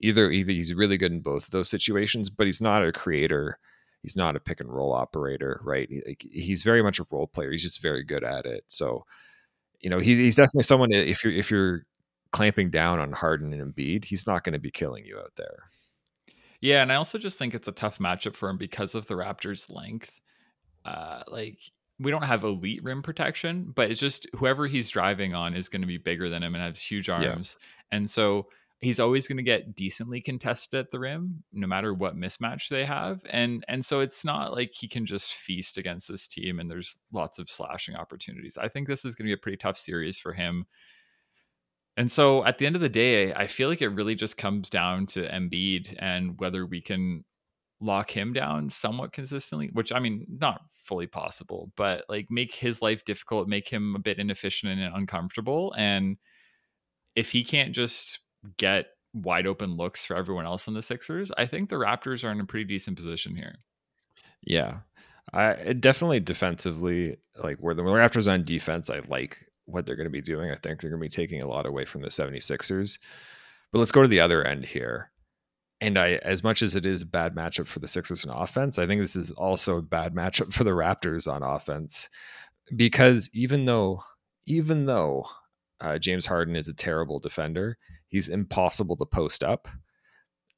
either 0.00 0.30
either 0.30 0.52
he's 0.52 0.74
really 0.74 0.96
good 0.96 1.12
in 1.12 1.20
both 1.20 1.44
of 1.46 1.50
those 1.50 1.70
situations, 1.70 2.30
but 2.30 2.46
he's 2.46 2.60
not 2.60 2.84
a 2.84 2.92
creator. 2.92 3.58
He's 4.02 4.16
not 4.16 4.36
a 4.36 4.40
pick 4.40 4.60
and 4.60 4.70
roll 4.70 4.92
operator, 4.92 5.60
right? 5.64 5.88
He, 5.88 6.16
he's 6.30 6.62
very 6.62 6.82
much 6.82 6.98
a 6.98 7.06
role 7.10 7.26
player. 7.26 7.50
He's 7.52 7.62
just 7.62 7.80
very 7.80 8.04
good 8.04 8.22
at 8.22 8.44
it. 8.44 8.64
So, 8.68 9.06
you 9.80 9.88
know, 9.88 9.98
he, 9.98 10.14
he's 10.16 10.36
definitely 10.36 10.64
someone. 10.64 10.92
If 10.92 11.24
you're 11.24 11.32
if 11.32 11.50
you're 11.50 11.86
clamping 12.30 12.68
down 12.68 12.98
on 12.98 13.12
Harden 13.12 13.52
and 13.52 13.74
Embiid, 13.74 14.04
he's 14.04 14.26
not 14.26 14.44
going 14.44 14.52
to 14.52 14.58
be 14.58 14.70
killing 14.70 15.06
you 15.06 15.18
out 15.18 15.32
there. 15.36 15.70
Yeah, 16.60 16.82
and 16.82 16.90
I 16.90 16.96
also 16.96 17.18
just 17.18 17.38
think 17.38 17.54
it's 17.54 17.68
a 17.68 17.72
tough 17.72 17.98
matchup 17.98 18.36
for 18.36 18.48
him 18.48 18.56
because 18.56 18.94
of 18.94 19.06
the 19.06 19.14
Raptors' 19.14 19.70
length. 19.70 20.20
Uh, 20.84 21.22
like 21.28 21.58
we 21.98 22.10
don't 22.10 22.24
have 22.24 22.44
elite 22.44 22.82
rim 22.82 23.02
protection, 23.02 23.72
but 23.74 23.90
it's 23.90 24.00
just 24.00 24.26
whoever 24.34 24.66
he's 24.66 24.90
driving 24.90 25.34
on 25.34 25.54
is 25.54 25.68
going 25.68 25.82
to 25.82 25.86
be 25.86 25.98
bigger 25.98 26.28
than 26.28 26.42
him 26.42 26.54
and 26.54 26.64
has 26.64 26.82
huge 26.82 27.08
arms, 27.08 27.56
yeah. 27.60 27.96
and 27.96 28.10
so 28.10 28.48
he's 28.80 29.00
always 29.00 29.26
going 29.26 29.36
to 29.36 29.42
get 29.42 29.74
decently 29.74 30.20
contested 30.20 30.78
at 30.78 30.90
the 30.90 30.98
rim 30.98 31.42
no 31.52 31.66
matter 31.66 31.94
what 31.94 32.16
mismatch 32.16 32.68
they 32.68 32.84
have 32.84 33.20
and 33.30 33.64
and 33.68 33.84
so 33.84 34.00
it's 34.00 34.24
not 34.24 34.52
like 34.52 34.72
he 34.74 34.88
can 34.88 35.06
just 35.06 35.34
feast 35.34 35.78
against 35.78 36.08
this 36.08 36.28
team 36.28 36.60
and 36.60 36.70
there's 36.70 36.96
lots 37.12 37.38
of 37.38 37.48
slashing 37.48 37.96
opportunities. 37.96 38.58
I 38.58 38.68
think 38.68 38.88
this 38.88 39.04
is 39.04 39.14
going 39.14 39.24
to 39.26 39.30
be 39.30 39.38
a 39.38 39.42
pretty 39.42 39.56
tough 39.56 39.78
series 39.78 40.18
for 40.18 40.32
him. 40.32 40.66
And 41.96 42.10
so 42.10 42.44
at 42.44 42.58
the 42.58 42.66
end 42.66 42.76
of 42.76 42.82
the 42.82 42.88
day 42.88 43.32
i 43.34 43.46
feel 43.46 43.68
like 43.68 43.82
it 43.82 43.88
really 43.88 44.14
just 44.14 44.36
comes 44.36 44.68
down 44.68 45.06
to 45.06 45.28
Embiid 45.28 45.94
and 45.98 46.38
whether 46.38 46.66
we 46.66 46.80
can 46.80 47.24
lock 47.80 48.10
him 48.10 48.32
down 48.32 48.70
somewhat 48.70 49.12
consistently 49.12 49.68
which 49.72 49.92
i 49.92 49.98
mean 49.98 50.26
not 50.28 50.62
fully 50.84 51.06
possible 51.06 51.72
but 51.76 52.04
like 52.08 52.26
make 52.30 52.54
his 52.54 52.82
life 52.82 53.04
difficult 53.04 53.48
make 53.48 53.68
him 53.68 53.94
a 53.94 53.98
bit 53.98 54.18
inefficient 54.18 54.78
and 54.78 54.94
uncomfortable 54.94 55.74
and 55.76 56.16
if 57.14 57.30
he 57.30 57.44
can't 57.44 57.72
just 57.72 58.20
get 58.56 58.86
wide 59.14 59.46
open 59.46 59.76
looks 59.76 60.04
for 60.04 60.16
everyone 60.16 60.44
else 60.44 60.66
in 60.66 60.74
the 60.74 60.82
Sixers, 60.82 61.30
I 61.38 61.46
think 61.46 61.68
the 61.68 61.76
Raptors 61.76 62.24
are 62.24 62.32
in 62.32 62.40
a 62.40 62.44
pretty 62.44 62.64
decent 62.64 62.96
position 62.96 63.36
here. 63.36 63.56
Yeah. 64.42 64.78
I 65.32 65.72
definitely 65.72 66.20
defensively, 66.20 67.16
like 67.42 67.58
where 67.58 67.74
the 67.74 67.82
Raptors 67.82 68.30
on 68.30 68.44
defense, 68.44 68.90
I 68.90 69.00
like 69.08 69.38
what 69.64 69.86
they're 69.86 69.96
going 69.96 70.06
to 70.06 70.10
be 70.10 70.20
doing. 70.20 70.50
I 70.50 70.56
think 70.56 70.80
they're 70.80 70.90
going 70.90 71.00
to 71.00 71.04
be 71.04 71.08
taking 71.08 71.42
a 71.42 71.48
lot 71.48 71.66
away 71.66 71.84
from 71.84 72.02
the 72.02 72.08
76ers. 72.08 72.98
But 73.72 73.78
let's 73.78 73.92
go 73.92 74.02
to 74.02 74.08
the 74.08 74.20
other 74.20 74.44
end 74.44 74.66
here. 74.66 75.10
And 75.80 75.98
I, 75.98 76.14
as 76.16 76.44
much 76.44 76.62
as 76.62 76.76
it 76.76 76.86
is 76.86 77.02
a 77.02 77.06
bad 77.06 77.34
matchup 77.34 77.66
for 77.66 77.80
the 77.80 77.88
Sixers 77.88 78.24
on 78.24 78.36
offense, 78.36 78.78
I 78.78 78.86
think 78.86 79.00
this 79.00 79.16
is 79.16 79.32
also 79.32 79.78
a 79.78 79.82
bad 79.82 80.14
matchup 80.14 80.52
for 80.52 80.64
the 80.64 80.70
Raptors 80.70 81.32
on 81.32 81.42
offense. 81.42 82.08
Because 82.74 83.28
even 83.34 83.64
though, 83.64 84.02
even 84.46 84.86
though 84.86 85.26
uh, 85.80 85.98
James 85.98 86.26
Harden 86.26 86.56
is 86.56 86.68
a 86.68 86.74
terrible 86.74 87.18
defender, 87.18 87.76
He's 88.14 88.28
impossible 88.28 88.94
to 88.98 89.04
post 89.04 89.42
up. 89.42 89.66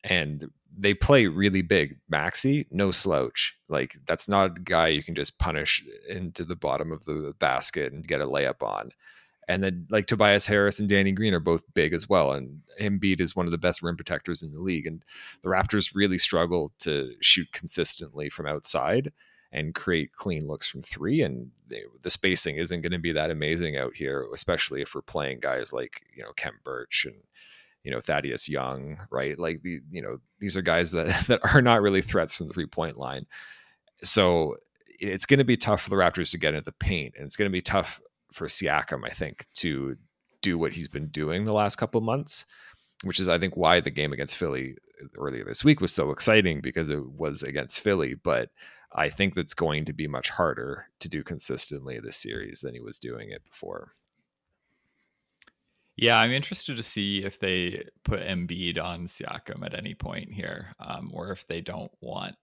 And 0.04 0.50
they 0.76 0.92
play 0.92 1.26
really 1.26 1.62
big. 1.62 1.96
Maxey, 2.06 2.66
no 2.70 2.90
slouch. 2.90 3.54
Like 3.70 3.96
that's 4.06 4.28
not 4.28 4.58
a 4.58 4.60
guy 4.60 4.88
you 4.88 5.02
can 5.02 5.14
just 5.14 5.38
punish 5.38 5.82
into 6.06 6.44
the 6.44 6.54
bottom 6.54 6.92
of 6.92 7.06
the 7.06 7.32
basket 7.38 7.94
and 7.94 8.06
get 8.06 8.20
a 8.20 8.26
layup 8.26 8.62
on. 8.62 8.90
And 9.48 9.64
then 9.64 9.86
like 9.88 10.04
Tobias 10.04 10.44
Harris 10.44 10.80
and 10.80 10.86
Danny 10.86 11.12
Green 11.12 11.32
are 11.32 11.40
both 11.40 11.64
big 11.72 11.94
as 11.94 12.10
well. 12.10 12.32
And 12.32 12.60
Embiid 12.78 13.20
is 13.20 13.34
one 13.34 13.46
of 13.46 13.52
the 13.52 13.56
best 13.56 13.82
rim 13.82 13.96
protectors 13.96 14.42
in 14.42 14.52
the 14.52 14.60
league. 14.60 14.86
And 14.86 15.02
the 15.42 15.48
Raptors 15.48 15.94
really 15.94 16.18
struggle 16.18 16.74
to 16.80 17.14
shoot 17.22 17.50
consistently 17.52 18.28
from 18.28 18.46
outside 18.46 19.14
and 19.50 19.74
create 19.74 20.12
clean 20.12 20.46
looks 20.46 20.68
from 20.68 20.82
three. 20.82 21.22
And 21.22 21.52
the 22.02 22.10
spacing 22.10 22.56
isn't 22.56 22.82
going 22.82 22.92
to 22.92 22.98
be 22.98 23.12
that 23.12 23.30
amazing 23.30 23.76
out 23.76 23.94
here, 23.94 24.26
especially 24.34 24.82
if 24.82 24.94
we're 24.94 25.02
playing 25.02 25.40
guys 25.40 25.72
like 25.72 26.02
you 26.14 26.22
know 26.22 26.32
Khem 26.36 26.54
Birch 26.64 27.06
and 27.06 27.16
you 27.82 27.90
know 27.90 28.00
Thaddeus 28.00 28.48
Young, 28.48 28.98
right? 29.10 29.38
Like 29.38 29.62
the 29.62 29.80
you 29.90 30.02
know 30.02 30.18
these 30.40 30.56
are 30.56 30.62
guys 30.62 30.92
that 30.92 31.06
that 31.26 31.40
are 31.54 31.62
not 31.62 31.82
really 31.82 32.02
threats 32.02 32.36
from 32.36 32.48
the 32.48 32.54
three 32.54 32.66
point 32.66 32.96
line. 32.96 33.26
So 34.02 34.56
it's 34.98 35.26
going 35.26 35.38
to 35.38 35.44
be 35.44 35.56
tough 35.56 35.82
for 35.82 35.90
the 35.90 35.96
Raptors 35.96 36.30
to 36.30 36.38
get 36.38 36.54
into 36.54 36.64
the 36.64 36.72
paint, 36.72 37.14
and 37.16 37.24
it's 37.24 37.36
going 37.36 37.50
to 37.50 37.52
be 37.52 37.62
tough 37.62 38.00
for 38.32 38.46
Siakam, 38.46 39.02
I 39.04 39.10
think, 39.10 39.46
to 39.54 39.96
do 40.42 40.58
what 40.58 40.72
he's 40.72 40.88
been 40.88 41.08
doing 41.08 41.44
the 41.44 41.52
last 41.52 41.76
couple 41.76 42.00
months, 42.00 42.44
which 43.04 43.20
is 43.20 43.28
I 43.28 43.38
think 43.38 43.56
why 43.56 43.80
the 43.80 43.90
game 43.90 44.12
against 44.12 44.36
Philly 44.36 44.76
earlier 45.18 45.44
this 45.44 45.64
week 45.64 45.80
was 45.80 45.92
so 45.92 46.10
exciting 46.10 46.60
because 46.60 46.88
it 46.88 47.04
was 47.04 47.42
against 47.42 47.80
Philly, 47.80 48.14
but 48.14 48.50
I 48.96 49.10
think 49.10 49.34
that's 49.34 49.54
going 49.54 49.84
to 49.84 49.92
be 49.92 50.08
much 50.08 50.30
harder 50.30 50.86
to 51.00 51.08
do 51.08 51.22
consistently 51.22 52.00
this 52.00 52.16
series 52.16 52.60
than 52.60 52.74
he 52.74 52.80
was 52.80 52.98
doing 52.98 53.30
it 53.30 53.44
before. 53.44 53.92
Yeah, 55.96 56.18
I'm 56.18 56.32
interested 56.32 56.76
to 56.76 56.82
see 56.82 57.22
if 57.24 57.38
they 57.38 57.86
put 58.04 58.20
Embiid 58.20 58.82
on 58.82 59.06
Siakam 59.06 59.64
at 59.64 59.74
any 59.74 59.94
point 59.94 60.32
here, 60.32 60.74
um, 60.80 61.10
or 61.12 61.30
if 61.30 61.46
they 61.46 61.60
don't 61.60 61.92
want 62.00 62.36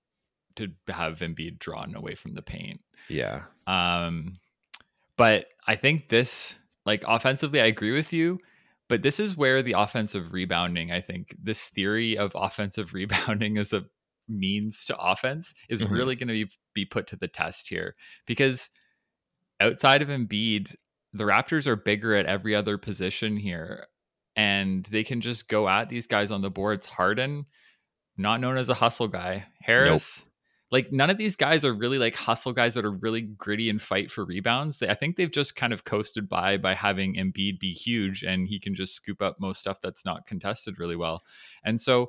to 0.56 0.70
have 0.88 1.20
Embiid 1.20 1.60
drawn 1.60 1.96
away 1.96 2.16
from 2.16 2.36
the 2.36 2.42
paint. 2.42 2.82
Yeah. 3.10 3.44
Um, 3.66 4.40
but 5.18 5.48
I 5.68 5.76
think 5.76 6.10
this, 6.10 6.56
like 6.86 7.04
offensively, 7.08 7.62
I 7.62 7.66
agree 7.66 7.92
with 7.92 8.14
you. 8.14 8.40
But 8.90 9.02
this 9.02 9.20
is 9.20 9.38
where 9.38 9.64
the 9.64 9.76
offensive 9.78 10.34
rebounding, 10.34 10.92
I 10.92 11.02
think, 11.02 11.36
this 11.42 11.68
theory 11.68 12.18
of 12.18 12.32
offensive 12.36 12.94
rebounding 12.94 13.58
is 13.58 13.74
a 13.74 13.86
means 14.28 14.86
to 14.86 14.98
offense 14.98 15.54
is 15.70 15.84
mm-hmm. 15.84 15.94
really 15.94 16.16
going 16.16 16.28
to 16.28 16.46
be, 16.46 16.52
be 16.74 16.86
put 16.86 17.08
to 17.08 17.16
the 17.16 17.28
test 17.28 17.70
here 17.70 17.96
because 18.26 18.70
outside 19.60 20.02
of 20.02 20.08
Embiid, 20.08 20.76
the 21.14 21.24
Raptors 21.24 21.68
are 21.68 21.76
bigger 21.76 22.16
at 22.16 22.26
every 22.26 22.56
other 22.56 22.78
position 22.78 23.38
here 23.38 23.88
and 24.36 24.86
they 24.86 25.04
can 25.04 25.22
just 25.22 25.48
go 25.48 25.70
at 25.70 25.90
these 25.90 26.08
guys 26.08 26.32
on 26.32 26.42
the 26.42 26.50
boards. 26.50 26.88
Harden, 26.88 27.46
not 28.18 28.40
known 28.40 28.58
as 28.58 28.70
a 28.70 28.74
hustle 28.74 29.08
guy. 29.08 29.46
Harris, 29.62 30.26
nope. 30.26 30.32
like 30.72 30.92
none 30.92 31.10
of 31.10 31.18
these 31.18 31.36
guys 31.36 31.64
are 31.64 31.74
really 31.74 32.00
like 32.00 32.16
hustle 32.16 32.54
guys 32.54 32.74
that 32.74 32.86
are 32.86 32.92
really 32.92 33.22
gritty 33.22 33.70
and 33.70 33.82
fight 33.82 34.10
for 34.10 34.26
rebounds. 34.26 34.82
I 34.82 34.96
think 34.96 35.16
they've 35.16 35.32
just 35.32 35.56
kind 35.56 35.72
of 35.72 35.84
coasted 35.84 36.28
by 36.28 36.58
by 36.58 36.74
having 36.74 37.16
Embiid 37.16 37.60
be 37.60 37.72
huge 37.72 38.24
and 38.24 38.48
he 38.48 38.60
can 38.60 38.74
just 38.74 38.96
scoop 38.96 39.22
up 39.22 39.40
most 39.40 39.60
stuff 39.60 39.80
that's 39.82 40.06
not 40.06 40.26
contested 40.26 40.80
really 40.80 40.96
well. 40.96 41.22
And 41.64 41.80
so 41.80 42.08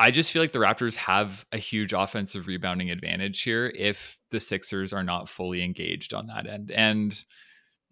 I 0.00 0.10
just 0.10 0.32
feel 0.32 0.40
like 0.40 0.52
the 0.52 0.58
Raptors 0.58 0.94
have 0.96 1.44
a 1.52 1.58
huge 1.58 1.92
offensive 1.92 2.46
rebounding 2.46 2.90
advantage 2.90 3.42
here 3.42 3.70
if 3.76 4.18
the 4.30 4.40
Sixers 4.40 4.94
are 4.94 5.04
not 5.04 5.28
fully 5.28 5.62
engaged 5.62 6.14
on 6.14 6.26
that 6.28 6.46
end. 6.46 6.70
And 6.70 7.22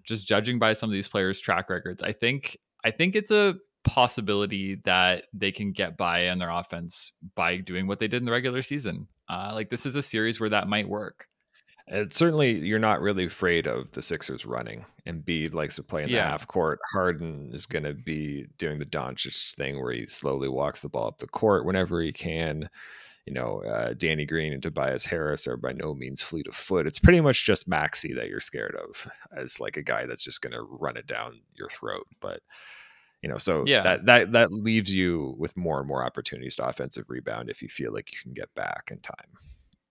just 0.05 0.27
judging 0.27 0.59
by 0.59 0.73
some 0.73 0.89
of 0.89 0.95
these 0.95 1.07
players' 1.07 1.39
track 1.39 1.69
records, 1.69 2.03
I 2.03 2.13
think 2.13 2.57
I 2.83 2.93
think 2.93 3.15
it's 3.15 3.31
a 3.31 3.57
possibility 3.85 4.77
that 4.85 5.25
they 5.35 5.53
can 5.53 5.73
get 5.73 5.99
by 5.99 6.31
on 6.31 6.39
their 6.39 6.51
offense 6.51 7.13
by 7.35 7.59
doing 7.59 7.87
what 7.87 7.99
they 7.99 8.09
did 8.09 8.23
in 8.23 8.25
the 8.25 8.33
regular 8.33 8.63
season. 8.63 9.07
Uh, 9.29 9.51
like 9.53 9.69
this 9.69 9.85
is 9.85 9.95
a 9.95 10.03
series 10.03 10.41
where 10.41 10.49
that 10.49 10.67
might 10.67 10.89
work. 10.89 11.28
It's 11.91 12.17
certainly, 12.17 12.53
you're 12.53 12.79
not 12.79 13.01
really 13.01 13.25
afraid 13.25 13.67
of 13.67 13.91
the 13.93 14.03
Sixers 14.03 14.45
running. 14.45 14.85
Embiid 15.07 15.55
likes 15.55 15.77
to 15.77 15.83
play 15.83 16.03
in 16.03 16.11
yeah. 16.11 16.25
the 16.25 16.31
half 16.31 16.47
court. 16.47 16.81
Harden 16.93 17.51
is 17.53 17.65
going 17.65 17.85
to 17.85 17.95
be 17.95 18.47
doing 18.59 18.79
the 18.79 18.87
Doncic 18.87 19.55
thing 19.55 19.81
where 19.81 19.93
he 19.93 20.07
slowly 20.07 20.49
walks 20.49 20.81
the 20.81 20.89
ball 20.89 21.09
up 21.09 21.19
the 21.19 21.27
court 21.27 21.65
whenever 21.65 22.03
he 22.03 22.13
can. 22.13 22.69
You 23.25 23.35
know, 23.35 23.63
uh, 23.63 23.95
Danny 23.95 24.27
Green 24.27 24.53
and 24.53 24.63
Tobias 24.63 25.07
Harris 25.07 25.47
are 25.47 25.57
by 25.57 25.73
no 25.73 25.95
means 25.95 26.23
fleet 26.23 26.47
of 26.47 26.55
foot. 26.55 26.87
It's 26.87 26.99
pretty 26.99 27.21
much 27.21 27.45
just 27.45 27.69
Maxey 27.69 28.15
that 28.15 28.29
you're 28.29 28.41
scared 28.41 28.77
of 28.77 29.07
as 29.37 29.61
like 29.61 29.77
a 29.77 29.83
guy 29.83 30.07
that's 30.07 30.25
just 30.25 30.41
going 30.41 30.55
to 30.55 30.63
run 30.63 30.97
it 30.97 31.07
down 31.07 31.41
your 31.55 31.69
throat. 31.69 32.07
But 32.21 32.41
you 33.23 33.29
know, 33.29 33.37
so 33.39 33.65
yeah. 33.67 33.83
that 33.83 34.07
that 34.07 34.33
that 34.33 34.53
leaves 34.53 34.95
you 34.95 35.35
with 35.39 35.57
more 35.57 35.79
and 35.79 35.89
more 35.89 36.05
opportunities 36.05 36.57
to 36.57 36.67
offensive 36.67 37.11
rebound 37.11 37.51
if 37.51 37.61
you 37.61 37.69
feel 37.69 37.93
like 37.93 38.13
you 38.13 38.19
can 38.23 38.33
get 38.33 38.55
back 38.55 38.89
in 38.91 39.01
time. 39.01 39.39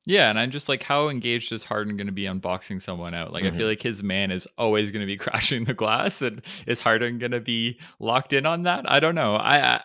Yeah, 0.08 0.30
and 0.30 0.40
I'm 0.40 0.52
just 0.52 0.70
like, 0.70 0.84
how 0.84 1.10
engaged 1.10 1.52
is 1.52 1.66
Harden 1.66 1.98
going 1.98 2.08
to 2.08 2.14
be 2.14 2.30
on 2.30 2.40
boxing 2.40 2.80
someone 2.80 3.14
out? 3.14 3.34
Like, 3.34 3.44
mm-hmm. 3.44 3.54
I 3.54 3.58
feel 3.58 3.66
mm-hmm. 3.66 3.72
like 3.72 3.82
his 3.84 4.02
man 4.02 4.32
is 4.32 4.48
always 4.58 4.90
going 4.90 5.02
to 5.02 5.06
be 5.06 5.18
crashing 5.18 5.66
the 5.66 5.74
glass, 5.74 6.22
and 6.22 6.42
is 6.66 6.80
Harden 6.80 7.20
going 7.20 7.34
to 7.34 7.42
be 7.42 7.78
locked 8.00 8.32
in 8.32 8.46
on 8.46 8.64
that? 8.64 8.90
I 8.90 9.02
don't 9.02 9.16
know. 9.16 9.36
I, 9.36 9.82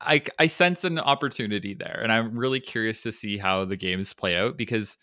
I, 0.00 0.22
I 0.40 0.48
sense 0.48 0.82
an 0.82 0.98
opportunity 0.98 1.72
there, 1.72 2.00
and 2.02 2.10
I'm 2.10 2.36
really 2.36 2.58
curious 2.58 3.02
to 3.02 3.12
see 3.12 3.38
how 3.38 3.64
the 3.64 3.76
games 3.76 4.12
play 4.12 4.36
out 4.36 4.56
because, 4.56 4.96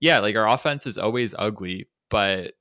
yeah, 0.00 0.18
like 0.18 0.34
our 0.34 0.48
offense 0.48 0.88
is 0.88 0.98
always 0.98 1.32
ugly, 1.38 1.88
but 2.10 2.54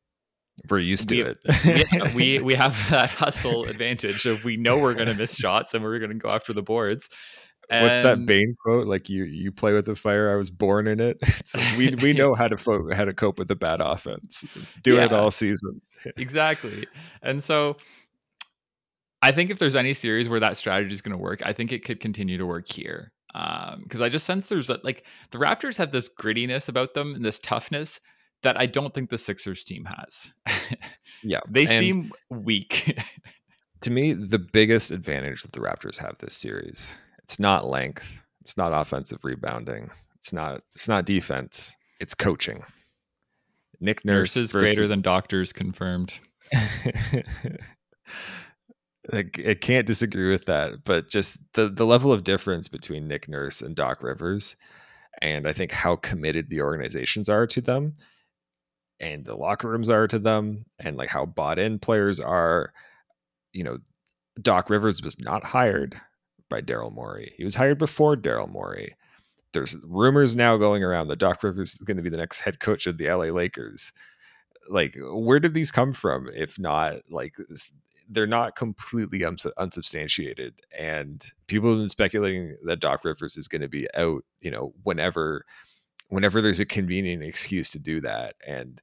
we're 0.69 0.77
used 0.77 1.09
to 1.09 1.15
we, 1.15 1.29
it. 1.29 1.89
yeah, 1.91 2.13
we 2.13 2.39
we 2.39 2.53
have 2.57 2.77
that 2.91 3.09
hustle 3.09 3.65
advantage 3.65 4.27
of 4.27 4.43
we 4.43 4.55
know 4.55 4.77
we're 4.77 4.93
going 4.93 5.07
to 5.07 5.15
miss 5.15 5.35
shots 5.35 5.73
and 5.73 5.83
we're 5.83 5.97
going 5.97 6.11
to 6.11 6.17
go 6.17 6.29
after 6.29 6.53
the 6.53 6.61
boards. 6.61 7.09
And 7.73 7.87
What's 7.87 8.01
that 8.01 8.25
Bane 8.27 8.55
quote? 8.61 8.87
Like 8.87 9.09
you 9.09 9.23
you 9.23 9.51
play 9.51 9.73
with 9.73 9.85
the 9.85 9.95
fire. 9.95 10.31
I 10.31 10.35
was 10.35 10.51
born 10.51 10.87
in 10.87 10.99
it. 10.99 11.19
Like 11.55 11.77
we 11.77 11.95
we 11.95 12.13
know 12.17 12.35
how 12.35 12.47
to 12.47 12.57
fo- 12.57 12.93
how 12.93 13.05
to 13.05 13.13
cope 13.13 13.39
with 13.39 13.49
a 13.51 13.55
bad 13.55 13.81
offense. 13.81 14.45
Do 14.81 14.95
yeah, 14.95 15.05
it 15.05 15.13
all 15.13 15.31
season. 15.31 15.81
exactly. 16.17 16.87
And 17.21 17.43
so 17.43 17.77
I 19.21 19.31
think 19.31 19.49
if 19.49 19.59
there's 19.59 19.75
any 19.75 19.93
series 19.93 20.29
where 20.29 20.39
that 20.39 20.57
strategy 20.57 20.93
is 20.93 21.01
going 21.01 21.17
to 21.17 21.21
work, 21.21 21.41
I 21.45 21.53
think 21.53 21.71
it 21.71 21.83
could 21.83 21.99
continue 21.99 22.37
to 22.37 22.45
work 22.45 22.69
here. 22.69 23.11
Because 23.33 24.01
um, 24.01 24.05
I 24.05 24.09
just 24.09 24.25
sense 24.25 24.47
there's 24.47 24.69
a, 24.69 24.79
like 24.83 25.05
the 25.31 25.39
Raptors 25.39 25.77
have 25.77 25.91
this 25.91 26.09
grittiness 26.09 26.69
about 26.69 26.93
them 26.93 27.15
and 27.15 27.25
this 27.25 27.39
toughness 27.39 27.99
that 28.43 28.59
I 28.59 28.67
don't 28.67 28.93
think 28.93 29.09
the 29.09 29.17
Sixers 29.17 29.63
team 29.63 29.85
has. 29.85 30.31
yeah, 31.23 31.39
they 31.49 31.65
seem 31.65 32.11
weak. 32.29 32.99
to 33.81 33.91
me, 33.91 34.13
the 34.13 34.39
biggest 34.39 34.91
advantage 34.91 35.41
that 35.41 35.53
the 35.53 35.61
Raptors 35.61 35.97
have 35.97 36.17
this 36.19 36.35
series 36.35 36.97
it's 37.23 37.39
not 37.39 37.67
length. 37.67 38.21
It's 38.41 38.57
not 38.57 38.73
offensive 38.73 39.23
rebounding. 39.23 39.89
It's 40.17 40.33
not. 40.33 40.61
It's 40.73 40.87
not 40.87 41.05
defense. 41.05 41.75
It's 41.99 42.13
coaching. 42.13 42.63
Nick 43.79 44.05
Nurse 44.05 44.37
is 44.37 44.51
versus... 44.51 44.75
greater 44.75 44.87
than 44.87 45.01
doctors 45.01 45.53
confirmed. 45.53 46.13
I, 49.11 49.25
I 49.47 49.53
can't 49.59 49.85
disagree 49.85 50.29
with 50.29 50.45
that, 50.45 50.83
but 50.85 51.09
just 51.09 51.39
the 51.53 51.69
the 51.69 51.85
level 51.85 52.11
of 52.11 52.23
difference 52.23 52.67
between 52.67 53.07
Nick 53.07 53.27
Nurse 53.27 53.61
and 53.61 53.75
Doc 53.75 54.03
Rivers, 54.03 54.55
and 55.21 55.47
I 55.47 55.53
think 55.53 55.71
how 55.71 55.95
committed 55.97 56.49
the 56.49 56.61
organizations 56.61 57.27
are 57.27 57.47
to 57.47 57.61
them, 57.61 57.95
and 58.99 59.25
the 59.25 59.35
locker 59.35 59.69
rooms 59.69 59.89
are 59.89 60.07
to 60.07 60.19
them, 60.19 60.65
and 60.79 60.95
like 60.95 61.09
how 61.09 61.25
bought 61.25 61.59
in 61.59 61.79
players 61.79 62.19
are. 62.19 62.73
You 63.51 63.63
know, 63.63 63.77
Doc 64.41 64.69
Rivers 64.69 65.03
was 65.03 65.19
not 65.19 65.43
hired 65.45 66.01
by 66.53 66.61
Daryl 66.61 66.93
Morey. 66.93 67.33
He 67.35 67.43
was 67.43 67.55
hired 67.55 67.79
before 67.79 68.15
Daryl 68.15 68.47
Morey. 68.47 68.95
There's 69.53 69.75
rumors 69.83 70.35
now 70.35 70.55
going 70.55 70.83
around 70.83 71.07
that 71.07 71.17
Doc 71.17 71.41
Rivers 71.41 71.73
is 71.73 71.77
going 71.79 71.97
to 71.97 72.03
be 72.03 72.11
the 72.11 72.17
next 72.17 72.41
head 72.41 72.59
coach 72.59 72.85
of 72.85 72.99
the 72.99 73.07
LA 73.07 73.25
Lakers. 73.25 73.91
Like, 74.69 74.95
where 74.99 75.39
did 75.39 75.55
these 75.55 75.71
come 75.71 75.93
from? 75.93 76.29
If 76.31 76.59
not, 76.59 76.97
like, 77.09 77.35
they're 78.07 78.27
not 78.27 78.55
completely 78.55 79.25
unsubstantiated. 79.57 80.61
And 80.77 81.25
people 81.47 81.71
have 81.71 81.79
been 81.79 81.89
speculating 81.89 82.55
that 82.65 82.79
Doc 82.79 83.03
Rivers 83.03 83.35
is 83.35 83.47
going 83.47 83.63
to 83.63 83.67
be 83.67 83.87
out, 83.95 84.23
you 84.39 84.51
know, 84.51 84.73
whenever, 84.83 85.45
whenever 86.09 86.39
there's 86.39 86.59
a 86.59 86.65
convenient 86.65 87.23
excuse 87.23 87.71
to 87.71 87.79
do 87.79 87.99
that. 88.01 88.35
And 88.45 88.79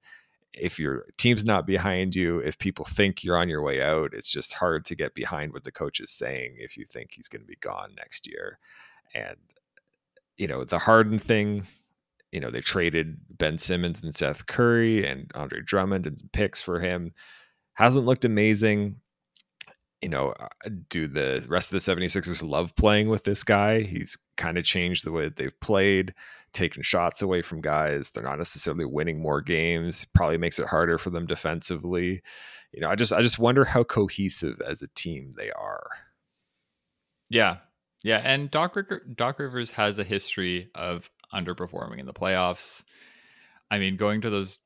if 0.52 0.78
your 0.78 1.06
team's 1.16 1.44
not 1.44 1.66
behind 1.66 2.14
you, 2.14 2.38
if 2.40 2.58
people 2.58 2.84
think 2.84 3.22
you're 3.22 3.36
on 3.36 3.48
your 3.48 3.62
way 3.62 3.82
out, 3.82 4.12
it's 4.12 4.30
just 4.30 4.54
hard 4.54 4.84
to 4.86 4.96
get 4.96 5.14
behind 5.14 5.52
what 5.52 5.64
the 5.64 5.72
coach 5.72 6.00
is 6.00 6.10
saying 6.10 6.56
if 6.58 6.76
you 6.76 6.84
think 6.84 7.12
he's 7.12 7.28
going 7.28 7.42
to 7.42 7.46
be 7.46 7.56
gone 7.60 7.94
next 7.96 8.26
year. 8.26 8.58
And, 9.14 9.36
you 10.36 10.48
know, 10.48 10.64
the 10.64 10.78
Harden 10.78 11.18
thing, 11.18 11.66
you 12.32 12.40
know, 12.40 12.50
they 12.50 12.60
traded 12.60 13.18
Ben 13.30 13.58
Simmons 13.58 14.02
and 14.02 14.14
Seth 14.14 14.46
Curry 14.46 15.06
and 15.06 15.30
Andre 15.34 15.60
Drummond 15.60 16.06
and 16.06 16.18
some 16.18 16.30
picks 16.32 16.60
for 16.62 16.80
him. 16.80 17.12
Hasn't 17.74 18.06
looked 18.06 18.24
amazing. 18.24 18.96
You 20.02 20.08
know, 20.08 20.30
uh, 20.30 20.48
do 20.88 21.06
the 21.06 21.46
rest 21.48 21.72
of 21.72 21.84
the 21.84 21.92
76ers 21.92 22.42
love 22.42 22.74
playing 22.74 23.08
with 23.08 23.24
this 23.24 23.44
guy? 23.44 23.82
He's 23.82 24.16
kind 24.36 24.56
of 24.56 24.64
changed 24.64 25.04
the 25.04 25.12
way 25.12 25.24
that 25.24 25.36
they've 25.36 25.60
played 25.60 26.14
taking 26.52 26.82
shots 26.82 27.22
away 27.22 27.42
from 27.42 27.60
guys. 27.60 28.10
They're 28.10 28.24
not 28.24 28.38
necessarily 28.38 28.84
winning 28.84 29.20
more 29.20 29.40
games. 29.40 30.06
Probably 30.14 30.38
makes 30.38 30.58
it 30.58 30.68
harder 30.68 30.98
for 30.98 31.10
them 31.10 31.26
defensively. 31.26 32.22
You 32.72 32.80
know, 32.80 32.88
I 32.88 32.94
just 32.94 33.12
I 33.12 33.22
just 33.22 33.38
wonder 33.38 33.64
how 33.64 33.84
cohesive 33.84 34.60
as 34.60 34.82
a 34.82 34.88
team 34.88 35.32
they 35.36 35.50
are. 35.50 35.88
Yeah. 37.28 37.58
Yeah, 38.02 38.22
and 38.24 38.50
Doc, 38.50 38.76
Doc 39.14 39.38
Rivers 39.38 39.72
has 39.72 39.98
a 39.98 40.04
history 40.04 40.70
of 40.74 41.10
underperforming 41.34 41.98
in 41.98 42.06
the 42.06 42.14
playoffs. 42.14 42.82
I 43.70 43.78
mean, 43.78 43.96
going 43.96 44.22
to 44.22 44.30
those 44.30 44.58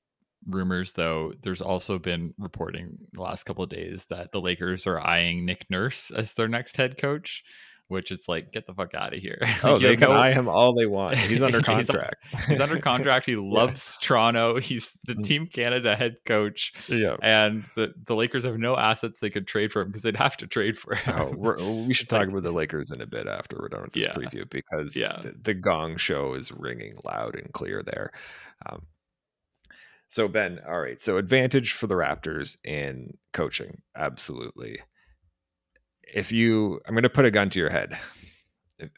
rumors 0.46 0.92
though 0.92 1.32
there's 1.42 1.60
also 1.60 1.98
been 1.98 2.34
reporting 2.38 2.98
the 3.12 3.20
last 3.20 3.44
couple 3.44 3.64
of 3.64 3.70
days 3.70 4.06
that 4.06 4.32
the 4.32 4.40
lakers 4.40 4.86
are 4.86 5.00
eyeing 5.00 5.44
nick 5.44 5.66
nurse 5.70 6.10
as 6.10 6.34
their 6.34 6.48
next 6.48 6.76
head 6.76 6.98
coach 6.98 7.42
which 7.88 8.10
it's 8.10 8.28
like 8.28 8.50
get 8.50 8.66
the 8.66 8.74
fuck 8.74 8.94
out 8.94 9.14
of 9.14 9.20
here. 9.20 9.38
Oh, 9.62 9.78
they 9.78 9.96
can 9.96 10.10
no... 10.10 10.16
eye 10.16 10.32
him 10.32 10.48
all 10.48 10.74
they 10.74 10.84
want. 10.84 11.16
He's 11.16 11.40
under 11.40 11.62
contract. 11.62 12.26
he's, 12.30 12.44
he's, 12.46 12.60
under 12.60 12.78
contract. 12.78 13.24
He 13.24 13.36
loves 13.36 13.96
yeah. 14.00 14.06
Toronto. 14.06 14.60
He's 14.60 14.90
the 15.04 15.14
mm. 15.14 15.24
Team 15.24 15.46
Canada 15.46 15.96
head 15.96 16.16
coach. 16.26 16.72
Yeah, 16.88 17.16
and 17.22 17.64
the 17.76 17.94
the 18.04 18.14
Lakers 18.14 18.44
have 18.44 18.58
no 18.58 18.76
assets 18.76 19.20
they 19.20 19.30
could 19.30 19.46
trade 19.46 19.72
for 19.72 19.82
him 19.82 19.88
because 19.88 20.02
they'd 20.02 20.16
have 20.16 20.36
to 20.38 20.46
trade 20.46 20.76
for 20.76 20.94
him. 20.94 21.38
Oh, 21.40 21.84
we 21.86 21.94
should 21.94 22.10
talk 22.10 22.28
about 22.28 22.42
the 22.42 22.52
Lakers 22.52 22.90
in 22.90 23.00
a 23.00 23.06
bit 23.06 23.26
after 23.26 23.56
we're 23.58 23.68
done 23.68 23.82
with 23.82 23.92
this 23.92 24.06
yeah. 24.06 24.12
preview 24.12 24.48
because 24.50 24.96
yeah. 24.96 25.20
the, 25.22 25.34
the, 25.42 25.54
gong 25.54 25.96
show 25.96 26.34
is 26.34 26.52
ringing 26.52 26.94
loud 27.04 27.36
and 27.36 27.52
clear 27.52 27.82
there. 27.82 28.12
Um, 28.66 28.82
so 30.14 30.28
Ben, 30.28 30.60
all 30.68 30.80
right. 30.80 31.00
So 31.00 31.16
advantage 31.16 31.72
for 31.72 31.86
the 31.86 31.94
Raptors 31.94 32.56
in 32.64 33.16
coaching, 33.32 33.82
absolutely 33.96 34.78
if 36.14 36.30
you 36.30 36.80
i'm 36.86 36.94
going 36.94 37.02
to 37.02 37.10
put 37.10 37.24
a 37.24 37.30
gun 37.30 37.50
to 37.50 37.58
your 37.58 37.70
head 37.70 37.98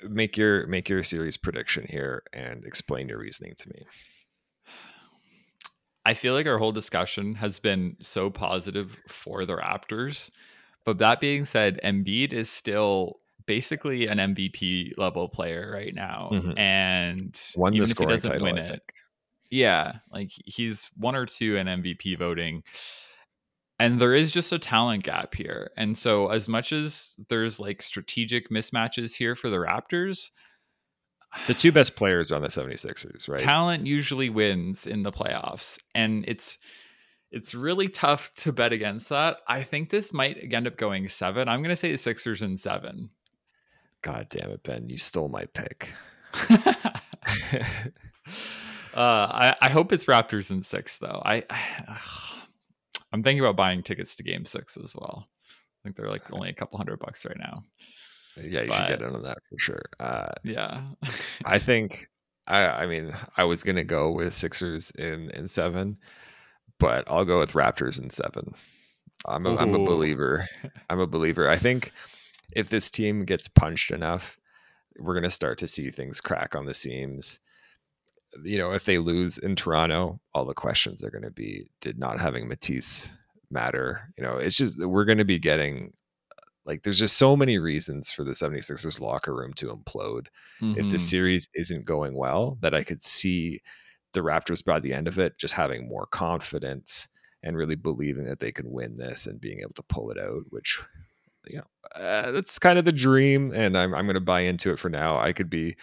make 0.09 0.37
your 0.37 0.67
make 0.67 0.89
your 0.89 1.03
series 1.03 1.37
prediction 1.37 1.87
here 1.89 2.23
and 2.33 2.65
explain 2.65 3.09
your 3.09 3.19
reasoning 3.19 3.55
to 3.57 3.69
me 3.71 3.87
i 6.05 6.15
feel 6.15 6.35
like 6.35 6.47
our 6.47 6.59
whole 6.59 6.73
discussion 6.73 7.35
has 7.35 7.59
been 7.59 7.97
so 8.01 8.31
positive 8.31 8.97
for 9.09 9.45
the 9.45 9.57
raptors 9.57 10.31
but 10.85 10.99
that 10.99 11.19
being 11.19 11.45
said 11.45 11.81
Embiid 11.83 12.33
is 12.33 12.49
still 12.49 13.19
basically 13.47 14.07
an 14.07 14.19
MVP 14.19 14.93
level 14.97 15.29
player 15.29 15.73
right 15.73 15.93
now 15.93 16.31
mm-hmm. 16.33 16.57
and 16.57 17.41
won 17.57 17.75
even 17.75 17.91
if 17.91 17.99
he 17.99 18.07
doesn't 18.07 18.31
title, 18.31 18.45
win 18.45 18.59
it 18.59 18.81
yeah 19.51 19.97
like 20.13 20.31
he's 20.45 20.91
one 20.97 21.15
or 21.15 21.27
two 21.27 21.57
in 21.57 21.67
MVP 21.67 22.19
voting 22.19 22.63
and 23.79 24.01
there 24.01 24.15
is 24.15 24.33
just 24.33 24.53
a 24.53 24.59
talent 24.59 25.05
gap 25.05 25.35
here. 25.35 25.71
And 25.77 25.99
so, 25.99 26.29
as 26.29 26.49
much 26.49 26.73
as 26.73 27.15
there's 27.29 27.61
like 27.61 27.83
strategic 27.83 28.49
mismatches 28.49 29.15
here 29.15 29.37
for 29.37 29.51
the 29.51 29.57
Raptors, 29.57 30.31
the 31.47 31.55
two 31.55 31.73
best 31.73 31.97
players 31.97 32.33
on 32.33 32.41
the 32.41 32.49
76ers, 32.49 33.29
right? 33.29 33.39
Talent 33.39 33.87
usually 33.87 34.31
wins 34.31 34.87
in 34.87 35.03
the 35.03 35.13
playoffs. 35.13 35.79
And 35.95 36.25
it's 36.27 36.59
it's 37.31 37.55
really 37.55 37.89
tough 37.89 38.33
to 38.37 38.53
bet 38.53 38.73
against 38.73 39.11
that. 39.11 39.39
I 39.47 39.63
think 39.63 39.91
this 39.91 40.13
might 40.13 40.39
end 40.51 40.67
up 40.67 40.79
going 40.79 41.09
seven. 41.09 41.49
I'm 41.49 41.61
going 41.61 41.71
to 41.71 41.77
say 41.77 41.93
the 41.93 41.99
Sixers 41.99 42.41
in 42.41 42.57
seven. 42.57 43.11
God 44.01 44.29
damn 44.31 44.51
it, 44.53 44.63
Ben! 44.63 44.89
You 44.89 44.97
stole 44.97 45.29
my 45.29 45.45
pick. 45.47 45.93
uh, 48.97 49.31
I, 49.31 49.55
I, 49.61 49.71
hope 49.71 49.93
it's 49.93 50.07
Raptors 50.07 50.51
in 50.51 50.63
six, 50.63 50.99
though. 50.99 51.23
I, 51.25 51.45
I 51.51 52.01
I'm 53.13 53.23
thinking 53.23 53.41
about 53.41 53.57
buying 53.57 53.83
tickets 53.83 54.15
to 54.17 54.23
Game 54.23 54.45
Six 54.45 54.77
as 54.77 54.95
well. 54.95 55.27
I 55.29 55.81
think 55.85 55.97
they're 55.97 56.11
like 56.11 56.33
only 56.33 56.49
a 56.49 56.55
couple 56.55 56.79
hundred 56.79 56.99
bucks 56.99 57.25
right 57.25 57.39
now. 57.39 57.63
Yeah, 58.37 58.63
you 58.63 58.69
but, 58.69 58.77
should 58.77 58.89
get 58.89 59.03
into 59.03 59.21
that 59.21 59.39
for 59.49 59.59
sure. 59.59 59.83
Uh, 60.01 60.33
yeah, 60.45 60.83
I 61.45 61.59
think. 61.61 62.09
I, 62.49 62.67
I 62.67 62.87
mean, 62.87 63.13
I 63.37 63.45
was 63.45 63.63
gonna 63.63 63.85
go 63.85 64.11
with 64.11 64.35
Sixers 64.35 64.91
in 64.93 65.31
in 65.31 65.49
seven, 65.49 65.99
but 66.79 67.05
I'll 67.07 67.25
go 67.25 67.39
with 67.39 67.53
Raptors 67.53 68.01
in 68.03 68.11
seven. 68.11 68.55
I'm 69.25 69.47
a, 69.47 69.57
I'm 69.57 69.75
a 69.75 69.85
believer. 69.85 70.47
I'm 70.91 71.01
a 71.01 71.07
believer. 71.07 71.49
I 71.49 71.57
think 71.57 71.93
if 72.53 72.69
this 72.69 72.91
team 72.91 73.25
gets 73.25 73.49
punched 73.49 73.91
enough, 73.91 74.39
we're 74.99 75.15
going 75.15 75.25
to 75.25 75.31
start 75.31 75.59
to 75.59 75.69
see 75.69 75.91
things 75.91 76.21
crack 76.21 76.55
on 76.55 76.67
the 76.67 76.75
seams. 76.75 77.41
You 78.43 78.59
know, 78.59 78.73
if 78.73 78.85
they 78.85 78.99
lose 78.99 79.39
in 79.39 79.57
Toronto, 79.57 80.21
all 80.35 80.45
the 80.45 80.55
questions 80.55 81.03
are 81.03 81.11
going 81.11 81.25
to 81.25 81.31
be 81.31 81.71
did 81.81 81.99
not 81.99 82.21
having 82.21 82.49
Matisse 82.49 83.11
matter? 83.51 84.13
You 84.17 84.25
know, 84.25 84.37
it's 84.39 84.57
just 84.57 84.79
we're 84.79 85.05
going 85.05 85.19
to 85.19 85.25
be 85.25 85.39
getting 85.39 85.93
like 86.65 86.83
there's 86.83 86.99
just 86.99 87.17
so 87.17 87.37
many 87.37 87.59
reasons 87.59 88.11
for 88.11 88.25
the 88.25 88.33
76ers 88.33 89.01
locker 89.01 89.35
room 89.35 89.53
to 89.55 89.69
implode 89.69 90.27
mm-hmm. 90.61 90.73
if 90.73 90.77
the 90.77 90.83
mm-hmm. 90.83 90.97
series 90.97 91.49
isn't 91.55 91.85
going 91.85 92.17
well 92.17 92.59
that 92.61 92.75
I 92.75 92.83
could 92.83 93.03
see 93.03 93.63
the 94.13 94.21
Raptors 94.21 94.65
by 94.65 94.81
the 94.81 94.93
end 94.93 95.07
of 95.07 95.19
it 95.19 95.39
just 95.39 95.55
having 95.55 95.89
more 95.89 96.07
confidence 96.07 97.09
and 97.43 97.57
really 97.57 97.77
believing 97.77 98.25
that 98.25 98.41
they 98.41 98.51
can 98.51 98.71
win 98.71 98.97
this 98.97 99.27
and 99.27 99.41
being 99.41 99.61
able 99.61 99.75
to 99.75 99.83
pull 99.85 100.11
it 100.11 100.19
out, 100.19 100.43
which 100.51 100.81
you 101.47 101.59
know 101.59 102.01
uh, 102.01 102.33
that's 102.33 102.59
kind 102.59 102.79
of 102.79 102.85
the 102.85 102.93
dream, 102.93 103.53
and 103.55 103.79
I'm 103.79 103.95
I'm 103.95 104.07
going 104.07 104.15
to 104.15 104.21
buy 104.21 104.41
into 104.41 104.73
it 104.73 104.79
for 104.79 104.89
now. 104.89 105.19
I 105.19 105.33
could 105.33 105.49
be 105.49 105.77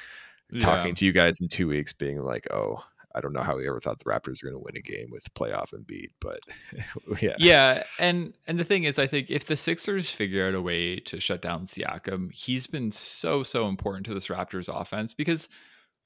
talking 0.60 0.90
yeah. 0.90 0.96
to 0.96 1.06
you 1.06 1.12
guys 1.12 1.40
in 1.42 1.48
two 1.48 1.68
weeks, 1.68 1.94
being 1.94 2.22
like, 2.22 2.48
oh. 2.52 2.84
I 3.16 3.22
don't 3.22 3.34
know 3.34 3.44
how 3.44 3.58
we 3.58 3.68
ever 3.68 3.80
thought 3.80 4.00
the 4.00 4.06
Raptors 4.06 4.42
were 4.42 4.50
going 4.50 4.60
to 4.60 4.66
win 4.66 4.76
a 4.76 4.82
game 4.82 5.12
with 5.12 5.32
playoff 5.36 5.72
and 5.72 5.86
beat, 5.86 6.10
but 6.20 6.40
yeah, 7.22 7.36
yeah, 7.38 7.84
and 8.00 8.34
and 8.48 8.60
the 8.60 8.64
thing 8.64 8.86
is, 8.86 8.98
I 8.98 9.06
think 9.06 9.30
if 9.30 9.46
the 9.46 9.56
Sixers 9.56 10.10
figure 10.10 10.48
out 10.48 10.56
a 10.56 10.62
way 10.64 11.00
to 11.02 11.20
shut 11.20 11.40
down 11.40 11.68
Siakam, 11.68 12.34
he's 12.34 12.66
been 12.66 12.90
so 12.90 13.44
so 13.44 13.68
important 13.68 14.08
to 14.08 14.16
this 14.16 14.30
Raptors 14.30 14.68
offense 14.68 15.14
because 15.14 15.48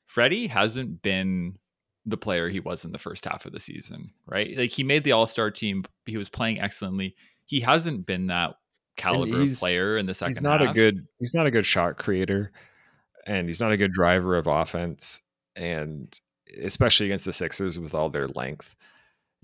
Freddie 0.05 0.47
hasn't 0.47 1.01
been 1.01 1.57
the 2.07 2.17
player 2.17 2.49
he 2.49 2.59
was 2.59 2.85
in 2.85 2.93
the 2.93 2.97
first 2.97 3.25
half 3.25 3.45
of 3.45 3.51
the 3.51 3.59
season, 3.59 4.11
right? 4.25 4.57
Like 4.57 4.71
he 4.71 4.83
made 4.83 5.03
the 5.03 5.11
All 5.11 5.27
Star 5.27 5.51
team, 5.51 5.83
he 6.05 6.17
was 6.17 6.29
playing 6.29 6.59
excellently. 6.59 7.15
He 7.45 7.59
hasn't 7.59 8.05
been 8.05 8.27
that 8.27 8.55
caliber 8.95 9.41
of 9.41 9.53
player 9.59 9.97
in 9.97 10.05
the 10.05 10.13
second. 10.13 10.31
He's 10.31 10.41
not 10.41 10.61
half. 10.61 10.71
a 10.71 10.73
good. 10.73 11.07
He's 11.19 11.35
not 11.35 11.45
a 11.45 11.51
good 11.51 11.65
shot 11.65 11.97
creator, 11.97 12.51
and 13.27 13.47
he's 13.47 13.59
not 13.59 13.71
a 13.71 13.77
good 13.77 13.91
driver 13.91 14.35
of 14.35 14.47
offense, 14.47 15.21
and 15.55 16.19
especially 16.63 17.07
against 17.07 17.25
the 17.25 17.33
Sixers 17.33 17.77
with 17.77 17.93
all 17.93 18.09
their 18.09 18.27
length. 18.29 18.75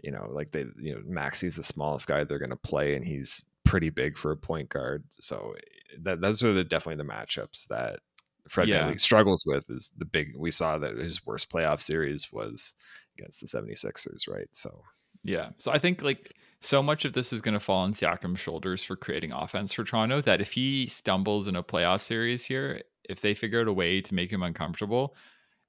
You 0.01 0.11
know, 0.11 0.27
like 0.31 0.51
they, 0.51 0.65
you 0.79 0.95
know, 0.95 1.01
Maxey's 1.05 1.55
the 1.55 1.63
smallest 1.63 2.07
guy 2.07 2.23
they're 2.23 2.39
going 2.39 2.49
to 2.49 2.55
play, 2.55 2.95
and 2.95 3.05
he's 3.05 3.43
pretty 3.65 3.89
big 3.89 4.17
for 4.17 4.31
a 4.31 4.37
point 4.37 4.69
guard. 4.69 5.03
So 5.11 5.53
eh, 5.57 5.95
that 6.01 6.21
those 6.21 6.43
are 6.43 6.53
the 6.53 6.63
definitely 6.63 7.03
the 7.03 7.11
matchups 7.11 7.67
that 7.67 7.99
Fred 8.47 8.69
yeah. 8.69 8.93
struggles 8.97 9.43
with 9.45 9.69
is 9.69 9.91
the 9.97 10.05
big 10.05 10.33
we 10.35 10.49
saw 10.49 10.77
that 10.79 10.97
his 10.97 11.25
worst 11.25 11.51
playoff 11.51 11.79
series 11.79 12.31
was 12.31 12.73
against 13.17 13.41
the 13.41 13.47
76ers, 13.47 14.27
right? 14.27 14.47
So 14.53 14.81
yeah. 15.23 15.49
So 15.57 15.71
I 15.71 15.79
think 15.79 16.01
like 16.01 16.33
so 16.59 16.81
much 16.81 17.05
of 17.05 17.13
this 17.13 17.31
is 17.33 17.41
going 17.41 17.53
to 17.53 17.59
fall 17.59 17.83
on 17.83 17.93
Siakam's 17.93 18.39
shoulders 18.39 18.83
for 18.83 18.95
creating 18.95 19.31
offense 19.31 19.73
for 19.73 19.83
Toronto 19.83 20.21
that 20.21 20.41
if 20.41 20.53
he 20.53 20.87
stumbles 20.87 21.47
in 21.47 21.55
a 21.55 21.63
playoff 21.63 22.01
series 22.01 22.45
here, 22.45 22.81
if 23.09 23.21
they 23.21 23.33
figure 23.33 23.61
out 23.61 23.67
a 23.67 23.73
way 23.73 24.01
to 24.01 24.13
make 24.13 24.31
him 24.31 24.43
uncomfortable, 24.43 25.15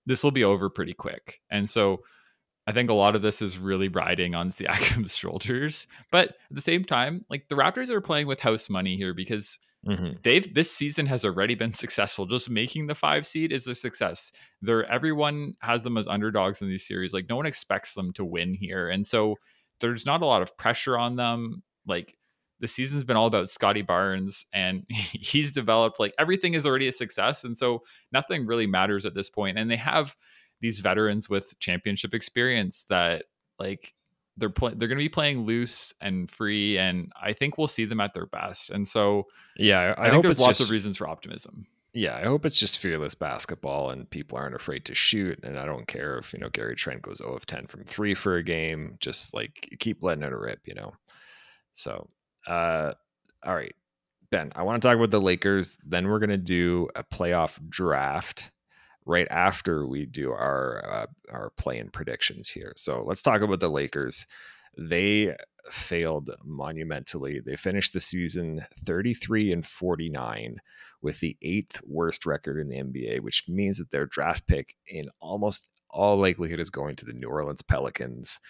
this 0.07 0.23
will 0.23 0.31
be 0.31 0.45
over 0.45 0.69
pretty 0.69 0.95
quick. 0.95 1.41
And 1.51 1.69
so 1.69 2.03
I 2.67 2.73
think 2.73 2.89
a 2.89 2.95
lot 2.95 3.15
of 3.15 3.23
this 3.23 3.43
is 3.43 3.59
really 3.59 3.89
riding 3.89 4.35
on 4.35 4.51
Siakam's 4.53 5.17
shoulders. 5.17 5.87
But 6.11 6.29
at 6.29 6.37
the 6.51 6.61
same 6.61 6.85
time, 6.85 7.25
like 7.29 7.49
the 7.49 7.57
Raptors 7.57 7.91
are 7.91 8.01
playing 8.01 8.27
with 8.27 8.41
house 8.41 8.71
money 8.71 8.97
here 8.97 9.15
because 9.15 9.59
mm-hmm. 9.87 10.13
they've 10.23 10.53
this 10.55 10.71
season 10.71 11.07
has 11.07 11.25
already 11.25 11.55
been 11.55 11.73
successful. 11.75 12.27
Just 12.27 12.49
making 12.49 12.87
the 12.87 12.95
five 12.95 13.27
seed 13.27 13.53
is 13.53 13.67
a 13.67 13.75
success. 13.75 14.33
They're 14.63 14.91
everyone 14.91 15.55
has 15.61 15.85
them 15.85 15.99
as 15.99 16.09
underdogs 16.09 16.63
in 16.63 16.69
these 16.69 16.87
series. 16.87 17.13
Like 17.13 17.29
no 17.29 17.37
one 17.37 17.47
expects 17.47 17.95
them 17.95 18.13
to 18.15 18.25
win 18.25 18.55
here. 18.55 18.89
And 18.89 19.07
so 19.07 19.37
there's 19.81 20.07
not 20.07 20.23
a 20.23 20.27
lot 20.27 20.43
of 20.43 20.57
pressure 20.57 20.97
on 20.97 21.17
them. 21.17 21.63
Like 21.87 22.17
the 22.65 22.69
season's 22.69 23.05
been 23.05 23.17
all 23.19 23.27
about 23.27 23.51
Scottie 23.51 23.83
Barnes 23.83 24.47
and 24.55 24.85
he's 24.89 25.53
developed 25.53 26.01
like 26.01 26.15
everything 26.19 26.55
is 26.55 26.67
already 26.67 26.89
a 26.89 26.93
success. 26.93 27.45
And 27.45 27.57
so 27.57 27.83
nothing 28.11 28.47
really 28.47 28.67
matters 28.67 29.05
at 29.05 29.15
this 29.15 29.29
point. 29.29 29.59
And 29.59 29.71
they 29.71 29.77
have 29.77 30.17
these 30.63 30.79
veterans 30.79 31.29
with 31.29 31.59
championship 31.59 32.15
experience 32.15 32.87
that 32.89 33.27
like 33.59 33.93
they're 34.39 34.49
playing 34.49 34.79
they're 34.79 34.89
going 34.89 34.99
to 34.99 35.05
be 35.05 35.11
playing 35.11 35.45
loose 35.45 35.93
and 36.01 36.31
free 36.31 36.79
and 36.79 37.13
i 37.21 37.35
think 37.35 37.59
we'll 37.59 37.69
see 37.69 37.85
them 37.85 38.01
at 38.01 38.15
their 38.15 38.27
best 38.27 38.71
and 38.71 38.89
so 38.89 39.25
yeah 39.59 39.95
i, 39.99 40.07
I 40.07 40.11
think 40.11 40.23
there's 40.23 40.41
lots 40.41 40.59
just, 40.59 40.69
of 40.69 40.73
reasons 40.73 40.97
for 40.97 41.07
optimism 41.07 41.67
yeah 41.93 42.17
i 42.17 42.25
hope 42.25 42.47
it's 42.47 42.59
just 42.59 42.79
fearless 42.79 43.15
basketball 43.15 43.91
and 43.91 44.09
people 44.09 44.39
aren't 44.39 44.57
afraid 44.57 44.87
to 44.87 44.95
shoot 44.95 45.39
and 45.45 45.59
i 45.59 45.67
don't 45.67 45.87
care 45.87 46.19
if 46.19 46.33
you 46.33 46.41
know 46.41 46.49
gary 46.49 46.75
trent 46.75 47.03
goes 47.03 47.19
0 47.19 47.35
of 47.35 47.47
10 47.47 47.67
from 47.67 47.85
3 47.85 48.15
for 48.15 48.37
a 48.37 48.43
game 48.43 48.97
just 49.01 49.35
like 49.35 49.77
keep 49.79 50.03
letting 50.03 50.25
it 50.25 50.33
rip 50.33 50.61
you 50.65 50.75
know 50.75 50.95
so 51.75 52.07
uh 52.47 52.93
all 53.45 53.55
right 53.55 53.75
ben 54.31 54.53
i 54.55 54.63
want 54.63 54.81
to 54.81 54.87
talk 54.87 54.97
about 54.97 55.11
the 55.11 55.21
lakers 55.21 55.79
then 55.85 56.09
we're 56.09 56.19
going 56.19 56.31
to 56.31 56.37
do 56.37 56.89
a 56.95 57.05
playoff 57.05 57.59
draft 57.69 58.51
right 59.07 59.27
after 59.31 59.87
we 59.87 60.07
do 60.07 60.31
our 60.31 60.85
uh, 60.91 61.07
our 61.31 61.51
play-in 61.57 61.91
predictions 61.91 62.51
here. 62.51 62.73
So 62.77 63.03
let's 63.07 63.23
talk 63.23 63.41
about 63.41 63.61
the 63.61 63.69
Lakers. 63.69 64.27
They 64.77 65.35
failed 65.71 66.31
monumentally. 66.45 67.41
They 67.41 67.57
finished 67.57 67.93
the 67.93 68.01
season 68.01 68.65
33 68.85 69.53
and 69.53 69.67
49 69.67 70.59
with 71.01 71.21
the 71.21 71.37
eighth 71.43 71.81
worst 71.87 72.27
record 72.27 72.59
in 72.59 72.69
the 72.69 72.83
NBA, 72.83 73.21
which 73.21 73.45
means 73.49 73.79
that 73.79 73.91
their 73.91 74.07
draft 74.07 74.47
pick 74.47 74.77
in 74.87 75.07
almost 75.21 75.69
all 75.89 76.17
likelihood 76.17 76.61
is 76.61 76.71
going 76.71 76.97
to 76.97 77.05
the 77.05 77.13
New 77.13 77.29
Orleans 77.29 77.63
Pelicans, 77.63 78.41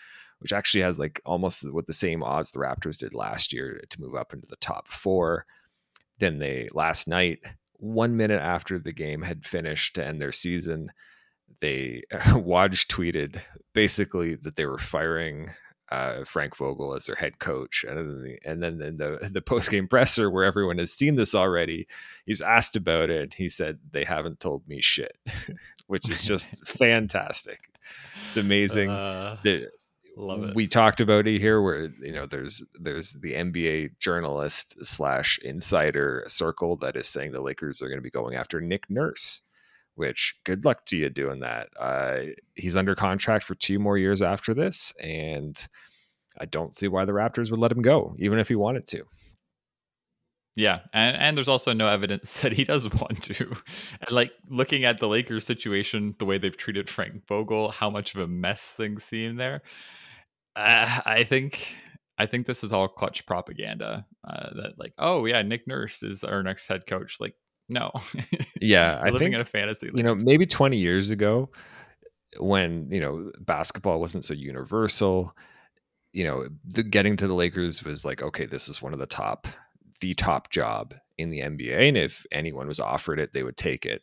which 0.40 0.52
actually 0.52 0.82
has 0.82 0.98
like 0.98 1.20
almost 1.24 1.64
with 1.72 1.86
the 1.86 1.92
same 1.92 2.22
odds 2.22 2.50
the 2.50 2.58
Raptors 2.58 2.98
did 2.98 3.14
last 3.14 3.52
year 3.52 3.80
to 3.88 4.00
move 4.00 4.14
up 4.14 4.32
into 4.32 4.46
the 4.48 4.56
top 4.56 4.88
four. 4.88 5.46
Then 6.18 6.38
they 6.38 6.68
last 6.72 7.08
night 7.08 7.40
one 7.78 8.16
minute 8.16 8.40
after 8.40 8.78
the 8.78 8.92
game 8.92 9.22
had 9.22 9.44
finished 9.44 9.94
to 9.94 10.04
end 10.04 10.20
their 10.20 10.32
season, 10.32 10.90
they 11.60 12.02
Woj 12.12 12.86
tweeted 12.86 13.40
basically 13.72 14.34
that 14.36 14.56
they 14.56 14.66
were 14.66 14.78
firing 14.78 15.50
uh, 15.90 16.24
Frank 16.24 16.56
Vogel 16.56 16.94
as 16.94 17.06
their 17.06 17.16
head 17.16 17.38
coach, 17.38 17.84
and 17.86 17.96
then, 17.98 18.22
the, 18.22 18.38
and 18.44 18.62
then 18.62 18.80
in 18.80 18.96
the 18.96 19.28
the 19.32 19.42
post 19.42 19.70
game 19.70 19.86
presser 19.86 20.30
where 20.30 20.44
everyone 20.44 20.78
has 20.78 20.92
seen 20.92 21.16
this 21.16 21.34
already, 21.34 21.86
he's 22.26 22.40
asked 22.40 22.74
about 22.74 23.10
it. 23.10 23.34
He 23.34 23.48
said 23.48 23.78
they 23.92 24.04
haven't 24.04 24.40
told 24.40 24.66
me 24.66 24.80
shit, 24.80 25.16
which 25.86 26.08
is 26.08 26.22
just 26.22 26.66
fantastic. 26.66 27.70
It's 28.28 28.38
amazing. 28.38 28.90
Uh, 28.90 29.36
the, 29.42 29.68
Love 30.16 30.44
it. 30.44 30.54
We 30.54 30.68
talked 30.68 31.00
about 31.00 31.26
it 31.26 31.40
here, 31.40 31.60
where 31.60 31.90
you 32.00 32.12
know 32.12 32.26
there's 32.26 32.62
there's 32.78 33.12
the 33.12 33.34
NBA 33.34 33.98
journalist 33.98 34.84
slash 34.86 35.38
insider 35.42 36.24
circle 36.28 36.76
that 36.76 36.96
is 36.96 37.08
saying 37.08 37.32
the 37.32 37.40
Lakers 37.40 37.82
are 37.82 37.88
going 37.88 37.98
to 37.98 38.02
be 38.02 38.10
going 38.10 38.36
after 38.36 38.60
Nick 38.60 38.88
Nurse. 38.88 39.42
Which 39.96 40.36
good 40.44 40.64
luck 40.64 40.86
to 40.86 40.96
you 40.96 41.08
doing 41.08 41.40
that. 41.40 41.68
Uh, 41.78 42.18
he's 42.54 42.76
under 42.76 42.94
contract 42.96 43.44
for 43.44 43.54
two 43.54 43.78
more 43.78 43.96
years 43.96 44.22
after 44.22 44.52
this, 44.52 44.92
and 45.00 45.56
I 46.38 46.46
don't 46.46 46.74
see 46.74 46.88
why 46.88 47.04
the 47.04 47.12
Raptors 47.12 47.50
would 47.50 47.60
let 47.60 47.70
him 47.72 47.82
go, 47.82 48.14
even 48.18 48.38
if 48.40 48.48
he 48.48 48.56
wanted 48.56 48.86
to. 48.88 49.04
Yeah, 50.56 50.80
and 50.92 51.16
and 51.16 51.36
there's 51.36 51.48
also 51.48 51.72
no 51.72 51.88
evidence 51.88 52.40
that 52.42 52.52
he 52.52 52.64
does 52.64 52.88
want 52.88 53.22
to. 53.24 53.46
And 53.46 54.10
like 54.10 54.32
looking 54.48 54.84
at 54.84 54.98
the 54.98 55.08
Lakers 55.08 55.44
situation, 55.44 56.14
the 56.18 56.24
way 56.24 56.38
they've 56.38 56.56
treated 56.56 56.88
Frank 56.88 57.26
Vogel, 57.26 57.70
how 57.70 57.90
much 57.90 58.14
of 58.14 58.20
a 58.20 58.28
mess 58.28 58.62
things 58.62 59.04
seem 59.04 59.36
there. 59.36 59.62
Uh, 60.56 61.00
I 61.04 61.24
think 61.24 61.74
I 62.18 62.26
think 62.26 62.46
this 62.46 62.62
is 62.62 62.72
all 62.72 62.88
Klutch 62.88 63.26
propaganda. 63.26 64.06
Uh, 64.26 64.50
that 64.54 64.78
like, 64.78 64.92
oh 64.98 65.24
yeah, 65.26 65.42
Nick 65.42 65.66
Nurse 65.66 66.02
is 66.02 66.22
our 66.22 66.42
next 66.42 66.68
head 66.68 66.86
coach. 66.86 67.18
Like, 67.20 67.34
no. 67.68 67.90
Yeah, 68.60 68.98
I 68.98 69.10
living 69.10 69.18
think 69.18 69.34
in 69.34 69.40
a 69.42 69.44
fantasy. 69.44 69.88
League. 69.88 69.98
You 69.98 70.04
know, 70.04 70.14
maybe 70.14 70.46
20 70.46 70.78
years 70.78 71.10
ago, 71.10 71.50
when 72.38 72.88
you 72.90 73.00
know 73.00 73.30
basketball 73.40 74.00
wasn't 74.00 74.24
so 74.24 74.32
universal, 74.32 75.36
you 76.12 76.24
know, 76.24 76.48
the 76.64 76.82
getting 76.82 77.16
to 77.18 77.26
the 77.26 77.34
Lakers 77.34 77.84
was 77.84 78.04
like, 78.04 78.22
okay, 78.22 78.46
this 78.46 78.68
is 78.68 78.80
one 78.80 78.94
of 78.94 79.00
the 79.00 79.06
top, 79.06 79.48
the 80.04 80.12
top 80.12 80.50
job 80.50 80.94
in 81.16 81.30
the 81.30 81.40
NBA. 81.40 81.88
And 81.88 81.96
if 81.96 82.26
anyone 82.30 82.68
was 82.68 82.78
offered 82.78 83.18
it, 83.18 83.32
they 83.32 83.42
would 83.42 83.56
take 83.56 83.86
it. 83.86 84.02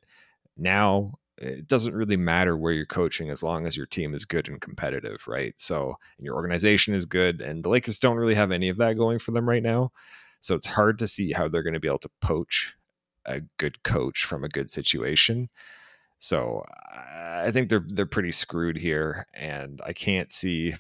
Now 0.58 1.20
it 1.38 1.68
doesn't 1.68 1.94
really 1.94 2.18
matter 2.18 2.58
where 2.58 2.74
you're 2.74 2.88
coaching 2.88 3.30
as 3.30 3.44
long 3.44 3.68
as 3.68 3.78
your 3.78 3.86
team 3.86 4.16
is 4.16 4.26
good 4.26 4.48
and 4.50 4.60
competitive, 4.60 5.28
right? 5.28 5.54
So, 5.58 5.96
and 6.18 6.26
your 6.26 6.34
organization 6.34 6.96
is 6.96 7.06
good. 7.06 7.40
And 7.40 7.64
the 7.64 7.70
Lakers 7.70 8.00
don't 8.00 8.18
really 8.18 8.34
have 8.34 8.52
any 8.52 8.70
of 8.70 8.78
that 8.78 8.98
going 8.98 9.20
for 9.20 9.30
them 9.30 9.48
right 9.48 9.62
now. 9.62 9.92
So 10.40 10.56
it's 10.56 10.66
hard 10.66 10.98
to 11.00 11.08
see 11.08 11.34
how 11.34 11.48
they're 11.48 11.62
going 11.62 11.76
to 11.76 11.80
be 11.80 11.88
able 11.88 12.00
to 12.00 12.10
poach 12.20 12.74
a 13.28 13.42
good 13.58 13.84
coach 13.84 14.26
from 14.26 14.44
a 14.44 14.50
good 14.50 14.72
situation. 14.72 15.50
So 16.18 16.66
I 17.24 17.52
think 17.52 17.70
they're 17.70 17.86
they're 17.88 18.06
pretty 18.08 18.32
screwed 18.32 18.78
here, 18.78 19.28
and 19.34 19.80
I 19.84 19.94
can't 19.94 20.32
see 20.32 20.74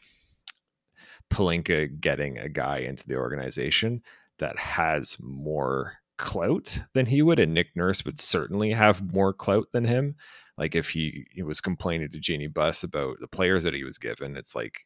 Pelinka 1.31 1.99
getting 1.99 2.37
a 2.37 2.49
guy 2.49 2.79
into 2.79 3.07
the 3.07 3.17
organization 3.17 4.01
that 4.41 4.59
has 4.59 5.17
more 5.21 5.93
clout 6.17 6.81
than 6.93 7.05
he 7.05 7.21
would, 7.21 7.39
and 7.39 7.53
Nick 7.53 7.69
Nurse 7.75 8.03
would 8.05 8.19
certainly 8.19 8.73
have 8.73 9.13
more 9.13 9.33
clout 9.33 9.67
than 9.71 9.85
him. 9.85 10.15
Like 10.57 10.75
if 10.75 10.89
he, 10.89 11.25
he 11.31 11.41
was 11.41 11.61
complaining 11.61 12.09
to 12.09 12.19
Jeanie 12.19 12.47
Buss 12.47 12.83
about 12.83 13.17
the 13.21 13.27
players 13.27 13.63
that 13.63 13.73
he 13.73 13.83
was 13.83 13.97
given, 13.97 14.35
it's 14.35 14.55
like 14.55 14.85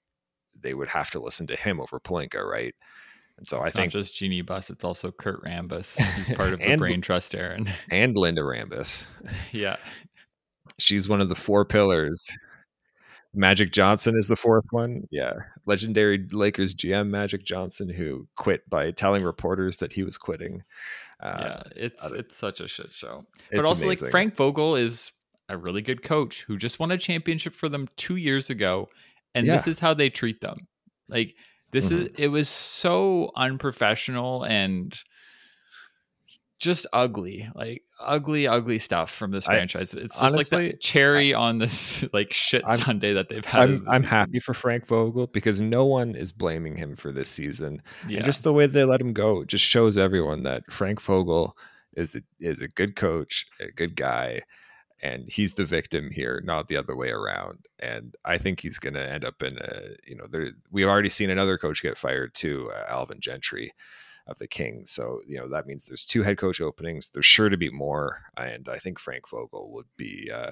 they 0.58 0.74
would 0.74 0.90
have 0.90 1.10
to 1.12 1.20
listen 1.20 1.48
to 1.48 1.56
him 1.56 1.82
over 1.82 2.00
Pelinka, 2.00 2.44
right? 2.44 2.76
And 3.38 3.48
so 3.48 3.62
it's 3.64 3.76
I 3.76 3.82
think 3.82 3.94
not 3.94 4.00
just 4.00 4.16
Jeanie 4.16 4.42
Buss, 4.42 4.70
it's 4.70 4.86
also 4.86 5.12
Kurt 5.12 5.44
Rambis. 5.44 6.00
He's 6.16 6.34
part 6.38 6.54
of 6.54 6.60
the 6.60 6.76
Brain 6.78 7.02
Trust, 7.02 7.36
Aaron. 7.36 7.70
And 7.92 8.16
Linda 8.16 8.42
Rambis. 8.42 9.08
yeah. 9.52 9.76
She's 10.78 11.10
one 11.10 11.22
of 11.22 11.30
the 11.30 11.36
four 11.36 11.66
pillars. 11.66 12.30
Magic 13.36 13.72
Johnson 13.72 14.18
is 14.18 14.28
the 14.28 14.36
fourth 14.36 14.66
one. 14.72 15.08
Yeah. 15.12 15.34
Legendary 15.66 16.26
Lakers 16.32 16.74
GM 16.74 17.10
Magic 17.10 17.44
Johnson, 17.44 17.90
who 17.90 18.28
quit 18.36 18.70
by 18.70 18.92
telling 18.92 19.24
reporters 19.24 19.78
that 19.78 19.94
he 19.94 20.04
was 20.04 20.18
quitting. 20.18 20.64
Uh, 21.20 21.38
yeah, 21.40 21.64
it's 21.76 22.12
it's 22.12 22.38
such 22.38 22.60
a 22.60 22.68
shit 22.68 22.92
show. 22.92 23.26
But 23.52 23.66
also, 23.66 23.86
amazing. 23.86 24.06
like 24.06 24.12
Frank 24.12 24.36
Vogel 24.36 24.76
is 24.76 25.14
a 25.48 25.58
really 25.58 25.82
good 25.82 26.04
coach 26.04 26.44
who 26.44 26.58
just 26.58 26.80
won 26.80 26.92
a 26.92 26.98
championship 26.98 27.56
for 27.56 27.70
them 27.70 27.88
two 27.96 28.18
years 28.18 28.50
ago, 28.50 28.90
and 29.34 29.48
yeah. 29.48 29.54
this 29.54 29.68
is 29.68 29.80
how 29.80 29.94
they 29.94 30.10
treat 30.10 30.42
them. 30.42 30.68
Like 31.08 31.36
this 31.72 31.90
mm-hmm. 31.90 32.04
is 32.04 32.10
it 32.18 32.28
was 32.28 32.50
so 32.50 33.32
unprofessional 33.36 34.44
and 34.44 35.02
just 36.60 36.86
ugly, 36.94 37.50
like 37.56 37.84
ugly, 38.00 38.48
ugly 38.48 38.80
stuff 38.80 39.12
from 39.12 39.32
this 39.32 39.46
franchise. 39.46 39.94
It's 39.94 40.20
just 40.20 40.34
honestly, 40.34 40.64
like 40.66 40.72
the 40.74 40.78
cherry 40.78 41.34
I, 41.34 41.40
on 41.40 41.58
this 41.58 42.06
like 42.14 42.32
shit 42.34 42.64
I'm, 42.66 42.80
sundae 42.80 43.14
that 43.14 43.30
they've 43.30 43.46
had. 43.46 43.70
I'm, 43.70 43.86
I'm 43.88 44.04
happy 44.04 44.40
for 44.40 44.54
Frank 44.54 44.88
Vogel 44.88 45.28
because 45.28 45.62
no 45.62 45.86
one 45.86 46.16
is 46.16 46.32
blaming 46.32 46.78
him 46.78 46.96
for 46.96 47.12
this 47.12 47.30
season, 47.30 47.82
yeah. 48.08 48.18
and 48.18 48.26
just 48.26 48.44
the 48.44 48.54
way 48.54 48.68
they 48.68 48.86
let 48.86 49.02
him 49.02 49.14
go 49.14 49.44
just 49.44 49.66
shows 49.66 49.98
everyone 49.98 50.44
that 50.44 50.72
Frank 50.72 51.02
Vogel 51.02 51.58
is 51.96 52.16
a, 52.16 52.22
is 52.40 52.62
a 52.62 52.68
good 52.68 52.96
coach, 52.96 53.46
a 53.60 53.72
good 53.72 53.96
guy, 53.96 54.42
and 55.02 55.30
he's 55.30 55.54
the 55.54 55.66
victim 55.66 56.10
here, 56.12 56.42
not 56.44 56.68
the 56.68 56.78
other 56.78 56.96
way 56.96 57.10
around. 57.10 57.66
And 57.80 58.16
I 58.24 58.38
think 58.38 58.62
he's 58.62 58.80
going 58.80 58.96
to 58.96 59.12
end 59.12 59.26
up 59.26 59.42
in 59.44 59.58
a, 59.58 59.96
you 60.08 60.16
know, 60.16 60.26
there, 60.30 60.52
we've 60.72 60.88
already 60.88 61.10
seen 61.10 61.30
another 61.30 61.58
coach 61.58 61.82
get 61.82 61.98
fired 61.98 62.34
too, 62.34 62.72
uh, 62.74 62.92
Alvin 62.92 63.20
Gentry 63.20 63.74
of 64.28 64.40
the 64.40 64.48
Kings. 64.48 64.92
So, 64.92 65.22
you 65.28 65.38
know, 65.38 65.48
that 65.50 65.68
means 65.68 65.86
there's 65.86 66.06
two 66.06 66.24
head 66.24 66.38
coach 66.38 66.62
openings. 66.62 67.10
There's 67.10 67.26
sure 67.26 67.50
to 67.50 67.58
be 67.58 67.70
more. 67.70 68.24
And 68.38 68.68
I 68.68 68.78
think 68.78 69.00
Frank 69.00 69.30
Vogel 69.30 69.72
would 69.74 69.86
be, 69.98 70.32
uh, 70.34 70.52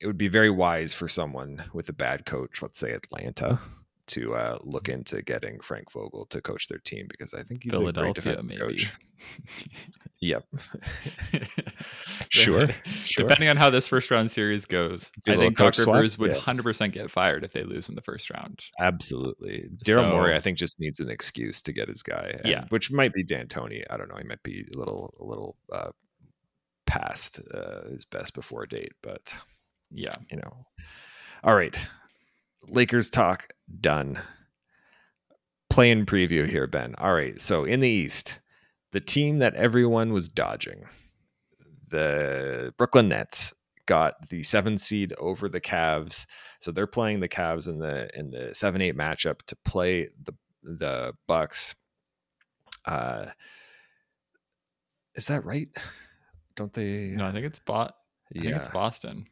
it 0.00 0.06
would 0.06 0.18
be 0.18 0.28
very 0.28 0.50
wise 0.50 0.94
for 0.94 1.08
someone 1.08 1.64
with 1.72 1.88
a 1.88 1.94
bad 1.94 2.24
coach, 2.26 2.62
let's 2.62 2.78
say 2.78 2.92
Atlanta, 2.92 3.60
to 4.08 4.34
uh, 4.34 4.58
look 4.62 4.88
into 4.88 5.22
getting 5.22 5.60
Frank 5.60 5.90
Vogel 5.92 6.26
to 6.26 6.40
coach 6.40 6.68
their 6.68 6.78
team 6.78 7.06
because 7.08 7.34
I 7.34 7.42
think 7.42 7.64
he's 7.64 7.74
a 7.74 7.92
great 7.92 8.14
defensive 8.14 8.44
maybe. 8.44 8.60
coach. 8.60 8.92
yep. 10.20 10.44
sure. 12.28 12.68
sure. 13.04 13.26
Depending 13.26 13.48
on 13.48 13.56
how 13.56 13.70
this 13.70 13.88
first 13.88 14.10
round 14.10 14.30
series 14.30 14.66
goes, 14.66 15.10
Do 15.24 15.34
I 15.34 15.36
think 15.36 15.56
Doc 15.56 15.74
Rivers 15.78 16.18
would 16.18 16.32
yeah. 16.32 16.38
100% 16.38 16.92
get 16.92 17.10
fired 17.10 17.44
if 17.44 17.52
they 17.52 17.64
lose 17.64 17.88
in 17.88 17.94
the 17.94 18.02
first 18.02 18.30
round. 18.30 18.64
Absolutely. 18.78 19.68
Daryl 19.84 19.94
so, 19.94 20.10
Morey, 20.10 20.34
I 20.34 20.40
think, 20.40 20.58
just 20.58 20.78
needs 20.80 21.00
an 21.00 21.10
excuse 21.10 21.60
to 21.62 21.72
get 21.72 21.88
his 21.88 22.02
guy. 22.02 22.32
And, 22.38 22.46
yeah. 22.46 22.64
Which 22.68 22.90
might 22.90 23.12
be 23.12 23.24
D'Antoni. 23.24 23.82
I 23.90 23.96
don't 23.96 24.08
know. 24.08 24.16
He 24.16 24.24
might 24.24 24.42
be 24.42 24.66
a 24.74 24.78
little, 24.78 25.14
a 25.20 25.24
little 25.24 25.56
uh, 25.72 25.90
past 26.88 27.40
uh, 27.52 27.88
his 27.90 28.04
best 28.04 28.34
before 28.34 28.66
date, 28.66 28.92
but 29.02 29.34
yeah, 29.90 30.10
you 30.30 30.38
know. 30.38 30.66
All 31.44 31.54
right. 31.54 31.78
Lakers 32.70 33.10
talk 33.10 33.48
done. 33.80 34.20
Play 35.70 35.90
in 35.90 36.06
preview 36.06 36.46
here, 36.48 36.66
Ben. 36.66 36.94
All 36.98 37.12
right. 37.12 37.40
So 37.40 37.64
in 37.64 37.80
the 37.80 37.88
East, 37.88 38.40
the 38.92 39.00
team 39.00 39.38
that 39.38 39.54
everyone 39.54 40.12
was 40.12 40.28
dodging, 40.28 40.86
the 41.88 42.72
Brooklyn 42.76 43.08
Nets, 43.08 43.54
got 43.86 44.28
the 44.28 44.42
seven 44.42 44.78
seed 44.78 45.14
over 45.18 45.48
the 45.48 45.60
Cavs. 45.60 46.26
So 46.60 46.72
they're 46.72 46.86
playing 46.86 47.20
the 47.20 47.28
Cavs 47.28 47.68
in 47.68 47.78
the 47.78 48.08
in 48.18 48.30
the 48.30 48.54
seven 48.54 48.80
eight 48.82 48.96
matchup 48.96 49.42
to 49.46 49.56
play 49.64 50.08
the 50.22 50.34
the 50.62 51.12
Bucks. 51.26 51.74
Uh, 52.84 53.26
is 55.14 55.26
that 55.26 55.44
right? 55.44 55.68
Don't 56.54 56.72
they? 56.72 57.12
No, 57.14 57.26
I 57.26 57.32
think 57.32 57.46
it's 57.46 57.58
bot. 57.58 57.94
I 58.34 58.42
yeah, 58.42 58.58
it's 58.58 58.68
Boston. 58.68 59.26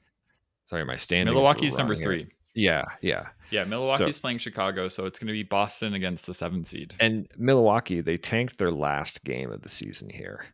Sorry, 0.67 0.85
my 0.85 0.97
standing. 0.97 1.35
Milwaukee's 1.35 1.77
number 1.77 1.95
three. 1.95 2.29
Yeah, 2.57 2.85
yeah. 3.03 3.29
Yeah, 3.51 3.65
Milwaukee's 3.65 4.17
so, 4.17 4.21
playing 4.21 4.39
Chicago, 4.39 4.89
so 4.89 5.07
it's 5.07 5.19
going 5.19 5.29
to 5.29 5.33
be 5.33 5.45
Boston 5.45 5.95
against 5.95 6.27
the 6.27 6.35
seven 6.35 6.65
seed. 6.65 6.95
And 6.99 7.29
Milwaukee, 7.37 8.01
they 8.01 8.17
tanked 8.17 8.59
their 8.59 8.73
last 8.73 9.25
game 9.25 9.53
of 9.53 9.63
the 9.63 9.69
season 9.69 10.11
here 10.11 10.47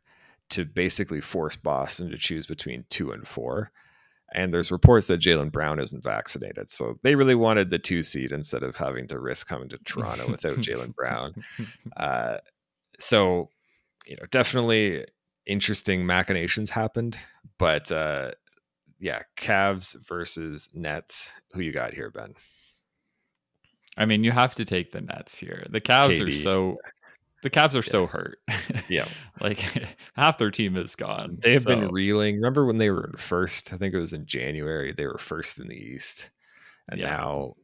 to 0.51 0.67
basically 0.67 1.21
force 1.21 1.57
Boston 1.57 2.11
to 2.11 2.19
choose 2.19 2.45
between 2.45 2.85
two 2.91 3.13
and 3.13 3.27
four. 3.27 3.71
And 4.35 4.53
there's 4.53 4.73
reports 4.73 5.07
that 5.07 5.21
Jaylen 5.21 5.53
Brown 5.53 5.79
isn't 5.79 6.03
vaccinated. 6.03 6.71
So 6.71 6.99
they 7.03 7.15
really 7.15 7.35
wanted 7.35 7.71
the 7.71 7.79
two 7.79 8.03
seed 8.03 8.33
instead 8.33 8.63
of 8.63 8.77
having 8.77 9.07
to 9.09 9.19
risk 9.19 9.47
coming 9.47 9.69
to 9.71 9.79
Toronto 9.79 10.29
without 10.29 10.59
Jaylen 10.59 10.95
Brown. 10.97 11.35
Uh, 11.97 12.39
so, 12.99 13.49
you 14.07 14.17
know, 14.17 14.27
definitely 14.31 15.07
interesting 15.47 16.05
machinations 16.05 16.71
happened. 16.71 17.17
But 17.59 17.93
uh, 17.93 18.33
yeah, 19.03 19.23
Cavs 19.37 19.97
versus 20.07 20.69
Nets. 20.73 21.33
Who 21.53 21.61
you 21.61 21.73
got 21.73 21.93
here, 21.93 22.09
Ben? 22.09 22.35
I 23.97 24.05
mean, 24.07 24.23
you 24.23 24.31
have 24.31 24.55
to 24.55 24.65
take 24.65 24.93
the 24.93 25.01
Nets 25.01 25.37
here. 25.37 25.67
The 25.69 25.81
Cavs 25.81 26.21
KD. 26.21 26.29
are 26.29 26.31
so 26.31 26.79
the 27.43 27.51
Cavs 27.51 27.75
are 27.75 27.79
yeah. 27.79 27.91
so 27.91 28.07
hurt. 28.07 28.39
yeah. 28.89 29.09
like 29.41 29.59
half 30.15 30.39
their 30.39 30.53
team 30.53 30.77
is 30.77 30.95
gone. 30.95 31.39
They 31.41 31.53
have 31.55 31.63
so. 31.63 31.71
been 31.71 31.89
reeling. 31.89 32.37
Remember 32.37 32.65
when 32.65 32.77
they 32.77 32.91
were 32.91 33.11
first? 33.17 33.73
I 33.73 33.77
think 33.77 33.93
it 33.93 33.99
was 33.99 34.13
in 34.13 34.25
January. 34.25 34.93
They 34.93 35.09
were 35.09 35.19
first 35.19 35.59
in 35.59 35.67
the 35.67 35.75
East. 35.75 36.31
And 36.89 37.01
yeah. 37.01 37.17
now 37.17 37.57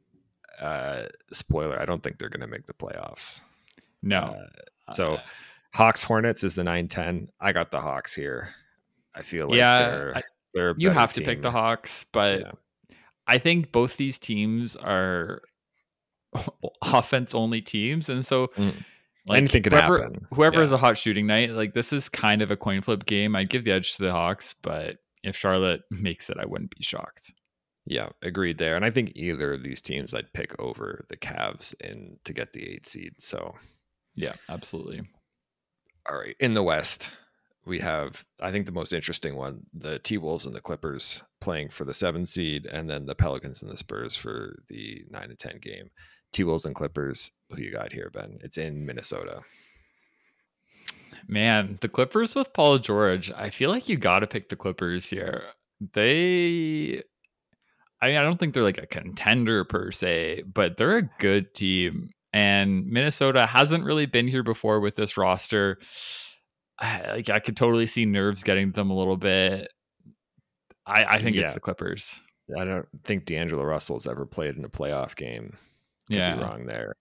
uh 0.60 1.04
spoiler, 1.32 1.80
I 1.80 1.84
don't 1.84 2.02
think 2.02 2.18
they're 2.18 2.28
gonna 2.28 2.48
make 2.48 2.66
the 2.66 2.74
playoffs. 2.74 3.42
No. 4.02 4.18
Uh, 4.18 4.92
so 4.92 5.14
uh, 5.14 5.20
Hawks 5.72 6.02
Hornets 6.02 6.42
is 6.42 6.56
the 6.56 6.62
9-10. 6.62 7.28
I 7.40 7.52
got 7.52 7.70
the 7.70 7.80
Hawks 7.80 8.12
here. 8.12 8.48
I 9.14 9.22
feel 9.22 9.46
like 9.48 9.56
yeah, 9.56 10.12
I, 10.16 10.22
they're 10.54 10.74
you 10.78 10.90
have 10.90 11.12
team. 11.12 11.24
to 11.24 11.30
pick 11.30 11.42
the 11.42 11.50
Hawks, 11.50 12.04
but 12.12 12.40
yeah. 12.40 12.52
I 13.26 13.38
think 13.38 13.72
both 13.72 13.96
these 13.96 14.18
teams 14.18 14.76
are 14.76 15.42
offense 16.82 17.34
only 17.34 17.60
teams, 17.60 18.08
and 18.08 18.24
so. 18.24 18.48
Mm. 18.56 18.74
Like, 19.28 19.38
Anything 19.38 19.62
could 19.62 19.72
whoever, 19.74 20.00
happen. 20.00 20.26
Whoever 20.32 20.54
yeah. 20.54 20.60
has 20.60 20.72
a 20.72 20.78
hot 20.78 20.96
shooting 20.96 21.26
night, 21.26 21.50
like 21.50 21.74
this 21.74 21.92
is 21.92 22.08
kind 22.08 22.40
of 22.40 22.50
a 22.50 22.56
coin 22.56 22.80
flip 22.80 23.04
game. 23.04 23.36
I'd 23.36 23.50
give 23.50 23.62
the 23.62 23.72
edge 23.72 23.94
to 23.96 24.02
the 24.02 24.10
Hawks, 24.10 24.54
but 24.62 24.96
if 25.22 25.36
Charlotte 25.36 25.82
makes 25.90 26.30
it, 26.30 26.38
I 26.40 26.46
wouldn't 26.46 26.74
be 26.74 26.82
shocked. 26.82 27.34
Yeah, 27.84 28.08
agreed 28.22 28.56
there. 28.58 28.76
And 28.76 28.84
I 28.84 28.90
think 28.90 29.12
either 29.14 29.52
of 29.52 29.62
these 29.62 29.80
teams 29.80 30.14
I'd 30.14 30.32
pick 30.32 30.58
over 30.58 31.04
the 31.08 31.16
Cavs 31.16 31.74
in 31.80 32.18
to 32.24 32.32
get 32.32 32.52
the 32.52 32.66
eight 32.66 32.86
seed. 32.86 33.14
So 33.18 33.54
yeah, 34.14 34.32
absolutely. 34.48 35.02
All 36.08 36.18
right. 36.18 36.36
In 36.40 36.54
the 36.54 36.62
West, 36.62 37.10
we 37.68 37.78
have 37.80 38.24
I 38.40 38.50
think 38.50 38.66
the 38.66 38.72
most 38.72 38.92
interesting 38.92 39.36
one, 39.36 39.60
the 39.72 39.98
T 39.98 40.18
Wolves 40.18 40.46
and 40.46 40.54
the 40.54 40.60
Clippers 40.60 41.22
playing 41.40 41.68
for 41.68 41.84
the 41.84 41.94
seven 41.94 42.26
seed, 42.26 42.66
and 42.66 42.88
then 42.88 43.06
the 43.06 43.14
Pelicans 43.14 43.62
and 43.62 43.70
the 43.70 43.76
Spurs 43.76 44.16
for 44.16 44.56
the 44.68 45.04
nine 45.10 45.30
and 45.30 45.38
ten 45.38 45.58
game. 45.60 45.90
T 46.32 46.44
Wolves 46.44 46.64
and 46.64 46.74
Clippers, 46.74 47.30
who 47.50 47.60
you 47.60 47.72
got 47.72 47.92
here, 47.92 48.10
Ben? 48.12 48.38
It's 48.42 48.58
in 48.58 48.84
Minnesota. 48.84 49.42
Man, 51.26 51.78
the 51.80 51.88
Clippers 51.88 52.34
with 52.34 52.52
Paul 52.52 52.78
George, 52.78 53.30
I 53.32 53.50
feel 53.50 53.70
like 53.70 53.88
you 53.88 53.96
gotta 53.96 54.26
pick 54.26 54.48
the 54.48 54.56
Clippers 54.56 55.10
here. 55.10 55.44
They 55.92 57.02
I 58.00 58.08
mean, 58.08 58.16
I 58.16 58.22
don't 58.22 58.38
think 58.38 58.54
they're 58.54 58.62
like 58.62 58.78
a 58.78 58.86
contender 58.86 59.64
per 59.64 59.90
se, 59.90 60.44
but 60.52 60.76
they're 60.76 60.98
a 60.98 61.10
good 61.18 61.54
team. 61.54 62.10
And 62.32 62.86
Minnesota 62.86 63.46
hasn't 63.46 63.84
really 63.84 64.06
been 64.06 64.28
here 64.28 64.42
before 64.42 64.80
with 64.80 64.94
this 64.94 65.16
roster. 65.16 65.78
I, 66.78 67.12
like 67.16 67.30
I 67.30 67.38
could 67.40 67.56
totally 67.56 67.86
see 67.86 68.04
nerves 68.04 68.42
getting 68.44 68.70
them 68.72 68.90
a 68.90 68.96
little 68.96 69.16
bit. 69.16 69.68
I, 70.86 71.04
I 71.04 71.22
think 71.22 71.36
yeah. 71.36 71.42
it's 71.44 71.54
the 71.54 71.60
Clippers. 71.60 72.20
I 72.58 72.64
don't 72.64 72.86
think 73.04 73.26
D'Angelo 73.26 73.62
Russell's 73.64 74.06
ever 74.06 74.24
played 74.24 74.56
in 74.56 74.64
a 74.64 74.68
playoff 74.70 75.14
game. 75.16 75.56
Could 76.08 76.16
Yeah. 76.16 76.36
be 76.36 76.42
wrong 76.42 76.66
there. 76.66 76.94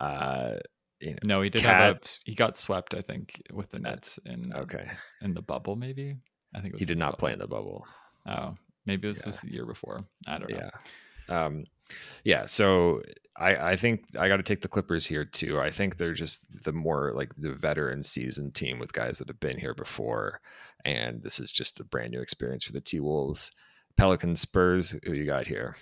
Uh, 0.00 0.54
you 1.00 1.10
know, 1.12 1.18
No, 1.24 1.42
he 1.42 1.50
did 1.50 1.62
have 1.62 1.96
a 1.96 2.00
he 2.24 2.34
got 2.34 2.56
swept, 2.56 2.94
I 2.94 3.02
think, 3.02 3.42
with 3.52 3.70
the 3.70 3.78
Nets 3.78 4.18
in 4.24 4.52
okay, 4.54 4.84
in 5.20 5.34
the 5.34 5.42
bubble, 5.42 5.76
maybe. 5.76 6.16
I 6.54 6.60
think 6.60 6.72
it 6.72 6.74
was 6.74 6.80
he 6.80 6.86
did 6.86 6.98
not 6.98 7.18
play 7.18 7.32
in 7.32 7.38
the 7.38 7.46
bubble. 7.46 7.86
Oh, 8.26 8.54
maybe 8.86 9.06
it 9.08 9.10
was 9.10 9.18
Yeah. 9.18 9.24
just 9.26 9.42
the 9.42 9.52
year 9.52 9.66
before. 9.66 10.04
I 10.26 10.38
don't 10.38 10.50
know. 10.50 10.70
Yeah. 11.28 11.44
Um, 11.44 11.64
yeah. 12.24 12.46
So 12.46 13.02
I, 13.38 13.70
I 13.70 13.76
think 13.76 14.04
I 14.18 14.26
got 14.28 14.38
to 14.38 14.42
take 14.42 14.62
the 14.62 14.68
Clippers 14.68 15.06
here 15.06 15.24
too. 15.24 15.60
I 15.60 15.70
think 15.70 15.96
they're 15.96 16.12
just 16.14 16.64
the 16.64 16.72
more 16.72 17.12
like 17.14 17.34
the 17.36 17.52
veteran 17.52 18.02
seasoned 18.02 18.54
team 18.54 18.78
with 18.78 18.92
guys 18.92 19.18
that 19.18 19.28
have 19.28 19.40
been 19.40 19.58
here 19.58 19.74
before. 19.74 20.40
And 20.84 21.22
this 21.22 21.38
is 21.38 21.52
just 21.52 21.78
a 21.80 21.84
brand 21.84 22.12
new 22.12 22.20
experience 22.20 22.64
for 22.64 22.72
the 22.72 22.80
T 22.80 23.00
Wolves. 23.00 23.52
Pelicans, 23.96 24.40
Spurs, 24.40 24.96
who 25.04 25.12
you 25.12 25.24
got 25.24 25.46
here? 25.46 25.76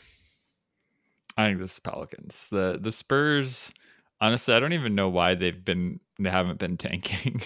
I 1.37 1.47
think 1.47 1.61
this 1.61 1.75
is 1.75 1.81
Pelicans. 1.81 2.49
The 2.51 2.79
the 2.81 2.93
Spurs, 2.93 3.73
honestly, 4.21 4.55
I 4.55 4.61
don't 4.61 4.73
even 4.73 4.95
know 4.95 5.09
why 5.09 5.35
they've 5.35 5.65
been 5.65 6.01
they 6.19 6.31
haven't 6.31 6.59
been 6.59 6.77
tanking. 6.79 7.43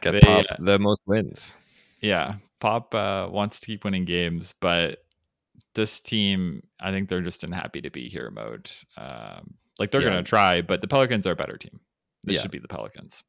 Get 0.00 0.12
They, 0.12 0.20
Pop 0.20 0.46
uh, 0.50 0.56
the 0.58 0.78
most 0.78 1.02
wins. 1.06 1.56
yeah, 2.00 2.36
Pop 2.60 2.94
uh, 2.94 3.28
wants 3.30 3.60
to 3.60 3.66
keep 3.66 3.84
winning 3.84 4.04
games, 4.04 4.54
but 4.60 5.04
this 5.78 6.00
team, 6.00 6.62
I 6.80 6.90
think 6.90 7.08
they're 7.08 7.22
just 7.22 7.44
in 7.44 7.52
happy 7.52 7.80
to 7.80 7.90
be 7.90 8.08
here 8.08 8.30
mode. 8.30 8.70
Um, 8.96 9.54
like 9.78 9.90
they're 9.90 10.02
Yeah. 10.02 10.08
gonna 10.10 10.22
try, 10.24 10.60
but 10.60 10.80
the 10.82 10.88
Pelicans 10.88 11.26
are 11.26 11.30
a 11.32 11.36
better 11.36 11.56
team. 11.56 11.80
This 12.24 12.36
Yeah. 12.36 12.42
should 12.42 12.50
be 12.50 12.58
the 12.58 12.68
Pelicans. 12.68 13.22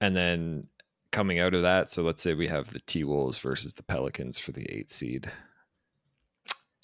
And 0.00 0.14
then 0.14 0.68
coming 1.10 1.40
out 1.40 1.54
of 1.54 1.62
that, 1.62 1.90
so 1.90 2.02
let's 2.02 2.22
say 2.22 2.34
we 2.34 2.46
have 2.48 2.70
the 2.70 2.80
T 2.80 3.02
Wolves 3.04 3.38
versus 3.38 3.74
the 3.74 3.82
Pelicans 3.82 4.38
for 4.38 4.52
the 4.52 4.64
eight 4.70 4.90
seed. 4.90 5.32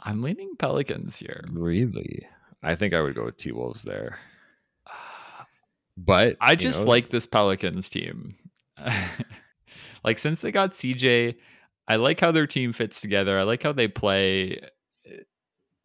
I'm 0.01 0.23
leaning 0.23 0.57
Pelicans 0.59 1.19
here. 1.19 1.45
Really? 1.51 2.27
I 2.63 2.75
think 2.75 2.95
I 2.95 3.01
would 3.01 3.15
go 3.15 3.25
with 3.27 3.37
T 3.37 3.53
Wolves 3.53 3.83
there. 3.83 4.19
But 5.99 6.37
I 6.43 6.57
just 6.57 6.81
know, 6.81 6.91
like 6.91 7.09
this 7.11 7.27
Pelicans 7.27 7.89
team. 7.89 8.37
like 10.05 10.19
since 10.19 10.41
they 10.43 10.51
got 10.53 10.73
CJ, 10.73 11.37
I 11.89 11.97
like 11.97 12.21
how 12.21 12.33
their 12.33 12.47
team 12.47 12.73
fits 12.75 13.01
together. 13.01 13.39
I 13.39 13.45
like 13.45 13.63
how 13.63 13.73
they 13.73 13.89
play. 13.89 14.61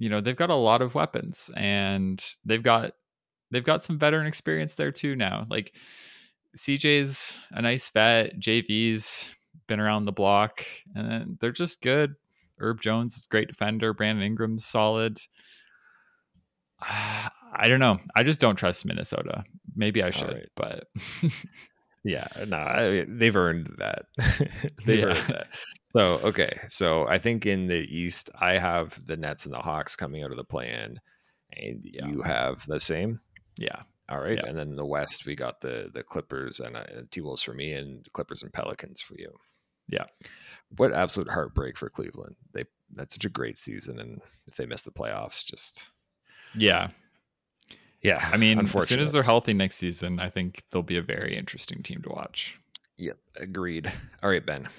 You 0.01 0.09
know, 0.09 0.19
they've 0.19 0.35
got 0.35 0.49
a 0.49 0.55
lot 0.55 0.81
of 0.81 0.95
weapons 0.95 1.51
and 1.55 2.19
they've 2.43 2.63
got 2.63 2.93
they've 3.51 3.63
got 3.63 3.83
some 3.83 3.99
veteran 3.99 4.25
experience 4.25 4.73
there 4.73 4.91
too 4.91 5.15
now. 5.15 5.45
Like 5.47 5.73
CJ's 6.57 7.37
a 7.51 7.61
nice 7.61 7.87
vet, 7.91 8.39
JV's 8.39 9.27
been 9.67 9.79
around 9.79 10.05
the 10.05 10.11
block 10.11 10.65
and 10.95 11.37
they're 11.39 11.51
just 11.51 11.81
good. 11.81 12.15
Herb 12.57 12.81
Jones 12.81 13.15
is 13.15 13.25
a 13.25 13.29
great 13.29 13.47
defender, 13.47 13.93
Brandon 13.93 14.25
Ingram's 14.25 14.65
solid. 14.65 15.19
I 16.81 17.67
don't 17.67 17.79
know. 17.79 17.99
I 18.15 18.23
just 18.23 18.39
don't 18.39 18.55
trust 18.55 18.83
Minnesota. 18.87 19.43
Maybe 19.75 20.01
I 20.01 20.09
should, 20.09 20.29
right. 20.33 20.49
but 20.55 21.31
Yeah, 22.03 22.27
no, 22.47 22.57
I, 22.57 23.05
they've 23.07 23.35
earned 23.35 23.75
that. 23.77 24.05
they've 24.85 24.97
Yeah. 24.99 25.05
earned 25.05 25.27
that. 25.27 25.47
So 25.91 26.19
okay, 26.23 26.57
so 26.69 27.07
I 27.07 27.17
think 27.19 27.45
in 27.45 27.67
the 27.67 27.75
East, 27.95 28.29
I 28.39 28.57
have 28.57 29.03
the 29.05 29.17
Nets 29.17 29.45
and 29.45 29.53
the 29.53 29.59
Hawks 29.59 29.95
coming 29.95 30.23
out 30.23 30.31
of 30.31 30.37
the 30.37 30.43
play-in, 30.43 30.99
and 31.51 31.81
Yeah. 31.83 32.07
you 32.07 32.21
have 32.21 32.65
the 32.65 32.79
same. 32.79 33.19
yeah, 33.57 33.83
All 34.09 34.19
right, 34.19 34.37
Yeah. 34.37 34.47
and 34.47 34.57
then 34.57 34.69
in 34.69 34.75
the 34.77 34.85
West, 34.85 35.25
we 35.25 35.35
got 35.35 35.61
the 35.61 35.89
the 35.93 36.03
Clippers 36.03 36.59
and 36.59 36.75
uh, 36.77 36.85
T 37.11 37.21
Wolves 37.21 37.43
for 37.43 37.53
me, 37.53 37.73
and 37.73 38.07
Clippers 38.13 38.41
and 38.41 38.51
Pelicans 38.53 39.01
for 39.01 39.15
you. 39.17 39.37
Yeah. 39.89 40.05
What 40.77 40.93
absolute 40.93 41.29
heartbreak 41.29 41.77
for 41.77 41.89
Cleveland. 41.89 42.35
They 42.53 42.63
that's 42.93 43.15
such 43.15 43.25
a 43.25 43.29
great 43.29 43.57
season, 43.57 43.99
and 43.99 44.21
if 44.47 44.55
they 44.55 44.65
miss 44.65 44.83
the 44.83 44.91
playoffs, 44.91 45.43
just 45.45 45.89
yeah. 46.55 46.91
yeah. 48.01 48.29
I 48.31 48.37
mean, 48.37 48.59
as 48.59 48.87
soon 48.89 48.99
as 49.01 49.11
they're 49.11 49.23
healthy 49.23 49.53
next 49.53 49.75
season, 49.77 50.19
I 50.19 50.29
think 50.29 50.63
they'll 50.71 50.81
be 50.83 50.97
a 50.97 51.01
very 51.01 51.35
interesting 51.37 51.83
team 51.83 52.01
to 52.03 52.09
watch. 52.09 52.57
Yep, 52.97 53.17
agreed. 53.37 53.91
All 54.23 54.29
right, 54.29 54.45
Ben. 54.45 54.69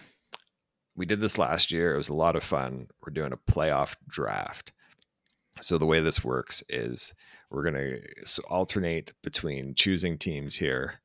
We 0.95 1.07
did 1.07 1.20
this 1.20 1.38
last 1.38 1.72
year. 1.72 1.95
It 1.95 1.99
was 1.99 2.11
a 2.11 2.14
lot 2.14 2.36
of 2.36 2.45
fun. 2.45 2.88
We're 3.01 3.12
doing 3.12 3.32
a 3.32 3.53
playoff 3.53 3.97
draft. 4.09 4.72
So 5.61 5.78
the 5.78 5.86
way 5.86 6.01
this 6.01 6.24
works 6.24 6.62
is 6.68 7.14
we're 7.51 7.62
going 7.62 7.74
to 7.74 8.43
alternate 8.49 9.12
between 9.22 9.74
choosing 9.74 10.18
teams 10.18 10.57
here, 10.57 11.01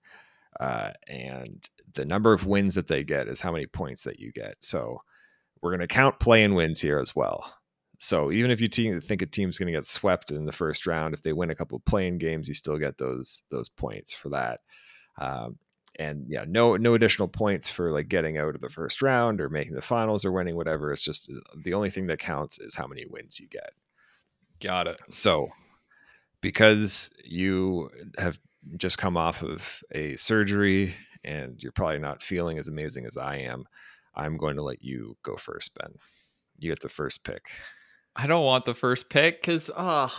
uh, 0.59 0.91
and 1.07 1.67
the 1.93 2.05
number 2.05 2.33
of 2.33 2.45
wins 2.45 2.75
that 2.75 2.87
they 2.87 3.03
get 3.03 3.27
is 3.27 3.41
how 3.41 3.51
many 3.51 3.65
points 3.65 4.03
that 4.03 4.19
you 4.19 4.31
get. 4.31 4.55
So 4.59 5.01
we're 5.61 5.71
going 5.71 5.81
to 5.81 5.87
count 5.87 6.19
play-in 6.19 6.53
wins 6.53 6.81
here 6.81 6.99
as 6.99 7.15
well. 7.15 7.53
So 7.99 8.31
even 8.31 8.51
if 8.51 8.61
you 8.61 8.67
te- 8.67 8.99
think 8.99 9.21
a 9.21 9.25
team's 9.25 9.57
going 9.57 9.67
to 9.67 9.77
get 9.77 9.85
swept 9.85 10.31
in 10.31 10.45
the 10.45 10.51
first 10.51 10.85
round, 10.85 11.13
if 11.13 11.23
they 11.23 11.33
win 11.33 11.49
a 11.49 11.55
couple 11.55 11.75
of 11.75 11.85
play-in 11.85 12.17
games, 12.17 12.47
you 12.47 12.53
still 12.53 12.77
get 12.77 12.97
those 12.97 13.41
those 13.49 13.69
points 13.69 14.13
for 14.13 14.29
that. 14.29 14.59
Um, 15.19 15.57
and 15.99 16.25
yeah, 16.27 16.45
no 16.47 16.77
no 16.77 16.93
additional 16.93 17.27
points 17.27 17.69
for 17.69 17.91
like 17.91 18.07
getting 18.07 18.37
out 18.37 18.55
of 18.55 18.61
the 18.61 18.69
first 18.69 19.01
round 19.01 19.41
or 19.41 19.49
making 19.49 19.73
the 19.73 19.81
finals 19.81 20.25
or 20.25 20.31
winning 20.31 20.55
whatever. 20.55 20.91
It's 20.91 21.03
just 21.03 21.29
uh, 21.29 21.39
the 21.63 21.73
only 21.73 21.89
thing 21.89 22.07
that 22.07 22.19
counts 22.19 22.59
is 22.59 22.75
how 22.75 22.87
many 22.87 23.05
wins 23.09 23.39
you 23.39 23.47
get. 23.47 23.71
Got 24.61 24.87
it. 24.87 24.99
So, 25.09 25.49
because 26.41 27.13
you 27.23 27.89
have 28.17 28.39
just 28.77 28.97
come 28.97 29.17
off 29.17 29.43
of 29.43 29.81
a 29.91 30.15
surgery 30.15 30.93
and 31.23 31.61
you're 31.61 31.71
probably 31.71 31.99
not 31.99 32.23
feeling 32.23 32.57
as 32.57 32.67
amazing 32.67 33.05
as 33.05 33.17
I 33.17 33.37
am, 33.37 33.65
I'm 34.15 34.37
going 34.37 34.55
to 34.55 34.63
let 34.63 34.83
you 34.83 35.17
go 35.23 35.35
first, 35.35 35.77
Ben. 35.79 35.93
You 36.57 36.71
get 36.71 36.81
the 36.81 36.89
first 36.89 37.23
pick. 37.23 37.49
I 38.19 38.25
don't 38.25 38.43
want 38.43 38.65
the 38.65 38.73
first 38.73 39.11
pick 39.11 39.39
because, 39.41 39.69
oh, 39.77 40.11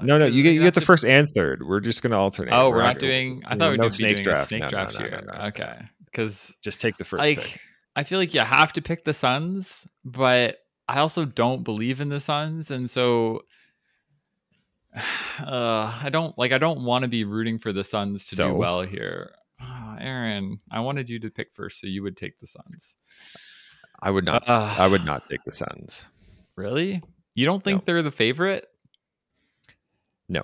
No, 0.00 0.16
no, 0.16 0.26
you 0.26 0.44
get 0.44 0.52
you 0.52 0.62
get 0.62 0.74
the 0.74 0.80
first 0.80 1.04
and 1.04 1.28
third. 1.28 1.66
We're 1.66 1.80
just 1.80 2.02
going 2.02 2.12
to 2.12 2.16
alternate. 2.16 2.54
Oh, 2.54 2.70
we're 2.70 2.84
not 2.84 3.00
doing. 3.00 3.42
I 3.44 3.56
thought 3.56 3.72
we 3.72 3.76
no 3.78 3.84
were 3.84 3.90
snake 3.90 4.16
doing 4.18 4.24
draft. 4.24 4.48
snake 4.50 4.60
No, 4.60 4.66
no, 4.66 4.70
draft 4.70 4.94
no, 4.94 5.00
no, 5.00 5.10
here. 5.10 5.22
no, 5.26 5.32
no. 5.32 5.44
Okay, 5.48 5.76
because 6.04 6.54
Just 6.62 6.80
take 6.80 6.96
the 6.96 7.04
first 7.04 7.26
like 7.26 7.40
pick. 7.40 7.60
I 7.96 8.04
feel 8.04 8.18
like 8.20 8.32
you 8.32 8.40
have 8.42 8.72
to 8.74 8.82
pick 8.82 9.04
the 9.04 9.12
Suns, 9.12 9.88
but 10.04 10.58
I 10.88 11.00
also 11.00 11.24
don't 11.24 11.64
believe 11.64 12.00
in 12.00 12.10
the 12.10 12.20
Suns, 12.20 12.70
and 12.70 12.88
so 12.88 13.42
uh, 15.40 15.98
I 16.02 16.10
don't 16.12 16.38
like. 16.38 16.52
I 16.52 16.58
don't 16.58 16.84
want 16.84 17.02
to 17.02 17.08
be 17.08 17.24
rooting 17.24 17.58
for 17.58 17.72
the 17.72 17.82
Suns 17.84 18.26
to 18.26 18.36
So? 18.36 18.48
do 18.50 18.54
well 18.54 18.82
here. 18.82 19.32
Oh, 19.60 19.96
Aaron, 20.00 20.60
I 20.70 20.80
wanted 20.80 21.08
you 21.10 21.18
to 21.20 21.30
pick 21.30 21.54
first, 21.54 21.80
so 21.80 21.86
you 21.88 22.02
would 22.04 22.16
take 22.16 22.38
the 22.38 22.46
Suns. 22.46 22.96
I 24.00 24.10
would 24.10 24.24
not. 24.24 24.48
Uh, 24.48 24.74
I 24.78 24.86
would 24.86 25.04
not 25.04 25.28
take 25.28 25.42
the 25.44 25.52
Suns. 25.52 26.06
Really? 26.56 27.02
You 27.34 27.46
don't 27.46 27.62
think 27.64 27.80
No. 27.80 27.82
they're 27.86 28.02
the 28.02 28.10
favorite? 28.10 28.66
No. 30.28 30.42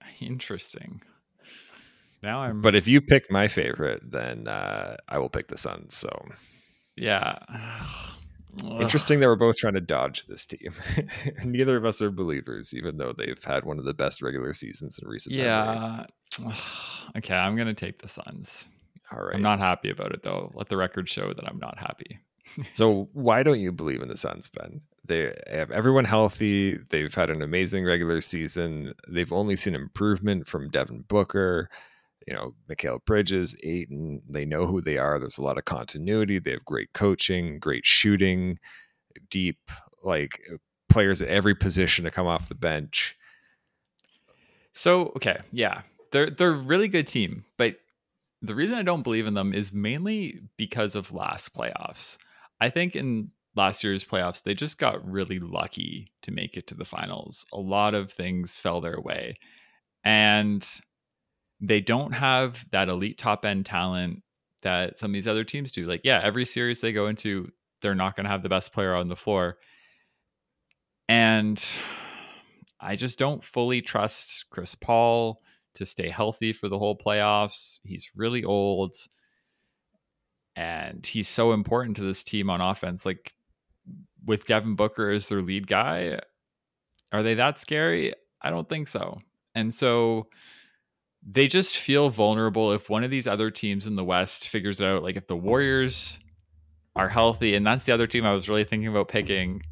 Interesting. 0.20 1.02
Now 2.22 2.40
I'm. 2.42 2.62
But 2.62 2.74
if 2.74 2.88
you 2.88 3.00
pick 3.00 3.30
my 3.30 3.48
favorite, 3.48 4.10
then 4.10 4.48
uh, 4.48 4.96
I 5.08 5.18
will 5.18 5.28
pick 5.28 5.48
the 5.48 5.56
Suns. 5.58 5.94
So 5.94 6.08
yeah. 6.96 7.38
Interesting 8.80 9.18
that 9.18 9.26
we're 9.26 9.34
both 9.34 9.56
trying 9.56 9.74
to 9.74 9.80
dodge 9.80 10.26
this 10.26 10.46
team. 10.46 10.74
Neither 11.44 11.76
of 11.76 11.84
us 11.84 12.00
are 12.00 12.12
believers, 12.12 12.72
even 12.72 12.98
though 12.98 13.12
they've 13.12 13.42
had 13.42 13.64
one 13.64 13.80
of 13.80 13.84
the 13.84 13.92
best 13.94 14.22
regular 14.22 14.52
seasons 14.52 14.96
in 15.02 15.08
recent 15.08 15.34
memory. 15.34 15.48
Yeah. 15.48 16.06
okay, 17.16 17.34
I'm 17.34 17.56
gonna 17.56 17.74
take 17.74 18.00
the 18.00 18.06
Suns. 18.08 18.68
All 19.12 19.24
right. 19.24 19.34
I'm 19.34 19.42
not 19.42 19.58
happy 19.58 19.90
about 19.90 20.12
it 20.12 20.22
though. 20.22 20.52
Let 20.54 20.68
the 20.68 20.76
record 20.76 21.08
show 21.08 21.32
that 21.34 21.44
I'm 21.46 21.58
not 21.58 21.78
happy. 21.78 22.20
So 22.72 23.08
why 23.12 23.42
don't 23.42 23.60
you 23.60 23.72
believe 23.72 24.02
in 24.02 24.08
the 24.08 24.16
Suns, 24.16 24.48
Ben? 24.48 24.80
They 25.04 25.34
have 25.50 25.70
everyone 25.70 26.04
healthy. 26.04 26.78
They've 26.88 27.12
had 27.12 27.30
an 27.30 27.42
amazing 27.42 27.84
regular 27.84 28.20
season. 28.20 28.94
They've 29.08 29.32
only 29.32 29.56
seen 29.56 29.74
improvement 29.74 30.46
from 30.46 30.70
Devin 30.70 31.04
Booker, 31.08 31.68
you 32.26 32.34
know, 32.34 32.54
Mikal 32.70 33.04
Bridges, 33.04 33.54
Ayton. 33.62 34.22
They 34.28 34.44
know 34.44 34.66
who 34.66 34.80
they 34.80 34.96
are. 34.96 35.18
There's 35.18 35.38
a 35.38 35.42
lot 35.42 35.58
of 35.58 35.64
continuity. 35.64 36.38
They 36.38 36.52
have 36.52 36.64
great 36.64 36.92
coaching, 36.94 37.58
great 37.58 37.84
shooting, 37.84 38.58
deep 39.30 39.70
like 40.02 40.40
players 40.88 41.20
at 41.20 41.28
every 41.28 41.54
position 41.54 42.04
to 42.04 42.10
come 42.10 42.26
off 42.26 42.48
the 42.48 42.54
bench. 42.54 43.16
So 44.72 45.12
okay, 45.16 45.38
yeah, 45.52 45.82
they're 46.12 46.30
they're 46.30 46.50
a 46.50 46.56
really 46.56 46.88
good 46.88 47.06
team, 47.06 47.44
but 47.56 47.76
the 48.42 48.54
reason 48.54 48.76
I 48.76 48.82
don't 48.82 49.02
believe 49.02 49.26
in 49.26 49.34
them 49.34 49.54
is 49.54 49.72
mainly 49.72 50.40
because 50.56 50.94
of 50.94 51.12
last 51.12 51.54
playoffs. 51.54 52.18
I 52.64 52.70
think 52.70 52.96
in 52.96 53.30
last 53.54 53.84
year's 53.84 54.04
playoffs 54.04 54.42
they 54.42 54.54
just 54.54 54.78
got 54.78 55.06
really 55.06 55.38
lucky 55.38 56.10
to 56.22 56.30
make 56.30 56.56
it 56.56 56.66
to 56.68 56.74
the 56.74 56.86
finals. 56.86 57.44
A 57.52 57.60
lot 57.60 57.94
of 57.94 58.10
things 58.10 58.56
fell 58.58 58.80
their 58.80 59.00
way, 59.00 59.36
and 60.02 60.66
they 61.60 61.80
don't 61.80 62.12
have 62.12 62.64
that 62.72 62.88
elite 62.88 63.18
top 63.18 63.44
end 63.44 63.66
talent 63.66 64.22
that 64.62 64.98
some 64.98 65.10
of 65.10 65.12
these 65.12 65.28
other 65.28 65.44
teams 65.44 65.72
do. 65.72 65.86
Like, 65.86 66.00
yeah, 66.04 66.20
every 66.22 66.46
series 66.46 66.80
they 66.80 66.92
go 66.92 67.06
into, 67.06 67.50
they're 67.82 67.94
not 67.94 68.16
going 68.16 68.24
to 68.24 68.30
have 68.30 68.42
the 68.42 68.48
best 68.48 68.72
player 68.72 68.94
on 68.94 69.08
the 69.08 69.16
floor. 69.16 69.58
And 71.06 71.62
I 72.80 72.96
just 72.96 73.18
don't 73.18 73.44
fully 73.44 73.82
trust 73.82 74.46
Chris 74.48 74.74
Paul 74.74 75.42
to 75.74 75.84
stay 75.84 76.08
healthy 76.08 76.54
for 76.54 76.70
the 76.70 76.78
whole 76.78 76.96
playoffs. 76.96 77.80
He's 77.84 78.10
really 78.16 78.42
old 78.42 78.96
and 80.56 81.04
he's 81.04 81.28
so 81.28 81.52
important 81.52 81.96
to 81.96 82.02
this 82.02 82.22
team 82.22 82.50
on 82.50 82.60
offense. 82.60 83.04
Like 83.04 83.34
with 84.24 84.46
Devin 84.46 84.76
Booker 84.76 85.10
as 85.10 85.28
their 85.28 85.42
lead 85.42 85.66
guy, 85.66 86.18
are 87.12 87.22
they 87.22 87.34
that 87.34 87.58
scary? 87.58 88.14
I 88.42 88.50
don't 88.50 88.68
think 88.68 88.88
so. 88.88 89.20
And 89.54 89.72
so 89.72 90.28
they 91.26 91.46
just 91.46 91.76
feel 91.76 92.10
vulnerable 92.10 92.72
if 92.72 92.90
one 92.90 93.04
of 93.04 93.10
these 93.10 93.26
other 93.26 93.50
teams 93.50 93.86
in 93.86 93.96
the 93.96 94.04
West 94.04 94.48
figures 94.48 94.80
it 94.80 94.86
out. 94.86 95.02
Like 95.02 95.16
if 95.16 95.26
the 95.26 95.36
Warriors 95.36 96.18
are 96.96 97.08
healthy, 97.08 97.54
and 97.54 97.66
that's 97.66 97.86
the 97.86 97.92
other 97.92 98.06
team 98.06 98.24
I 98.24 98.32
was 98.32 98.48
really 98.48 98.64
thinking 98.64 98.88
about 98.88 99.08
picking. 99.08 99.62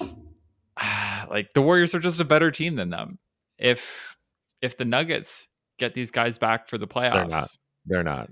Like 1.28 1.52
the 1.52 1.60
Warriors 1.60 1.94
are 1.94 1.98
just 1.98 2.22
a 2.22 2.24
better 2.24 2.50
team 2.50 2.76
than 2.76 2.88
them. 2.88 3.18
If 3.58 4.16
if 4.62 4.78
the 4.78 4.86
Nuggets 4.86 5.48
get 5.78 5.92
these 5.92 6.10
guys 6.10 6.38
back 6.38 6.68
for 6.68 6.78
the 6.78 6.86
playoffs, 6.86 7.12
They're 7.12 7.26
not. 7.26 7.48
They're 7.84 8.02
not. 8.02 8.30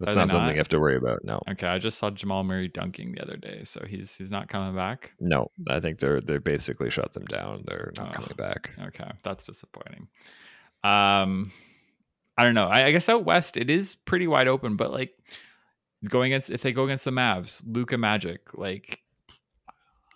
That's 0.00 0.16
not 0.16 0.28
something 0.28 0.46
not? 0.46 0.52
you 0.54 0.58
have 0.58 0.68
to 0.70 0.80
worry 0.80 0.96
about. 0.96 1.20
No, 1.24 1.40
Okay, 1.50 1.66
I 1.68 1.78
just 1.78 1.98
saw 1.98 2.10
Jamal 2.10 2.42
Murray 2.44 2.68
dunking 2.68 3.12
the 3.12 3.22
other 3.22 3.36
day, 3.36 3.62
so 3.64 3.84
he's 3.86 4.16
he's 4.18 4.30
not 4.30 4.48
coming 4.48 4.74
back. 4.74 5.12
no. 5.20 5.50
I 5.68 5.80
think 5.80 5.98
they're 6.00 6.20
they 6.20 6.38
basically 6.38 6.90
shut 6.90 7.12
them 7.12 7.24
down. 7.26 7.62
They're 7.66 7.92
not 7.96 8.08
Oh. 8.08 8.12
coming 8.12 8.34
back. 8.36 8.70
Okay, 8.88 9.10
that's 9.22 9.44
disappointing. 9.44 10.08
Um, 10.82 11.52
I 12.36 12.44
don't 12.44 12.54
know. 12.54 12.66
I, 12.66 12.86
I 12.86 12.90
guess 12.90 13.08
out 13.08 13.24
west 13.24 13.56
it 13.56 13.70
is 13.70 13.94
pretty 13.94 14.26
wide 14.26 14.48
open, 14.48 14.76
but 14.76 14.90
like 14.92 15.12
going 16.08 16.32
against 16.32 16.50
if 16.50 16.62
they 16.62 16.72
go 16.72 16.84
against 16.84 17.04
the 17.04 17.10
Mavs, 17.12 17.62
Luka 17.66 17.96
Magic, 17.96 18.52
like 18.58 18.98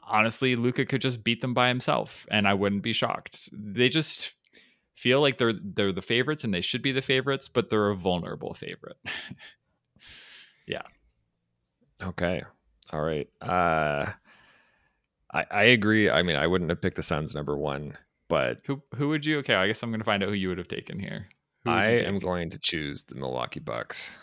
honestly, 0.07 0.57
Luka 0.57 0.85
could 0.87 1.01
just 1.01 1.23
beat 1.23 1.41
them 1.41 1.55
by 1.55 1.69
himself, 1.69 2.27
and 2.31 2.49
I 2.49 2.55
wouldn't 2.55 2.83
be 2.83 2.93
shocked. 2.93 3.49
They 3.53 3.89
just 3.89 4.35
feel 4.97 5.21
like 5.21 5.39
they're 5.39 5.55
they're 5.63 5.93
the 5.93 6.03
favorites 6.03 6.43
and 6.43 6.53
they 6.53 6.61
should 6.61 6.83
be 6.83 6.91
the 6.93 7.01
favorites, 7.03 7.49
but 7.49 7.71
they're 7.71 7.91
a 7.91 7.97
vulnerable 7.97 8.55
favorite. 8.55 8.97
Okay. 12.03 12.43
All 12.93 13.03
right. 13.03 13.29
Uh 13.41 14.13
I 15.33 15.45
I 15.51 15.63
agree. 15.65 16.09
I 16.11 16.23
mean, 16.23 16.37
I 16.37 16.47
wouldn't 16.47 16.71
have 16.71 16.81
picked 16.81 16.97
the 16.97 17.03
Suns 17.03 17.35
number 17.35 17.57
one, 17.57 17.97
but 18.29 18.61
who 18.67 18.83
who 18.95 19.09
would 19.09 19.27
you? 19.27 19.39
Okay, 19.39 19.55
I 19.55 19.67
guess 19.67 19.83
I'm 19.83 19.91
gonna 19.91 20.05
find 20.05 20.23
out 20.23 20.29
who 20.29 20.35
you 20.35 20.49
would 20.49 20.59
have 20.59 20.69
taken 20.69 20.99
here. 20.99 21.29
I 21.67 21.91
am 21.91 22.15
take? 22.15 22.23
going 22.23 22.51
to 22.51 22.59
choose 22.59 23.03
the 23.03 23.15
Milwaukee 23.15 23.61
Bucks 23.61 24.17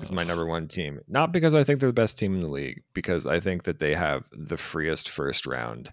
as 0.00 0.12
my 0.12 0.22
number 0.22 0.46
one 0.46 0.68
team. 0.68 1.00
Not 1.08 1.32
because 1.32 1.54
I 1.54 1.64
think 1.64 1.80
they're 1.80 1.88
the 1.88 1.94
best 1.94 2.18
team 2.18 2.34
in 2.34 2.40
the 2.40 2.48
league, 2.48 2.82
because 2.94 3.26
I 3.26 3.40
think 3.40 3.64
that 3.64 3.78
they 3.78 3.94
have 3.94 4.28
the 4.32 4.56
freest 4.56 5.08
first 5.08 5.46
round 5.46 5.92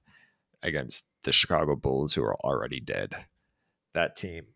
against 0.62 1.08
the 1.24 1.32
Chicago 1.32 1.76
Bulls, 1.76 2.14
who 2.14 2.24
are 2.24 2.36
already 2.42 2.80
dead. 2.80 3.16
That 3.94 4.16
team, 4.16 4.48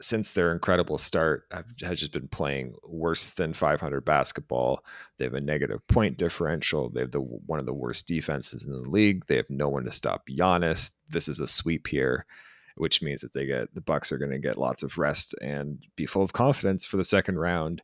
since 0.00 0.32
their 0.32 0.52
incredible 0.52 0.98
start, 0.98 1.44
have, 1.50 1.66
has 1.82 2.00
just 2.00 2.12
been 2.12 2.28
playing 2.28 2.74
worse 2.88 3.30
than 3.30 3.52
500 3.52 4.04
basketball. 4.04 4.84
They 5.18 5.24
have 5.24 5.34
a 5.34 5.40
negative 5.40 5.86
point 5.88 6.16
differential. 6.16 6.88
They 6.88 7.00
have 7.00 7.10
the 7.10 7.20
one 7.20 7.60
of 7.60 7.66
the 7.66 7.74
worst 7.74 8.08
defenses 8.08 8.64
in 8.64 8.72
the 8.72 8.78
league. 8.78 9.26
They 9.26 9.36
have 9.36 9.50
no 9.50 9.68
one 9.68 9.84
to 9.84 9.92
stop 9.92 10.26
Giannis. 10.28 10.92
This 11.08 11.28
is 11.28 11.40
a 11.40 11.46
sweep 11.46 11.86
here, 11.86 12.24
which 12.76 13.02
means 13.02 13.20
that 13.20 13.32
they 13.32 13.46
get 13.46 13.74
the 13.74 13.82
Bucks 13.82 14.10
are 14.10 14.18
going 14.18 14.30
to 14.30 14.38
get 14.38 14.58
lots 14.58 14.82
of 14.82 14.98
rest 14.98 15.34
and 15.42 15.84
be 15.96 16.06
full 16.06 16.22
of 16.22 16.32
confidence 16.32 16.86
for 16.86 16.96
the 16.96 17.04
second 17.04 17.38
round 17.38 17.82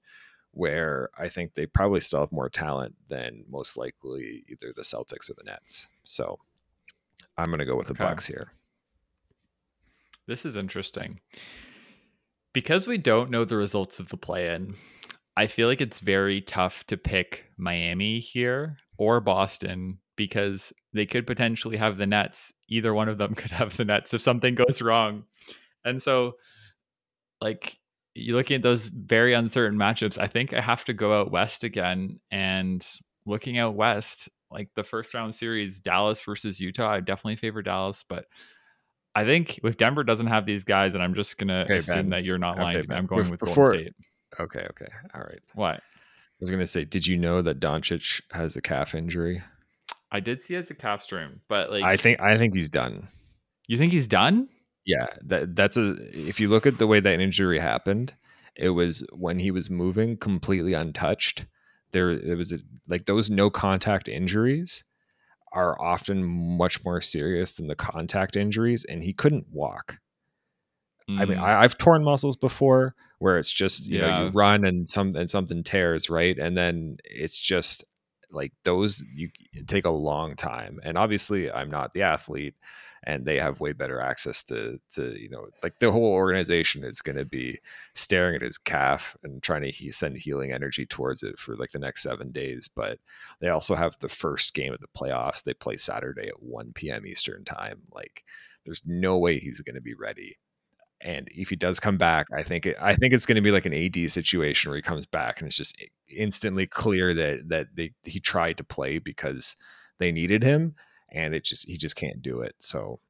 where 0.52 1.10
I 1.18 1.28
think 1.28 1.52
they 1.52 1.66
probably 1.66 2.00
still 2.00 2.20
have 2.20 2.32
more 2.32 2.48
talent 2.48 2.94
than 3.08 3.44
most 3.46 3.76
likely 3.76 4.42
either 4.48 4.72
the 4.74 4.80
Celtics 4.80 5.28
or 5.28 5.34
the 5.34 5.44
Nets. 5.44 5.86
So 6.02 6.38
I'm 7.36 7.48
going 7.48 7.58
to 7.58 7.66
go 7.66 7.76
with 7.76 7.88
the 7.88 7.94
Bucks 7.94 8.26
here. 8.26 8.52
This 10.26 10.46
is 10.46 10.56
interesting. 10.56 11.20
Because 12.56 12.88
we 12.88 12.96
don't 12.96 13.30
know 13.30 13.44
the 13.44 13.58
results 13.58 14.00
of 14.00 14.08
the 14.08 14.16
play 14.16 14.54
in, 14.54 14.76
I 15.36 15.46
feel 15.46 15.68
like 15.68 15.82
it's 15.82 16.00
very 16.00 16.40
tough 16.40 16.84
to 16.86 16.96
pick 16.96 17.44
Miami 17.58 18.18
here 18.18 18.78
or 18.96 19.20
Boston 19.20 19.98
because 20.16 20.72
they 20.94 21.04
could 21.04 21.26
potentially 21.26 21.76
have 21.76 21.98
the 21.98 22.06
Nets. 22.06 22.54
Either 22.70 22.94
one 22.94 23.10
of 23.10 23.18
them 23.18 23.34
could 23.36 23.50
have 23.50 23.76
the 23.76 23.84
Nets 23.84 24.14
if 24.14 24.22
something 24.22 24.54
goes 24.54 24.80
wrong. 24.80 25.24
And 25.84 26.02
so, 26.02 26.36
like, 27.42 27.76
you're 28.14 28.38
looking 28.38 28.56
at 28.56 28.62
those 28.62 28.88
very 28.88 29.34
uncertain 29.34 29.78
matchups, 29.78 30.16
I 30.16 30.26
think 30.26 30.54
I 30.54 30.62
have 30.62 30.86
to 30.86 30.94
go 30.94 31.20
out 31.20 31.30
west 31.30 31.62
again. 31.62 32.20
And 32.30 32.82
looking 33.26 33.58
out 33.58 33.74
west, 33.74 34.30
like 34.50 34.70
the 34.74 34.82
first 34.82 35.12
round 35.12 35.34
series, 35.34 35.78
Dallas 35.78 36.22
versus 36.22 36.58
Utah, 36.58 36.88
I 36.92 37.00
definitely 37.00 37.36
favor 37.36 37.60
Dallas, 37.60 38.02
but 38.08 38.24
I 39.16 39.24
think 39.24 39.58
if 39.64 39.76
Denver 39.76 40.04
doesn't 40.04 40.26
have 40.28 40.46
these 40.46 40.62
guys, 40.64 40.94
and 40.94 41.02
I'm 41.02 41.14
just 41.14 41.38
gonna 41.38 41.62
Okay, 41.64 41.76
assume 41.76 41.94
Ben. 41.96 42.10
that 42.10 42.24
you're 42.24 42.38
not 42.38 42.54
Okay, 42.56 42.62
lying 42.62 42.82
to 42.82 42.88
me, 42.88 42.94
I'm 42.96 43.06
going 43.06 43.24
Bef- 43.24 43.30
with 43.30 43.40
before- 43.40 43.64
Golden 43.72 43.80
State. 43.80 43.94
Okay, 44.38 44.66
okay. 44.70 44.86
All 45.14 45.22
right. 45.22 45.40
What? 45.54 45.76
I 45.76 46.38
was 46.40 46.50
going 46.50 46.60
to 46.60 46.66
say, 46.66 46.84
did 46.84 47.06
you 47.06 47.16
know 47.16 47.40
that 47.40 47.58
Doncic 47.60 48.20
has 48.32 48.56
a 48.56 48.60
calf 48.60 48.94
injury? 48.94 49.42
I 50.12 50.20
did 50.20 50.42
see 50.42 50.54
as 50.56 50.70
a 50.70 50.74
calf 50.74 51.00
stream, 51.00 51.40
but 51.48 51.70
like, 51.70 51.82
I 51.82 51.96
think 51.96 52.20
I 52.20 52.36
think 52.36 52.52
he's 52.54 52.68
done. 52.68 53.08
you 53.66 53.78
think 53.78 53.92
he's 53.92 54.06
done? 54.06 54.48
Yeah, 54.84 55.06
that 55.22 55.56
that's 55.56 55.78
a 55.78 55.96
if 56.12 56.38
you 56.38 56.48
look 56.48 56.66
at 56.66 56.76
the 56.78 56.86
way 56.86 57.00
that 57.00 57.20
injury 57.20 57.58
happened, 57.58 58.14
it 58.54 58.70
was 58.70 59.06
when 59.12 59.38
he 59.38 59.50
was 59.50 59.70
moving 59.70 60.16
completely 60.18 60.74
untouched. 60.74 61.46
There 61.92 62.10
it 62.10 62.36
was 62.36 62.52
a, 62.52 62.58
like 62.86 63.06
those 63.06 63.30
no 63.30 63.48
contact 63.48 64.06
injuries 64.06 64.84
are 65.56 65.80
often 65.80 66.22
much 66.22 66.84
more 66.84 67.00
serious 67.00 67.54
than 67.54 67.66
the 67.66 67.74
contact 67.74 68.36
injuries 68.36 68.84
and 68.84 69.02
he 69.02 69.14
couldn't 69.14 69.46
walk. 69.50 69.98
I 71.08 71.24
mean, 71.24 71.38
Mm, 71.38 71.42
I, 71.42 71.60
I've 71.62 71.78
torn 71.78 72.04
muscles 72.04 72.36
before 72.36 72.94
where 73.18 73.38
it's 73.38 73.52
just 73.52 73.86
you 73.86 74.00
know 74.00 74.24
you 74.24 74.30
run 74.32 74.64
and 74.64 74.88
some 74.88 75.12
and 75.14 75.30
something 75.30 75.62
tears 75.62 76.10
right, 76.10 76.36
and 76.38 76.56
then 76.56 76.98
it's 77.04 77.38
just 77.38 77.84
like 78.30 78.52
those 78.64 79.04
you 79.14 79.30
take 79.66 79.84
a 79.84 79.90
long 79.90 80.34
time. 80.34 80.80
And 80.82 80.98
obviously, 80.98 81.50
I'm 81.50 81.70
not 81.70 81.94
the 81.94 82.02
athlete, 82.02 82.54
and 83.06 83.24
they 83.24 83.38
have 83.38 83.60
way 83.60 83.72
better 83.72 84.00
access 84.00 84.42
to 84.42 84.78
to 84.90 85.18
you 85.20 85.28
know 85.28 85.46
like 85.62 85.78
the 85.78 85.92
whole 85.92 86.12
organization 86.12 86.84
is 86.84 87.00
going 87.00 87.16
to 87.16 87.24
be 87.24 87.58
staring 87.94 88.34
at 88.34 88.42
his 88.42 88.58
calf 88.58 89.16
and 89.22 89.42
trying 89.42 89.62
to 89.62 89.70
he- 89.70 89.92
send 89.92 90.16
healing 90.16 90.52
energy 90.52 90.84
towards 90.84 91.22
it 91.22 91.38
for 91.38 91.56
like 91.56 91.70
the 91.70 91.78
next 91.78 92.02
seven 92.02 92.32
days. 92.32 92.68
But 92.68 92.98
they 93.40 93.48
also 93.48 93.74
have 93.74 93.98
the 94.00 94.08
first 94.08 94.54
game 94.54 94.72
of 94.72 94.80
the 94.80 94.88
playoffs. 94.96 95.44
They 95.44 95.54
play 95.54 95.76
Saturday 95.76 96.28
at 96.28 96.42
1 96.42 96.72
p.m. 96.74 97.06
Eastern 97.06 97.44
time. 97.44 97.82
Like, 97.92 98.24
there's 98.64 98.82
no 98.84 99.18
way 99.18 99.38
he's 99.38 99.60
going 99.60 99.76
to 99.76 99.80
be 99.80 99.94
ready 99.94 100.36
and 101.00 101.28
if 101.30 101.50
he 101.50 101.56
does 101.56 101.78
come 101.78 101.98
back, 101.98 102.26
I 102.34 102.42
think 102.42 102.66
it, 102.66 102.76
I 102.80 102.94
think 102.94 103.12
it's 103.12 103.26
going 103.26 103.36
to 103.36 103.42
be 103.42 103.50
like 103.50 103.66
an 103.66 103.74
AD 103.74 104.10
situation 104.10 104.70
where 104.70 104.76
he 104.76 104.82
comes 104.82 105.04
back 105.04 105.38
and 105.38 105.46
it's 105.46 105.56
just 105.56 105.76
instantly 106.08 106.66
clear 106.66 107.12
that 107.14 107.48
that 107.48 107.66
they, 107.74 107.92
he 108.04 108.18
tried 108.18 108.56
to 108.58 108.64
play 108.64 108.98
because 108.98 109.56
they 109.98 110.10
needed 110.10 110.42
him, 110.42 110.74
and 111.10 111.34
it 111.34 111.44
just 111.44 111.66
he 111.66 111.76
just 111.76 111.96
can't 111.96 112.22
do 112.22 112.40
it. 112.40 112.54
So 112.58 113.00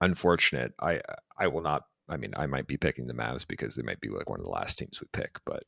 unfortunate. 0.00 0.72
I 0.80 1.00
I 1.38 1.46
will 1.48 1.62
not. 1.62 1.82
I 2.08 2.16
mean, 2.16 2.32
I 2.36 2.46
might 2.46 2.66
be 2.66 2.76
picking 2.76 3.06
the 3.06 3.14
Mavs 3.14 3.46
because 3.46 3.74
they 3.74 3.82
might 3.82 4.00
be 4.00 4.08
like 4.08 4.30
one 4.30 4.38
of 4.38 4.44
the 4.44 4.50
last 4.52 4.78
teams 4.78 5.00
we 5.00 5.08
pick, 5.12 5.38
but 5.44 5.64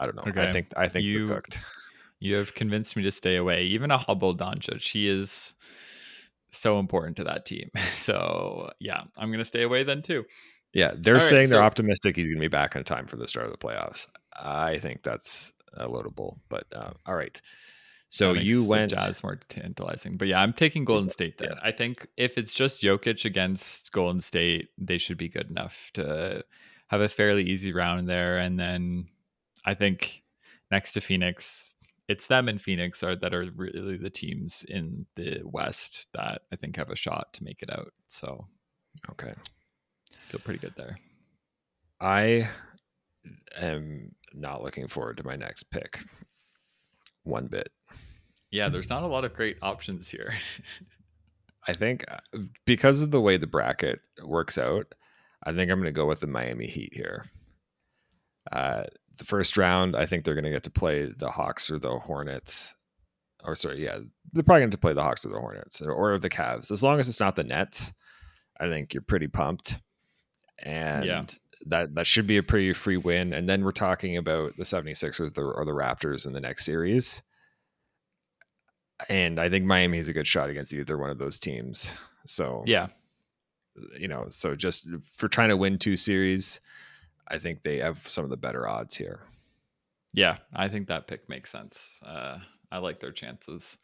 I 0.00 0.06
don't 0.06 0.16
know. 0.16 0.42
I 0.42 0.52
think 0.52 0.68
I 0.76 0.88
think 0.88 1.04
You- 1.04 1.26
we're 1.26 1.34
cooked. 1.36 1.60
You 2.20 2.36
have 2.36 2.54
convinced 2.54 2.94
me 2.96 3.02
to 3.02 3.10
stay 3.10 3.34
away. 3.34 3.64
Even 3.64 3.90
a 3.90 3.98
Hubble 3.98 4.36
Doncic, 4.36 4.80
she 4.80 5.08
is 5.08 5.54
so 6.52 6.78
important 6.78 7.16
to 7.16 7.24
that 7.24 7.44
team. 7.44 7.70
So 7.94 8.70
yeah, 8.80 9.02
I'm 9.16 9.30
gonna 9.30 9.44
stay 9.44 9.62
away 9.62 9.82
then 9.84 10.02
too. 10.02 10.24
Yeah, 10.72 10.92
they're 10.96 11.14
All 11.14 11.18
right, 11.20 11.22
saying 11.28 11.48
they're 11.50 11.58
so- 11.60 11.64
optimistic 11.64 12.16
he's 12.16 12.28
going 12.28 12.36
to 12.38 12.40
be 12.40 12.48
back 12.48 12.74
in 12.76 12.82
time 12.84 13.06
for 13.06 13.16
the 13.16 13.28
start 13.28 13.44
of 13.46 13.52
the 13.52 13.58
playoffs. 13.58 14.06
I 14.34 14.78
think 14.78 15.02
that's 15.02 15.52
a 15.74 15.86
loadable, 15.86 16.38
but 16.48 16.64
uh, 16.74 16.92
all 17.04 17.14
right. 17.14 17.38
So 18.12 18.34
you 18.34 18.62
the 18.62 18.68
went 18.68 18.90
Jazz 18.90 19.22
more 19.22 19.40
tantalizing, 19.48 20.18
but 20.18 20.28
yeah, 20.28 20.42
I'm 20.42 20.52
taking 20.52 20.84
Golden 20.84 21.06
Yes, 21.06 21.14
State 21.14 21.38
then. 21.38 21.48
yes. 21.52 21.60
I 21.64 21.70
think 21.70 22.06
if 22.18 22.36
it's 22.36 22.52
just 22.52 22.82
Jokic 22.82 23.24
against 23.24 23.90
Golden 23.90 24.20
State, 24.20 24.68
they 24.76 24.98
should 24.98 25.16
be 25.16 25.30
good 25.30 25.48
enough 25.48 25.90
to 25.94 26.44
have 26.88 27.00
a 27.00 27.08
fairly 27.08 27.42
easy 27.42 27.72
round 27.72 28.06
there. 28.06 28.36
And 28.36 28.60
then 28.60 29.08
I 29.64 29.72
think 29.72 30.24
next 30.70 30.92
to 30.92 31.00
Phoenix, 31.00 31.72
it's 32.06 32.26
them 32.26 32.50
and 32.50 32.60
Phoenix 32.60 33.02
are 33.02 33.16
that 33.16 33.32
are 33.32 33.50
really 33.56 33.96
the 33.96 34.10
teams 34.10 34.66
in 34.68 35.06
the 35.16 35.40
West 35.42 36.08
that 36.12 36.42
I 36.52 36.56
think 36.56 36.76
have 36.76 36.90
a 36.90 36.96
shot 36.96 37.32
to 37.32 37.44
make 37.44 37.62
it 37.62 37.70
out. 37.72 37.94
So 38.08 38.46
okay. 39.12 39.32
feel 40.28 40.40
pretty 40.40 40.60
good 40.60 40.74
there. 40.76 40.98
I 41.98 42.46
am 43.58 44.14
not 44.34 44.62
looking 44.62 44.86
forward 44.86 45.16
to 45.16 45.24
my 45.24 45.36
next 45.36 45.70
pick 45.70 45.98
one 47.24 47.46
bit. 47.46 47.70
Yeah, 48.52 48.68
there's 48.68 48.88
not 48.90 49.02
a 49.02 49.06
lot 49.08 49.24
of 49.24 49.34
great 49.34 49.56
options 49.62 50.08
here. 50.08 50.34
I 51.66 51.72
think 51.72 52.04
uh, 52.08 52.18
because 52.64 53.02
of 53.02 53.10
the 53.10 53.20
way 53.20 53.36
the 53.36 53.46
bracket 53.46 54.00
works 54.24 54.58
out, 54.58 54.94
I 55.44 55.52
think 55.52 55.70
I'm 55.70 55.78
going 55.78 55.84
to 55.86 55.92
go 55.92 56.06
with 56.06 56.20
the 56.20 56.26
Miami 56.26 56.66
Heat 56.66 56.92
here. 56.92 57.24
Uh, 58.50 58.84
the 59.16 59.24
first 59.24 59.56
round, 59.56 59.94
I 59.96 60.06
think 60.06 60.24
they're 60.24 60.34
going 60.34 60.44
to 60.44 60.50
get 60.50 60.64
to 60.64 60.70
play 60.70 61.06
the 61.06 61.30
Hawks 61.30 61.70
or 61.70 61.78
the 61.78 61.98
Hornets. 61.98 62.74
Or 63.44 63.54
sorry, 63.54 63.82
yeah, 63.84 63.98
they're 64.32 64.42
probably 64.42 64.60
going 64.62 64.70
to 64.70 64.78
play 64.78 64.92
the 64.92 65.02
Hawks 65.02 65.24
or 65.24 65.30
the 65.30 65.40
Hornets 65.40 65.80
or, 65.80 65.92
or 65.92 66.18
the 66.18 66.30
Cavs. 66.30 66.70
As 66.70 66.82
long 66.82 66.98
as 67.00 67.08
it's 67.08 67.20
not 67.20 67.36
the 67.36 67.44
Nets, 67.44 67.92
I 68.60 68.68
think 68.68 68.92
you're 68.94 69.02
pretty 69.02 69.28
pumped. 69.28 69.80
And 70.62 71.04
Yeah. 71.04 71.24
that 71.66 71.94
that 71.94 72.06
should 72.06 72.26
be 72.26 72.36
a 72.36 72.42
pretty 72.42 72.72
free 72.72 72.96
win. 72.96 73.32
And 73.32 73.48
then 73.48 73.64
we're 73.64 73.70
talking 73.72 74.16
about 74.16 74.56
the 74.56 74.64
76ers 74.64 75.36
or, 75.38 75.52
or 75.52 75.64
the 75.64 75.72
Raptors 75.72 76.26
in 76.26 76.32
the 76.32 76.40
next 76.40 76.64
series. 76.64 77.22
And 79.08 79.38
I 79.38 79.48
think 79.48 79.64
Miami 79.64 79.98
has 79.98 80.08
a 80.08 80.12
good 80.12 80.26
shot 80.26 80.50
against 80.50 80.72
either 80.72 80.98
one 80.98 81.10
of 81.10 81.18
those 81.18 81.38
teams. 81.38 81.94
So 82.26 82.62
yeah. 82.66 82.88
you 83.98 84.08
know, 84.08 84.26
so 84.30 84.54
just 84.54 84.88
for 85.16 85.28
trying 85.28 85.48
to 85.48 85.56
win 85.56 85.78
two 85.78 85.96
series, 85.96 86.60
I 87.28 87.38
think 87.38 87.62
they 87.62 87.78
have 87.78 88.08
some 88.08 88.24
of 88.24 88.30
the 88.30 88.36
better 88.36 88.68
odds 88.68 88.96
here. 88.96 89.20
Yeah, 90.12 90.38
I 90.54 90.68
think 90.68 90.88
that 90.88 91.06
pick 91.06 91.28
makes 91.28 91.50
sense. 91.50 91.90
Uh, 92.04 92.38
I 92.70 92.78
like 92.78 93.00
their 93.00 93.12
chances. 93.12 93.78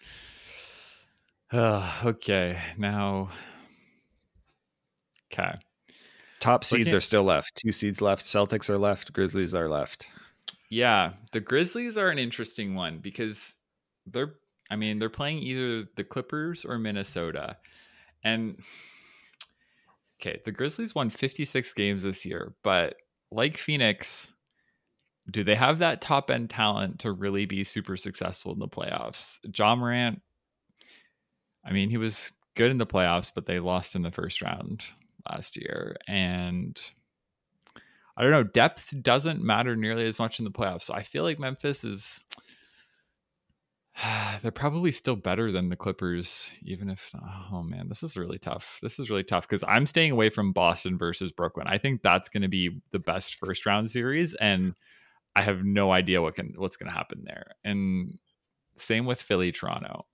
Uh, 1.50 1.90
okay, 2.04 2.58
now, 2.76 3.30
okay. 5.32 5.54
Top 6.40 6.64
seeds 6.64 6.94
are 6.94 7.00
still 7.00 7.24
left. 7.24 7.56
Two 7.56 7.72
seeds 7.72 8.00
left. 8.00 8.22
Celtics 8.22 8.70
are 8.70 8.78
left. 8.78 9.12
Grizzlies 9.12 9.54
are 9.54 9.68
left. 9.68 10.08
Yeah, 10.70 11.12
the 11.32 11.40
Grizzlies 11.40 11.98
are 11.98 12.10
an 12.10 12.18
interesting 12.18 12.74
one 12.74 12.98
because 12.98 13.56
they're 14.06 14.34
I 14.70 14.76
mean, 14.76 14.98
they're 14.98 15.08
playing 15.08 15.38
either 15.38 15.88
the 15.96 16.04
Clippers 16.04 16.64
or 16.64 16.78
Minnesota. 16.78 17.56
And 18.22 18.62
okay, 20.20 20.40
the 20.44 20.52
Grizzlies 20.52 20.94
won 20.94 21.10
56 21.10 21.72
games 21.74 22.02
this 22.02 22.26
year, 22.26 22.54
but 22.62 22.96
like 23.30 23.56
Phoenix, 23.56 24.32
do 25.30 25.44
they 25.44 25.54
have 25.54 25.78
that 25.78 26.00
top 26.00 26.30
end 26.30 26.50
talent 26.50 27.00
to 27.00 27.12
really 27.12 27.46
be 27.46 27.64
super 27.64 27.96
successful 27.96 28.52
in 28.52 28.58
the 28.58 28.68
playoffs? 28.68 29.38
Ja 29.56 29.76
Morant, 29.76 30.20
I 31.64 31.72
mean, 31.72 31.90
he 31.90 31.98
was 31.98 32.32
good 32.56 32.70
in 32.70 32.78
the 32.78 32.86
playoffs, 32.86 33.30
but 33.34 33.46
they 33.46 33.60
lost 33.60 33.94
in 33.94 34.02
the 34.02 34.10
first 34.10 34.42
round 34.42 34.84
last 35.30 35.56
year. 35.56 35.96
And 36.08 36.80
I 38.16 38.22
don't 38.22 38.30
know, 38.30 38.42
depth 38.42 38.94
doesn't 39.02 39.42
matter 39.42 39.76
nearly 39.76 40.06
as 40.06 40.18
much 40.18 40.38
in 40.38 40.44
the 40.44 40.50
playoffs. 40.50 40.82
So 40.82 40.94
I 40.94 41.02
feel 41.02 41.22
like 41.22 41.38
Memphis 41.38 41.84
is 41.84 42.24
they're 44.42 44.50
probably 44.50 44.92
still 44.92 45.16
better 45.16 45.50
than 45.50 45.68
the 45.68 45.76
Clippers, 45.76 46.50
even 46.62 46.88
if 46.88 47.12
oh 47.52 47.62
man, 47.62 47.88
this 47.88 48.02
is 48.02 48.16
really 48.16 48.38
tough. 48.38 48.78
This 48.82 48.98
is 48.98 49.10
really 49.10 49.24
tough 49.24 49.48
because 49.48 49.64
I'm 49.66 49.86
staying 49.86 50.12
away 50.12 50.30
from 50.30 50.52
Boston 50.52 50.98
versus 50.98 51.32
Brooklyn. 51.32 51.66
I 51.68 51.78
think 51.78 52.02
that's 52.02 52.28
going 52.28 52.42
to 52.42 52.48
be 52.48 52.80
the 52.92 52.98
best 52.98 53.36
first 53.36 53.66
round 53.66 53.90
series, 53.90 54.34
and 54.34 54.74
I 55.34 55.42
have 55.42 55.64
no 55.64 55.92
idea 55.92 56.22
what 56.22 56.36
can 56.36 56.54
what's 56.56 56.76
going 56.76 56.90
to 56.90 56.96
happen 56.96 57.22
there. 57.24 57.52
And 57.64 58.18
same 58.76 59.06
with 59.06 59.20
Philly, 59.20 59.52
Toronto. 59.52 60.06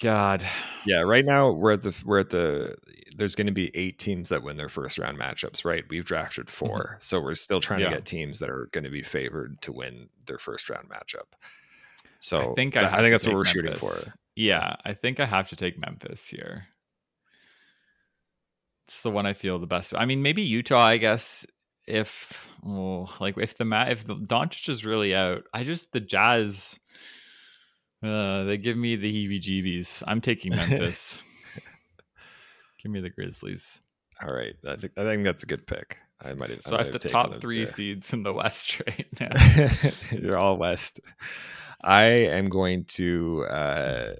God. 0.00 0.46
Yeah, 0.86 1.00
right 1.00 1.24
now 1.24 1.50
we're 1.50 1.72
at 1.72 1.82
the 1.82 1.96
we're 2.04 2.20
at 2.20 2.30
the 2.30 2.76
there's 3.16 3.34
going 3.34 3.48
to 3.48 3.52
be 3.52 3.72
eight 3.74 3.98
teams 3.98 4.28
that 4.28 4.44
win 4.44 4.56
their 4.56 4.68
first 4.68 4.98
round 4.98 5.18
matchups, 5.18 5.64
right? 5.64 5.84
We've 5.88 6.04
drafted 6.04 6.46
mm-hmm. 6.46 6.66
4 6.66 6.78
mm-hmm. 6.78 6.94
So 7.00 7.20
we're 7.20 7.34
still 7.34 7.60
trying 7.60 7.80
yeah. 7.80 7.90
to 7.90 7.96
get 7.96 8.06
teams 8.06 8.38
that 8.38 8.48
are 8.48 8.68
going 8.70 8.84
to 8.84 8.90
be 8.90 9.02
favored 9.02 9.60
to 9.62 9.72
win 9.72 10.08
their 10.26 10.38
first 10.38 10.70
round 10.70 10.88
matchup. 10.88 11.34
So 12.20 12.52
I 12.52 12.54
think 12.54 12.76
I, 12.76 12.88
I 12.88 12.96
think 12.98 13.12
that's 13.12 13.26
what 13.26 13.34
we're 13.34 13.44
Memphis. 13.44 13.52
shooting 13.52 13.74
for. 13.74 13.94
Yeah, 14.34 14.76
I 14.84 14.94
think 14.94 15.20
I 15.20 15.26
have 15.26 15.48
to 15.48 15.56
take 15.56 15.78
Memphis 15.78 16.28
here. 16.28 16.66
It's 18.86 19.02
the 19.02 19.10
one 19.10 19.26
I 19.26 19.34
feel 19.34 19.58
the 19.58 19.66
best. 19.66 19.94
I 19.96 20.06
mean, 20.06 20.22
maybe 20.22 20.42
Utah, 20.42 20.78
I 20.78 20.96
guess, 20.96 21.46
if 21.86 22.48
like 22.62 23.36
if 23.38 23.56
the 23.56 23.64
mat 23.64 23.92
if 23.92 24.04
the 24.04 24.16
Doncic 24.16 24.68
is 24.68 24.84
really 24.84 25.14
out, 25.14 25.44
I 25.52 25.64
just 25.64 25.92
the 25.92 26.00
Jazz 26.00 26.78
uh, 28.02 28.44
they 28.44 28.56
give 28.56 28.76
me 28.76 28.94
the 28.94 29.12
heebie-jeebies. 29.12 30.04
I'm 30.06 30.20
taking 30.20 30.54
Memphis. 30.54 31.22
give 32.82 32.92
me 32.92 33.00
the 33.00 33.10
Grizzlies. 33.10 33.80
All 34.22 34.32
right, 34.32 34.54
I 34.66 34.76
think 34.76 34.92
I 34.96 35.02
think 35.02 35.24
that's 35.24 35.42
a 35.42 35.46
good 35.46 35.66
pick. 35.66 35.98
I 36.20 36.34
might 36.34 36.50
have. 36.50 36.62
So 36.62 36.76
I, 36.76 36.84
have 36.84 36.92
the 36.92 36.98
top 36.98 37.40
three 37.40 37.64
there. 37.64 37.72
seeds 37.72 38.12
in 38.12 38.22
the 38.22 38.32
West 38.34 38.80
right 38.86 39.06
now. 39.20 39.90
You're 40.12 40.38
all 40.38 40.56
West. 40.56 41.00
I 41.82 42.04
am 42.04 42.48
going 42.48 42.84
to. 42.84 43.46
Uh, 43.48 44.14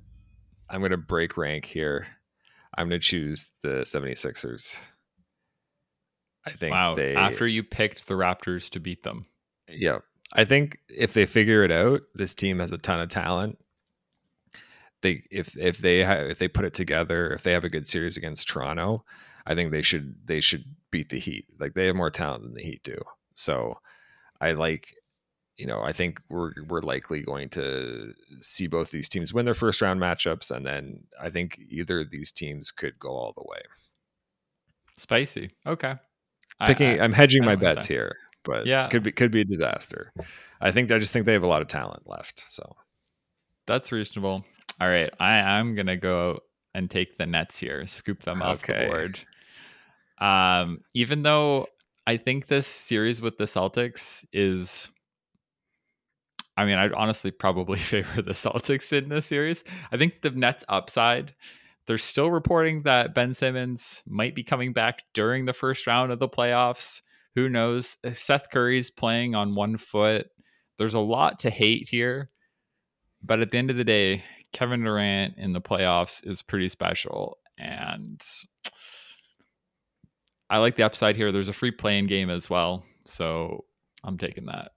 I'm 0.70 0.80
going 0.80 0.90
to 0.90 0.96
break 0.96 1.36
rank 1.36 1.64
here. 1.64 2.06
I'm 2.76 2.88
going 2.88 3.00
to 3.00 3.04
choose 3.06 3.50
the 3.62 3.80
76ers. 3.80 4.78
I 6.46 6.52
think 6.52 6.72
wow. 6.72 6.94
They, 6.94 7.14
After 7.14 7.46
you 7.46 7.62
picked 7.62 8.06
the 8.06 8.14
Raptors 8.14 8.70
to 8.70 8.80
beat 8.80 9.02
them. 9.02 9.26
Yeah. 9.68 9.98
I 10.32 10.44
think 10.44 10.78
if 10.88 11.14
they 11.14 11.26
figure 11.26 11.64
it 11.64 11.72
out, 11.72 12.02
this 12.14 12.34
team 12.34 12.58
has 12.58 12.70
a 12.70 12.78
ton 12.78 13.00
of 13.00 13.08
talent 13.08 13.58
they 15.02 15.22
if 15.30 15.56
if 15.56 15.78
they 15.78 16.04
ha- 16.04 16.24
if 16.28 16.38
they 16.38 16.48
put 16.48 16.64
it 16.64 16.74
together, 16.74 17.32
if 17.32 17.42
they 17.42 17.52
have 17.52 17.64
a 17.64 17.70
good 17.70 17.86
series 17.86 18.16
against 18.16 18.48
Toronto, 18.48 19.04
I 19.46 19.54
think 19.54 19.70
they 19.70 19.82
should 19.82 20.16
they 20.26 20.40
should 20.40 20.64
beat 20.90 21.10
the 21.10 21.18
Heat. 21.18 21.46
Like 21.58 21.74
they 21.74 21.86
have 21.86 21.96
more 21.96 22.10
talent 22.10 22.42
than 22.42 22.54
the 22.54 22.62
Heat 22.62 22.82
do. 22.82 22.98
So 23.34 23.78
I 24.40 24.52
like 24.52 24.94
you 25.58 25.66
know, 25.66 25.82
I 25.82 25.92
think 25.92 26.20
we're 26.28 26.52
we're 26.68 26.82
likely 26.82 27.20
going 27.20 27.48
to 27.50 28.14
see 28.38 28.68
both 28.68 28.90
these 28.90 29.08
teams 29.08 29.34
win 29.34 29.44
their 29.44 29.54
first 29.54 29.82
round 29.82 30.00
matchups, 30.00 30.50
and 30.50 30.64
then 30.64 31.04
I 31.20 31.30
think 31.30 31.58
either 31.68 32.00
of 32.00 32.10
these 32.10 32.32
teams 32.32 32.70
could 32.70 32.98
go 32.98 33.10
all 33.10 33.34
the 33.36 33.44
way. 33.44 33.60
Spicy. 34.96 35.50
Okay. 35.66 35.96
Picking, 36.66 37.00
I, 37.00 37.04
am 37.04 37.12
hedging 37.12 37.44
my 37.44 37.54
bets 37.54 37.86
here, 37.86 38.16
but 38.44 38.66
yeah, 38.66 38.88
could 38.88 39.02
be 39.02 39.12
could 39.12 39.30
be 39.30 39.42
a 39.42 39.44
disaster. 39.44 40.12
I 40.60 40.70
think 40.70 40.90
I 40.90 40.98
just 40.98 41.12
think 41.12 41.26
they 41.26 41.34
have 41.34 41.42
a 41.42 41.48
lot 41.48 41.62
of 41.62 41.68
talent 41.68 42.04
left. 42.06 42.44
So 42.48 42.76
that's 43.66 43.92
reasonable. 43.92 44.44
All 44.80 44.88
right, 44.88 45.10
I 45.20 45.40
I'm 45.40 45.74
gonna 45.74 45.96
go 45.96 46.40
and 46.74 46.90
take 46.90 47.18
the 47.18 47.26
Nets 47.26 47.58
here, 47.58 47.86
scoop 47.86 48.22
them 48.22 48.42
off 48.42 48.62
okay. 48.62 48.84
the 48.84 48.90
board. 48.90 49.20
Um, 50.20 50.80
even 50.94 51.22
though 51.22 51.66
I 52.06 52.16
think 52.16 52.46
this 52.46 52.66
series 52.66 53.20
with 53.20 53.38
the 53.38 53.44
Celtics 53.44 54.24
is, 54.32 54.88
I 56.58 56.64
mean, 56.64 56.74
I'd 56.74 56.92
honestly 56.92 57.30
probably 57.30 57.78
favor 57.78 58.20
the 58.20 58.32
Celtics 58.32 58.92
in 58.92 59.08
this 59.08 59.26
series. 59.26 59.62
I 59.92 59.96
think 59.96 60.22
the 60.22 60.30
Nets 60.30 60.64
upside. 60.68 61.34
They're 61.86 61.98
still 61.98 62.30
reporting 62.30 62.82
that 62.82 63.14
Ben 63.14 63.32
Simmons 63.32 64.02
might 64.06 64.34
be 64.34 64.42
coming 64.42 64.72
back 64.72 65.04
during 65.14 65.46
the 65.46 65.52
first 65.52 65.86
round 65.86 66.10
of 66.12 66.18
the 66.18 66.28
playoffs. 66.28 67.00
Who 67.36 67.48
knows? 67.48 67.96
Uh, 68.04 68.12
Seth 68.12 68.50
Curry's 68.50 68.90
playing 68.90 69.36
on 69.36 69.54
one 69.54 69.78
foot. 69.78 70.26
There's 70.76 70.94
a 70.94 70.98
lot 70.98 71.38
to 71.40 71.50
hate 71.50 71.88
here. 71.88 72.28
But 73.22 73.40
at 73.40 73.52
the 73.52 73.58
end 73.58 73.70
of 73.70 73.76
the 73.76 73.84
day, 73.84 74.24
Kevin 74.52 74.82
Durant 74.82 75.38
in 75.38 75.52
the 75.52 75.60
playoffs 75.60 76.26
is 76.26 76.42
pretty 76.42 76.68
special. 76.68 77.38
And 77.56 78.20
I 80.50 80.58
like 80.58 80.74
the 80.74 80.84
upside 80.84 81.16
here. 81.16 81.30
There's 81.30 81.48
a 81.48 81.52
free 81.52 81.70
play-in 81.70 82.06
game 82.06 82.30
as 82.30 82.50
well. 82.50 82.84
So 83.06 83.64
I'm 84.02 84.18
taking 84.18 84.46
that. 84.46 84.72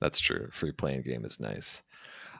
That's 0.00 0.20
true. 0.20 0.48
Free 0.52 0.72
play-in 0.72 1.02
game 1.02 1.24
is 1.24 1.40
nice. 1.40 1.82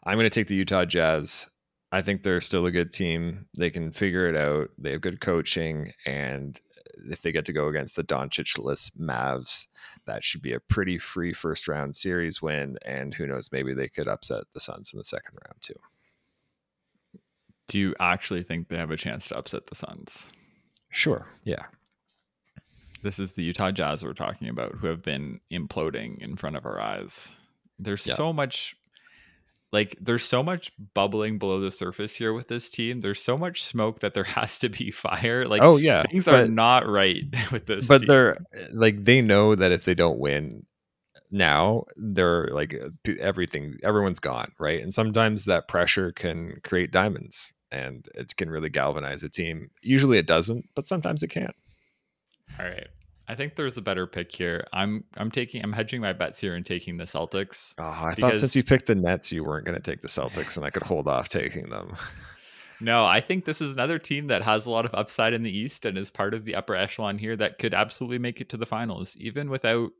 I'm 0.04 0.16
going 0.16 0.24
to 0.24 0.30
take 0.30 0.48
the 0.48 0.56
Utah 0.56 0.84
Jazz. 0.84 1.48
I 1.92 2.02
think 2.02 2.22
they're 2.22 2.40
still 2.40 2.66
a 2.66 2.70
good 2.70 2.92
team. 2.92 3.46
They 3.58 3.70
can 3.70 3.92
figure 3.92 4.28
it 4.28 4.36
out. 4.36 4.70
They 4.78 4.92
have 4.92 5.00
good 5.00 5.20
coaching. 5.20 5.92
And 6.06 6.58
if 7.10 7.22
they 7.22 7.32
get 7.32 7.44
to 7.46 7.52
go 7.52 7.68
against 7.68 7.96
the 7.96 8.04
Doncic-less 8.04 8.90
Mavs, 8.90 9.66
that 10.06 10.24
should 10.24 10.42
be 10.42 10.52
a 10.52 10.60
pretty 10.60 10.98
free 10.98 11.32
first 11.32 11.68
round 11.68 11.96
series 11.96 12.40
win. 12.40 12.78
And 12.84 13.12
who 13.14 13.26
knows, 13.26 13.50
maybe 13.52 13.74
they 13.74 13.88
could 13.88 14.08
upset 14.08 14.44
the 14.54 14.60
Suns 14.60 14.92
in 14.92 14.98
the 14.98 15.04
second 15.04 15.36
round 15.44 15.60
too 15.60 15.74
do 17.70 17.78
you 17.78 17.94
actually 18.00 18.42
think 18.42 18.68
they 18.68 18.76
have 18.76 18.90
a 18.90 18.96
chance 18.96 19.28
to 19.28 19.38
upset 19.38 19.68
the 19.68 19.76
Suns? 19.76 20.32
Sure. 20.90 21.28
Yeah. 21.44 21.66
This 23.04 23.20
is 23.20 23.32
the 23.32 23.44
Utah 23.44 23.70
Jazz 23.70 24.02
we're 24.02 24.12
talking 24.12 24.48
about 24.48 24.74
who 24.74 24.88
have 24.88 25.02
been 25.02 25.40
imploding 25.52 26.20
in 26.20 26.36
front 26.36 26.56
of 26.56 26.66
our 26.66 26.80
eyes. 26.80 27.30
There's 27.82 28.06
yeah. 28.06 28.14
so 28.14 28.32
much 28.32 28.76
like 29.72 29.96
there's 30.00 30.24
so 30.24 30.42
much 30.42 30.72
bubbling 30.94 31.38
below 31.38 31.60
the 31.60 31.70
surface 31.70 32.16
here 32.16 32.32
with 32.32 32.48
this 32.48 32.68
team. 32.68 33.00
There's 33.00 33.22
so 33.22 33.38
much 33.38 33.62
smoke 33.62 34.00
that 34.00 34.14
there 34.14 34.24
has 34.38 34.58
to 34.58 34.68
be 34.68 34.90
fire. 34.90 35.46
Like 35.46 35.62
oh 35.62 35.76
yeah, 35.76 36.04
things 36.10 36.26
but, 36.26 36.34
are 36.34 36.48
not 36.48 36.88
right 36.88 37.24
with 37.52 37.66
this. 37.66 37.86
But 37.86 38.00
team. 38.00 38.06
they're 38.08 38.38
like 38.72 39.04
they 39.04 39.20
know 39.20 39.54
that 39.54 39.72
if 39.72 39.84
they 39.84 39.94
don't 39.94 40.18
win 40.18 40.66
now, 41.30 41.84
they're 41.96 42.48
like 42.48 42.74
uh, 42.74 43.12
everything. 43.20 43.76
Everyone's 43.82 44.20
gone, 44.20 44.52
right? 44.58 44.82
And 44.82 44.92
sometimes 44.92 45.44
that 45.44 45.68
pressure 45.68 46.12
can 46.12 46.60
create 46.64 46.90
diamonds 46.90 47.52
and 47.72 48.08
it 48.14 48.36
can 48.36 48.50
really 48.50 48.68
galvanize 48.68 49.22
a 49.22 49.28
team. 49.28 49.70
Usually 49.82 50.18
it 50.18 50.26
doesn't, 50.26 50.66
but 50.74 50.88
sometimes 50.88 51.22
it 51.22 51.28
can. 51.28 51.52
All 52.58 52.66
right. 52.66 52.88
I 53.30 53.36
think 53.36 53.54
there's 53.54 53.78
a 53.78 53.82
better 53.82 54.08
pick 54.08 54.34
here. 54.34 54.66
I'm 54.72 55.04
I'm 55.16 55.30
taking 55.30 55.62
I'm 55.62 55.72
hedging 55.72 56.00
my 56.00 56.12
bets 56.12 56.40
here 56.40 56.56
and 56.56 56.66
taking 56.66 56.96
the 56.96 57.04
Celtics. 57.04 57.76
Oh, 57.78 57.84
I 57.84 58.10
because... 58.10 58.18
thought 58.18 58.40
since 58.40 58.56
you 58.56 58.64
picked 58.64 58.86
the 58.86 58.96
Nets, 58.96 59.30
you 59.30 59.44
weren't 59.44 59.64
going 59.64 59.80
to 59.80 59.90
take 59.90 60.00
the 60.00 60.08
Celtics, 60.08 60.56
and 60.56 60.66
I 60.66 60.70
could 60.70 60.82
hold 60.82 61.06
off 61.06 61.28
taking 61.28 61.70
them. 61.70 61.96
No, 62.82 63.04
I 63.04 63.20
think 63.20 63.44
this 63.44 63.60
is 63.60 63.74
another 63.74 63.98
team 63.98 64.28
that 64.28 64.40
has 64.40 64.64
a 64.64 64.70
lot 64.70 64.86
of 64.86 64.94
upside 64.94 65.34
in 65.34 65.42
the 65.42 65.54
East 65.54 65.84
and 65.84 65.98
is 65.98 66.08
part 66.08 66.32
of 66.32 66.46
the 66.46 66.54
upper 66.54 66.74
echelon 66.74 67.18
here 67.18 67.36
that 67.36 67.58
could 67.58 67.74
absolutely 67.74 68.18
make 68.18 68.40
it 68.40 68.48
to 68.48 68.56
the 68.56 68.64
finals, 68.64 69.18
even 69.20 69.50
without 69.50 69.90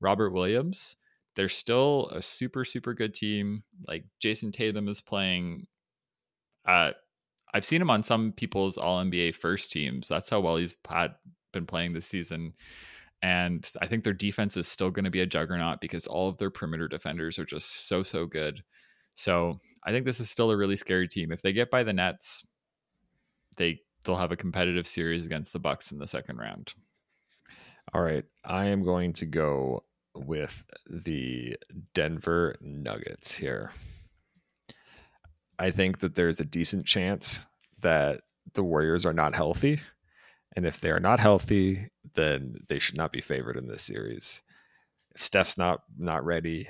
Robert 0.00 0.30
Williams. 0.30 0.96
They're 1.36 1.48
still 1.48 2.08
a 2.08 2.20
super 2.20 2.64
super 2.64 2.92
good 2.92 3.14
team. 3.14 3.62
Like 3.86 4.06
Jayson 4.20 4.50
Tatum 4.50 4.88
is 4.88 5.00
playing 5.00 5.68
at 6.66 6.96
I've 7.54 7.64
seen 7.64 7.80
him 7.80 7.90
on 7.90 8.02
some 8.02 8.32
people's 8.32 8.76
All 8.76 9.02
NBA 9.02 9.36
first 9.36 9.70
teams. 9.70 10.08
That's 10.08 10.28
how 10.28 10.40
well 10.40 10.56
he's 10.56 10.74
had 10.86 11.14
been 11.52 11.66
playing 11.66 11.92
this 11.92 12.06
season. 12.06 12.52
And 13.22 13.70
I 13.80 13.86
think 13.86 14.04
their 14.04 14.12
defense 14.12 14.56
is 14.56 14.68
still 14.68 14.90
going 14.90 15.04
to 15.04 15.10
be 15.10 15.20
a 15.20 15.26
juggernaut 15.26 15.80
because 15.80 16.06
all 16.06 16.28
of 16.28 16.36
their 16.36 16.50
perimeter 16.50 16.88
defenders 16.88 17.38
are 17.38 17.46
just 17.46 17.88
so 17.88 18.02
so 18.02 18.26
good. 18.26 18.62
So 19.14 19.60
I 19.84 19.92
think 19.92 20.04
this 20.04 20.20
is 20.20 20.28
still 20.28 20.50
a 20.50 20.56
really 20.56 20.76
scary 20.76 21.08
team. 21.08 21.30
If 21.30 21.40
they 21.40 21.52
get 21.52 21.70
by 21.70 21.84
the 21.84 21.92
Nets, 21.92 22.44
they 23.56 23.80
they'll 24.04 24.16
have 24.16 24.32
a 24.32 24.36
competitive 24.36 24.86
series 24.86 25.24
against 25.24 25.52
the 25.52 25.58
Bucks 25.58 25.92
in 25.92 25.98
the 25.98 26.06
second 26.06 26.38
round. 26.38 26.74
All 27.94 28.02
right, 28.02 28.24
I 28.44 28.66
am 28.66 28.82
going 28.82 29.12
to 29.14 29.26
go 29.26 29.84
with 30.14 30.64
the 30.90 31.56
Denver 31.94 32.56
Nuggets 32.60 33.36
here. 33.36 33.72
I 35.58 35.70
think 35.70 35.98
that 36.00 36.14
there's 36.14 36.40
a 36.40 36.44
decent 36.44 36.86
chance 36.86 37.46
that 37.80 38.22
the 38.54 38.64
Warriors 38.64 39.04
are 39.04 39.12
not 39.12 39.34
healthy. 39.34 39.80
And 40.56 40.66
if 40.66 40.80
they 40.80 40.90
are 40.90 41.00
not 41.00 41.20
healthy, 41.20 41.86
then 42.14 42.56
they 42.68 42.78
should 42.78 42.96
not 42.96 43.12
be 43.12 43.20
favored 43.20 43.56
in 43.56 43.66
this 43.66 43.82
series. 43.82 44.42
If 45.14 45.22
Steph's 45.22 45.58
not 45.58 45.82
not 45.98 46.24
ready, 46.24 46.68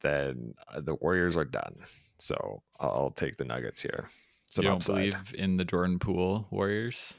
then 0.00 0.54
uh, 0.72 0.80
the 0.80 0.94
Warriors 0.94 1.36
are 1.36 1.44
done. 1.44 1.76
So 2.18 2.62
I'll 2.80 3.10
take 3.10 3.36
the 3.36 3.44
Nuggets 3.44 3.82
here. 3.82 4.10
Some 4.48 4.64
you 4.64 4.68
don't 4.68 4.76
upside. 4.76 4.94
believe 4.94 5.34
in 5.36 5.56
the 5.56 5.64
Jordan 5.64 5.98
Poole 5.98 6.46
Warriors? 6.50 7.14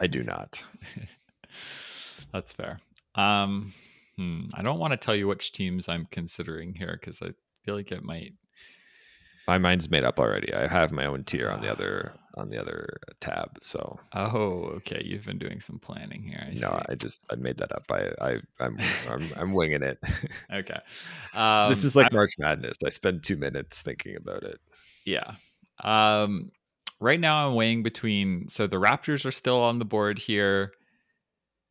I 0.00 0.06
do 0.06 0.22
not. 0.22 0.62
That's 2.32 2.52
fair. 2.52 2.80
Um, 3.14 3.72
hmm, 4.16 4.44
I 4.54 4.62
don't 4.62 4.78
want 4.78 4.92
to 4.92 4.96
tell 4.96 5.14
you 5.16 5.26
which 5.26 5.52
teams 5.52 5.88
I'm 5.88 6.06
considering 6.10 6.74
here 6.74 6.96
because 7.00 7.20
I 7.22 7.30
feel 7.64 7.74
like 7.74 7.92
it 7.92 8.04
might 8.04 8.34
my 9.46 9.58
mind's 9.58 9.90
made 9.90 10.04
up 10.04 10.18
already. 10.18 10.52
I 10.52 10.66
have 10.66 10.92
my 10.92 11.06
own 11.06 11.24
tier 11.24 11.48
on 11.50 11.60
the 11.60 11.70
other 11.70 12.14
on 12.36 12.50
the 12.50 12.60
other 12.60 12.98
tab. 13.20 13.58
So 13.62 13.98
oh, 14.14 14.72
okay, 14.76 15.02
you've 15.04 15.24
been 15.24 15.38
doing 15.38 15.60
some 15.60 15.78
planning 15.78 16.22
here. 16.22 16.42
I 16.42 16.50
no, 16.50 16.54
see. 16.54 16.68
I 16.88 16.94
just 16.94 17.24
I 17.30 17.36
made 17.36 17.58
that 17.58 17.72
up. 17.72 17.84
I 17.90 18.10
I 18.20 18.38
I'm 18.60 18.78
I'm, 19.08 19.32
I'm 19.36 19.52
winging 19.52 19.82
it. 19.82 19.98
okay, 20.52 20.80
um, 21.34 21.70
this 21.70 21.84
is 21.84 21.96
like 21.96 22.12
I, 22.12 22.14
March 22.14 22.32
Madness. 22.38 22.76
I 22.84 22.90
spend 22.90 23.22
two 23.22 23.36
minutes 23.36 23.82
thinking 23.82 24.16
about 24.16 24.42
it. 24.42 24.60
Yeah. 25.04 25.34
Um, 25.82 26.50
right 27.00 27.20
now 27.20 27.48
I'm 27.48 27.54
weighing 27.54 27.82
between. 27.82 28.48
So 28.48 28.66
the 28.66 28.76
Raptors 28.76 29.24
are 29.24 29.32
still 29.32 29.62
on 29.62 29.78
the 29.78 29.84
board 29.84 30.18
here. 30.18 30.72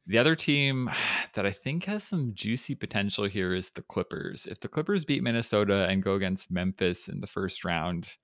The 0.07 0.17
other 0.17 0.35
team 0.35 0.89
that 1.33 1.45
I 1.45 1.51
think 1.51 1.85
has 1.85 2.03
some 2.03 2.33
juicy 2.33 2.75
potential 2.75 3.25
here 3.25 3.53
is 3.53 3.71
the 3.71 3.81
Clippers. 3.81 4.45
If 4.45 4.59
the 4.59 4.67
Clippers 4.67 5.05
beat 5.05 5.23
Minnesota 5.23 5.87
and 5.89 6.03
go 6.03 6.15
against 6.15 6.51
Memphis 6.51 7.07
in 7.07 7.21
the 7.21 7.27
first 7.27 7.65
round, 7.65 8.17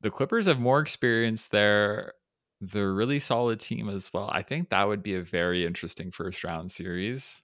the 0.00 0.10
Clippers 0.10 0.46
have 0.46 0.60
more 0.60 0.80
experience 0.80 1.48
there. 1.48 2.12
They're 2.60 2.90
a 2.90 2.92
really 2.92 3.20
solid 3.20 3.60
team 3.60 3.88
as 3.88 4.12
well. 4.12 4.28
I 4.32 4.42
think 4.42 4.70
that 4.70 4.88
would 4.88 5.02
be 5.02 5.14
a 5.14 5.22
very 5.22 5.64
interesting 5.66 6.10
first 6.10 6.42
round 6.44 6.70
series. 6.70 7.42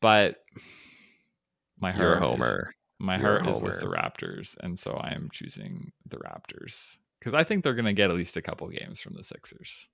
But 0.00 0.36
my 1.80 1.92
heart, 1.92 2.18
Homer. 2.18 2.68
Is, 2.68 2.74
my 2.98 3.18
You're 3.18 3.40
heart 3.40 3.48
is 3.48 3.62
with 3.62 3.80
the 3.80 3.86
Raptors, 3.86 4.56
and 4.60 4.78
so 4.78 4.92
I 4.92 5.12
am 5.14 5.28
choosing 5.32 5.92
the 6.06 6.18
Raptors 6.18 6.98
because 7.18 7.34
I 7.34 7.44
think 7.44 7.62
they're 7.62 7.74
going 7.74 7.84
to 7.86 7.92
get 7.92 8.10
at 8.10 8.16
least 8.16 8.36
a 8.36 8.42
couple 8.42 8.68
games 8.68 9.00
from 9.00 9.14
the 9.14 9.24
Sixers. 9.24 9.88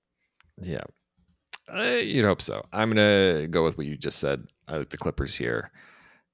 Yeah, 0.61 0.83
you'd 1.75 2.25
hope 2.25 2.41
so. 2.41 2.65
I'm 2.71 2.89
gonna 2.89 3.47
go 3.47 3.63
with 3.63 3.77
what 3.77 3.87
you 3.87 3.97
just 3.97 4.19
said. 4.19 4.47
I 4.67 4.77
like 4.77 4.89
the 4.89 4.97
Clippers 4.97 5.35
here, 5.35 5.71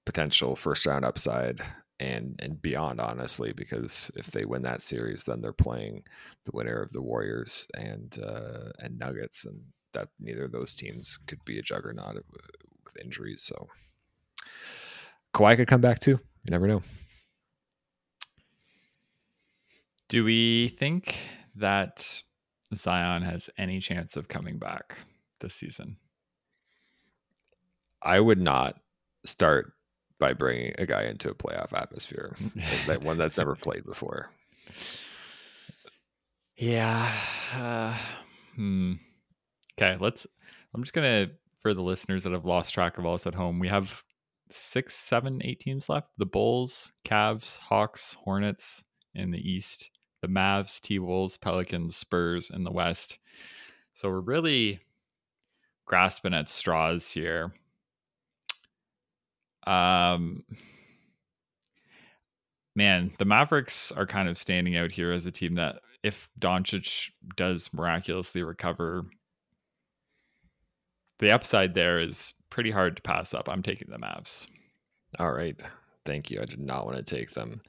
potential 0.05 0.55
first 0.55 0.85
round 0.85 1.05
upside 1.05 1.61
and 1.99 2.35
and 2.39 2.61
beyond. 2.61 2.99
Honestly, 2.99 3.53
because 3.53 4.11
if 4.15 4.27
they 4.27 4.45
win 4.45 4.63
that 4.63 4.81
series, 4.81 5.23
then 5.23 5.41
they're 5.41 5.53
playing 5.53 6.03
the 6.45 6.51
winner 6.53 6.81
of 6.81 6.91
the 6.91 7.01
Warriors 7.01 7.67
and 7.75 8.17
uh, 8.23 8.71
and 8.79 8.97
Nuggets, 8.97 9.45
and 9.45 9.61
that 9.93 10.09
neither 10.19 10.45
of 10.45 10.51
those 10.51 10.73
teams 10.73 11.17
could 11.27 11.43
be 11.45 11.59
a 11.59 11.63
juggernaut 11.63 12.15
with 12.15 13.03
injuries. 13.03 13.41
So 13.41 13.67
Kawhi 15.33 15.55
could 15.55 15.67
come 15.67 15.81
back 15.81 15.99
too. 15.99 16.19
You 16.45 16.51
never 16.51 16.67
know. 16.67 16.83
Do 20.09 20.23
we 20.23 20.69
think 20.69 21.17
that 21.55 22.21
Zion 22.73 23.23
has 23.23 23.49
any 23.57 23.79
chance 23.81 24.15
of 24.15 24.29
coming 24.29 24.57
back? 24.57 24.95
This 25.37 25.55
season? 25.55 25.97
I 28.01 28.19
would 28.19 28.39
not 28.39 28.77
start 29.25 29.73
by 30.19 30.33
bringing 30.33 30.73
a 30.77 30.85
guy 30.85 31.03
into 31.03 31.29
a 31.29 31.35
playoff 31.35 31.73
atmosphere, 31.73 32.35
that 32.87 33.03
one 33.03 33.17
that's 33.17 33.37
never 33.37 33.55
played 33.55 33.85
before. 33.85 34.29
Yeah. 36.55 37.11
Uh, 37.53 37.97
hmm. 38.55 38.93
Okay, 39.79 39.97
let's. 39.99 40.25
I'm 40.73 40.81
just 40.81 40.93
gonna 40.93 41.27
for 41.61 41.73
the 41.73 41.83
listeners 41.83 42.23
that 42.23 42.33
have 42.33 42.45
lost 42.45 42.73
track 42.73 42.97
of 42.97 43.05
us 43.05 43.27
at 43.27 43.35
home. 43.35 43.59
We 43.59 43.67
have 43.67 44.03
six, 44.49 44.95
seven, 44.95 45.41
eight 45.43 45.59
teams 45.59 45.89
left. 45.89 46.09
The 46.17 46.25
Bulls, 46.25 46.93
Cavs, 47.05 47.59
Hawks, 47.59 48.15
Hornets 48.23 48.83
in 49.13 49.31
the 49.31 49.39
East. 49.39 49.91
The 50.21 50.27
Mavs, 50.27 50.81
T 50.81 50.97
Wolves, 50.97 51.37
Pelicans, 51.37 51.95
Spurs 51.95 52.49
in 52.49 52.63
the 52.63 52.71
West. 52.71 53.19
So 53.93 54.09
we're 54.09 54.19
really 54.19 54.79
grasping 55.87 56.33
at 56.33 56.49
straws 56.49 57.09
here. 57.09 57.53
Um, 59.65 60.43
man, 62.75 63.11
the 63.17 63.25
Mavericks 63.25 63.91
are 63.91 64.05
kind 64.05 64.29
of 64.29 64.37
standing 64.37 64.77
out 64.77 64.91
here 64.91 65.11
as 65.11 65.25
a 65.25 65.31
team 65.31 65.55
that, 65.55 65.81
if 66.03 66.29
Doncic 66.39 67.09
does 67.35 67.73
miraculously 67.73 68.43
recover, 68.43 69.05
the 71.19 71.31
upside 71.31 71.73
there 71.73 71.99
is 71.99 72.35
pretty 72.49 72.69
hard 72.69 72.95
to 72.95 73.01
pass 73.01 73.33
up. 73.33 73.49
I'm 73.49 73.63
taking 73.63 73.89
the 73.89 73.97
Mavs. 73.97 74.47
All 75.17 75.31
right. 75.31 75.59
Thank 76.05 76.29
you. 76.29 76.39
I 76.39 76.45
did 76.45 76.59
not 76.59 76.85
want 76.85 76.97
to 76.97 77.15
take 77.15 77.31
them. 77.31 77.61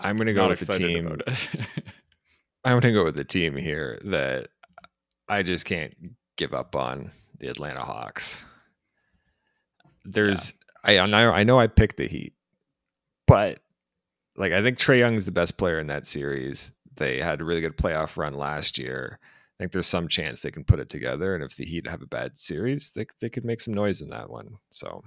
I'm 0.00 0.16
going 0.16 0.26
to 0.26 0.34
go 0.34 0.42
not 0.42 0.50
with 0.50 0.66
the 0.66 0.72
team. 0.72 1.06
I'm 2.64 2.72
going 2.72 2.82
to 2.82 2.92
go 2.92 3.04
with 3.04 3.14
the 3.14 3.24
team 3.24 3.56
here 3.56 4.00
that 4.04 4.48
I 5.28 5.42
just 5.42 5.64
can't 5.64 5.94
give 6.40 6.54
up 6.54 6.74
on 6.74 7.12
the 7.38 7.48
Atlanta 7.48 7.80
Hawks. 7.80 8.42
There's 10.04 10.54
yeah. 10.88 11.02
I, 11.02 11.04
I 11.04 11.06
know 11.06 11.30
I 11.30 11.44
know 11.44 11.60
I 11.60 11.66
picked 11.66 11.98
the 11.98 12.08
Heat, 12.08 12.32
but 13.26 13.60
like 14.36 14.52
I 14.52 14.62
think 14.62 14.78
Trae 14.78 14.98
Young 14.98 15.14
is 15.14 15.26
the 15.26 15.32
best 15.32 15.58
player 15.58 15.78
in 15.78 15.88
that 15.88 16.06
series. 16.06 16.72
They 16.96 17.20
had 17.20 17.40
a 17.40 17.44
really 17.44 17.60
good 17.60 17.76
playoff 17.76 18.16
run 18.16 18.34
last 18.34 18.78
year. 18.78 19.18
I 19.22 19.62
think 19.62 19.72
there's 19.72 19.86
some 19.86 20.08
chance 20.08 20.40
they 20.40 20.50
can 20.50 20.64
put 20.64 20.80
it 20.80 20.88
together, 20.88 21.34
and 21.34 21.44
if 21.44 21.54
the 21.56 21.66
Heat 21.66 21.86
have 21.86 22.00
a 22.00 22.06
bad 22.06 22.38
series, 22.38 22.90
they 22.90 23.06
they 23.20 23.28
could 23.28 23.44
make 23.44 23.60
some 23.60 23.74
noise 23.74 24.00
in 24.00 24.08
that 24.08 24.30
one. 24.30 24.56
So, 24.70 25.04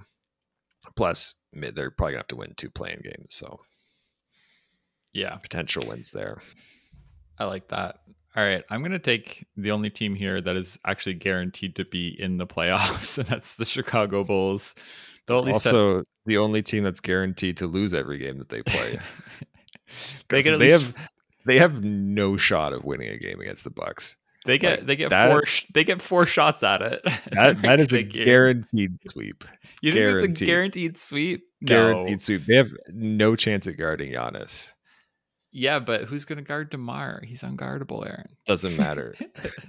plus 0.94 1.34
they're 1.52 1.90
probably 1.90 2.12
gonna 2.12 2.20
have 2.20 2.28
to 2.28 2.36
win 2.36 2.54
two 2.56 2.70
play-in 2.70 3.00
games. 3.02 3.34
So, 3.34 3.58
yeah, 5.12 5.34
potential 5.34 5.84
wins 5.84 6.12
there. 6.12 6.40
I 7.36 7.46
like 7.46 7.68
that. 7.68 7.96
All 8.36 8.42
right, 8.42 8.64
I'm 8.68 8.80
going 8.80 8.92
to 8.92 8.98
take 8.98 9.46
the 9.56 9.70
only 9.70 9.90
team 9.90 10.16
here 10.16 10.40
that 10.40 10.56
is 10.56 10.76
actually 10.84 11.14
guaranteed 11.14 11.76
to 11.76 11.84
be 11.84 12.16
in 12.18 12.36
the 12.36 12.46
playoffs, 12.46 13.16
and 13.18 13.28
that's 13.28 13.56
the 13.56 13.64
Chicago 13.64 14.24
Bulls. 14.24 14.74
They'll 15.26 15.48
also 15.48 15.98
set... 15.98 16.06
the 16.26 16.38
only 16.38 16.62
team 16.62 16.82
that's 16.82 17.00
guaranteed 17.00 17.58
to 17.58 17.66
lose 17.66 17.94
every 17.94 18.18
game 18.18 18.38
that 18.38 18.48
they 18.48 18.62
play. 18.62 18.98
they, 20.28 20.42
they 20.42 20.56
least... 20.56 20.82
have 20.82 21.10
they 21.46 21.58
have 21.58 21.84
no 21.84 22.36
shot 22.36 22.72
of 22.72 22.84
winning 22.84 23.08
a 23.08 23.18
game 23.18 23.40
against 23.40 23.64
the 23.64 23.70
Bucks. 23.70 24.16
They 24.46 24.58
get 24.58 24.80
like, 24.80 24.86
they 24.88 24.96
get 24.96 25.10
that, 25.10 25.30
four 25.30 25.44
they 25.72 25.84
get 25.84 26.02
four 26.02 26.26
shots 26.26 26.62
at 26.62 26.82
it. 26.82 27.00
That 27.32 27.62
that 27.62 27.80
is 27.80 27.92
a 27.92 28.02
game. 28.02 28.24
guaranteed 28.24 28.98
sweep. 29.10 29.44
You 29.80 29.92
think 29.92 30.06
guaranteed. 30.06 30.30
it's 30.30 30.42
a 30.42 30.44
guaranteed 30.44 30.98
sweep? 30.98 31.44
No. 31.62 31.66
Guaranteed 31.66 32.20
sweep. 32.20 32.44
They 32.46 32.56
have 32.56 32.72
no 32.88 33.36
chance 33.36 33.66
at 33.66 33.76
guarding 33.76 34.12
Giannis. 34.12 34.72
Yeah, 35.54 35.78
but 35.78 36.04
who's 36.04 36.24
going 36.24 36.38
to 36.38 36.42
guard 36.42 36.70
DeMar? 36.70 37.22
He's 37.24 37.42
unguardable, 37.42 38.04
Aaron. 38.04 38.28
Doesn't 38.44 38.76
matter. 38.76 39.14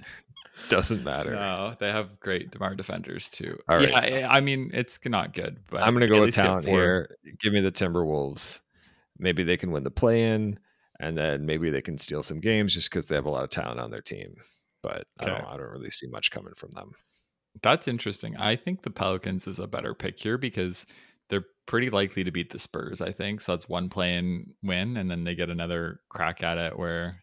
Doesn't 0.68 1.04
matter. 1.04 1.30
No, 1.30 1.76
they 1.78 1.92
have 1.92 2.18
great 2.18 2.50
DeMar 2.50 2.74
defenders 2.74 3.28
too. 3.28 3.56
All 3.68 3.78
right. 3.78 3.88
Yeah, 3.88 4.28
I 4.28 4.40
mean 4.40 4.72
it's 4.74 4.98
not 5.04 5.32
good, 5.32 5.58
but 5.70 5.82
I'm 5.82 5.94
going 5.94 6.00
to 6.00 6.08
go 6.08 6.20
with 6.20 6.34
talent 6.34 6.66
here. 6.66 7.16
Give 7.38 7.52
me 7.52 7.60
the 7.60 7.70
Timberwolves. 7.70 8.60
Maybe 9.18 9.44
they 9.44 9.56
can 9.56 9.70
win 9.70 9.84
the 9.84 9.90
play-in, 9.90 10.58
and 10.98 11.16
then 11.16 11.46
maybe 11.46 11.70
they 11.70 11.82
can 11.82 11.98
steal 11.98 12.24
some 12.24 12.40
games 12.40 12.74
just 12.74 12.90
because 12.90 13.06
they 13.06 13.14
have 13.14 13.26
a 13.26 13.30
lot 13.30 13.44
of 13.44 13.50
talent 13.50 13.78
on 13.78 13.90
their 13.92 14.02
team. 14.02 14.36
But 14.82 15.06
okay. 15.22 15.30
I 15.30 15.38
don't. 15.38 15.44
I 15.44 15.56
don't 15.56 15.70
really 15.70 15.90
see 15.90 16.08
much 16.08 16.32
coming 16.32 16.54
from 16.56 16.70
them. 16.70 16.94
That's 17.62 17.86
interesting. 17.86 18.36
I 18.36 18.56
think 18.56 18.82
the 18.82 18.90
Pelicans 18.90 19.46
is 19.46 19.60
a 19.60 19.68
better 19.68 19.94
pick 19.94 20.18
here 20.18 20.36
because 20.36 20.84
they're 21.28 21.44
pretty 21.66 21.90
likely 21.90 22.24
to 22.24 22.30
beat 22.30 22.50
the 22.50 22.58
Spurs, 22.58 23.00
I 23.00 23.12
think. 23.12 23.40
So 23.40 23.52
that's 23.52 23.68
one 23.68 23.88
play-in 23.88 24.54
win, 24.62 24.96
and 24.96 25.10
then 25.10 25.24
they 25.24 25.34
get 25.34 25.50
another 25.50 26.00
crack 26.08 26.42
at 26.42 26.58
it 26.58 26.78
where 26.78 27.22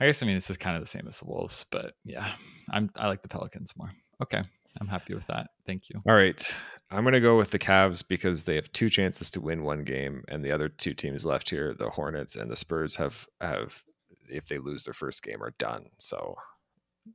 I 0.00 0.06
guess 0.06 0.22
I 0.22 0.26
mean 0.26 0.36
this 0.36 0.50
is 0.50 0.56
kind 0.56 0.76
of 0.76 0.82
the 0.82 0.88
same 0.88 1.06
as 1.08 1.18
the 1.18 1.26
Wolves, 1.26 1.64
but 1.70 1.94
yeah, 2.04 2.32
I'm 2.70 2.90
I 2.96 3.08
like 3.08 3.22
the 3.22 3.28
Pelicans 3.28 3.76
more. 3.76 3.90
Okay. 4.22 4.42
I'm 4.80 4.86
happy 4.86 5.14
with 5.14 5.26
that. 5.26 5.48
Thank 5.66 5.88
you. 5.88 6.00
All 6.06 6.14
right. 6.14 6.58
I'm 6.90 7.02
going 7.02 7.14
to 7.14 7.20
go 7.20 7.36
with 7.36 7.50
the 7.50 7.58
Cavs 7.58 8.06
because 8.06 8.44
they 8.44 8.54
have 8.54 8.70
two 8.72 8.88
chances 8.88 9.28
to 9.30 9.40
win 9.40 9.64
one 9.64 9.82
game, 9.82 10.22
and 10.28 10.44
the 10.44 10.52
other 10.52 10.68
two 10.68 10.94
teams 10.94 11.26
left 11.26 11.50
here, 11.50 11.74
the 11.74 11.90
Hornets 11.90 12.36
and 12.36 12.50
the 12.50 12.56
Spurs, 12.56 12.96
have 12.96 13.26
have 13.40 13.82
if 14.30 14.46
they 14.46 14.58
lose 14.58 14.84
their 14.84 14.94
first 14.94 15.22
game, 15.22 15.42
are 15.42 15.54
done. 15.58 15.86
So, 15.98 16.36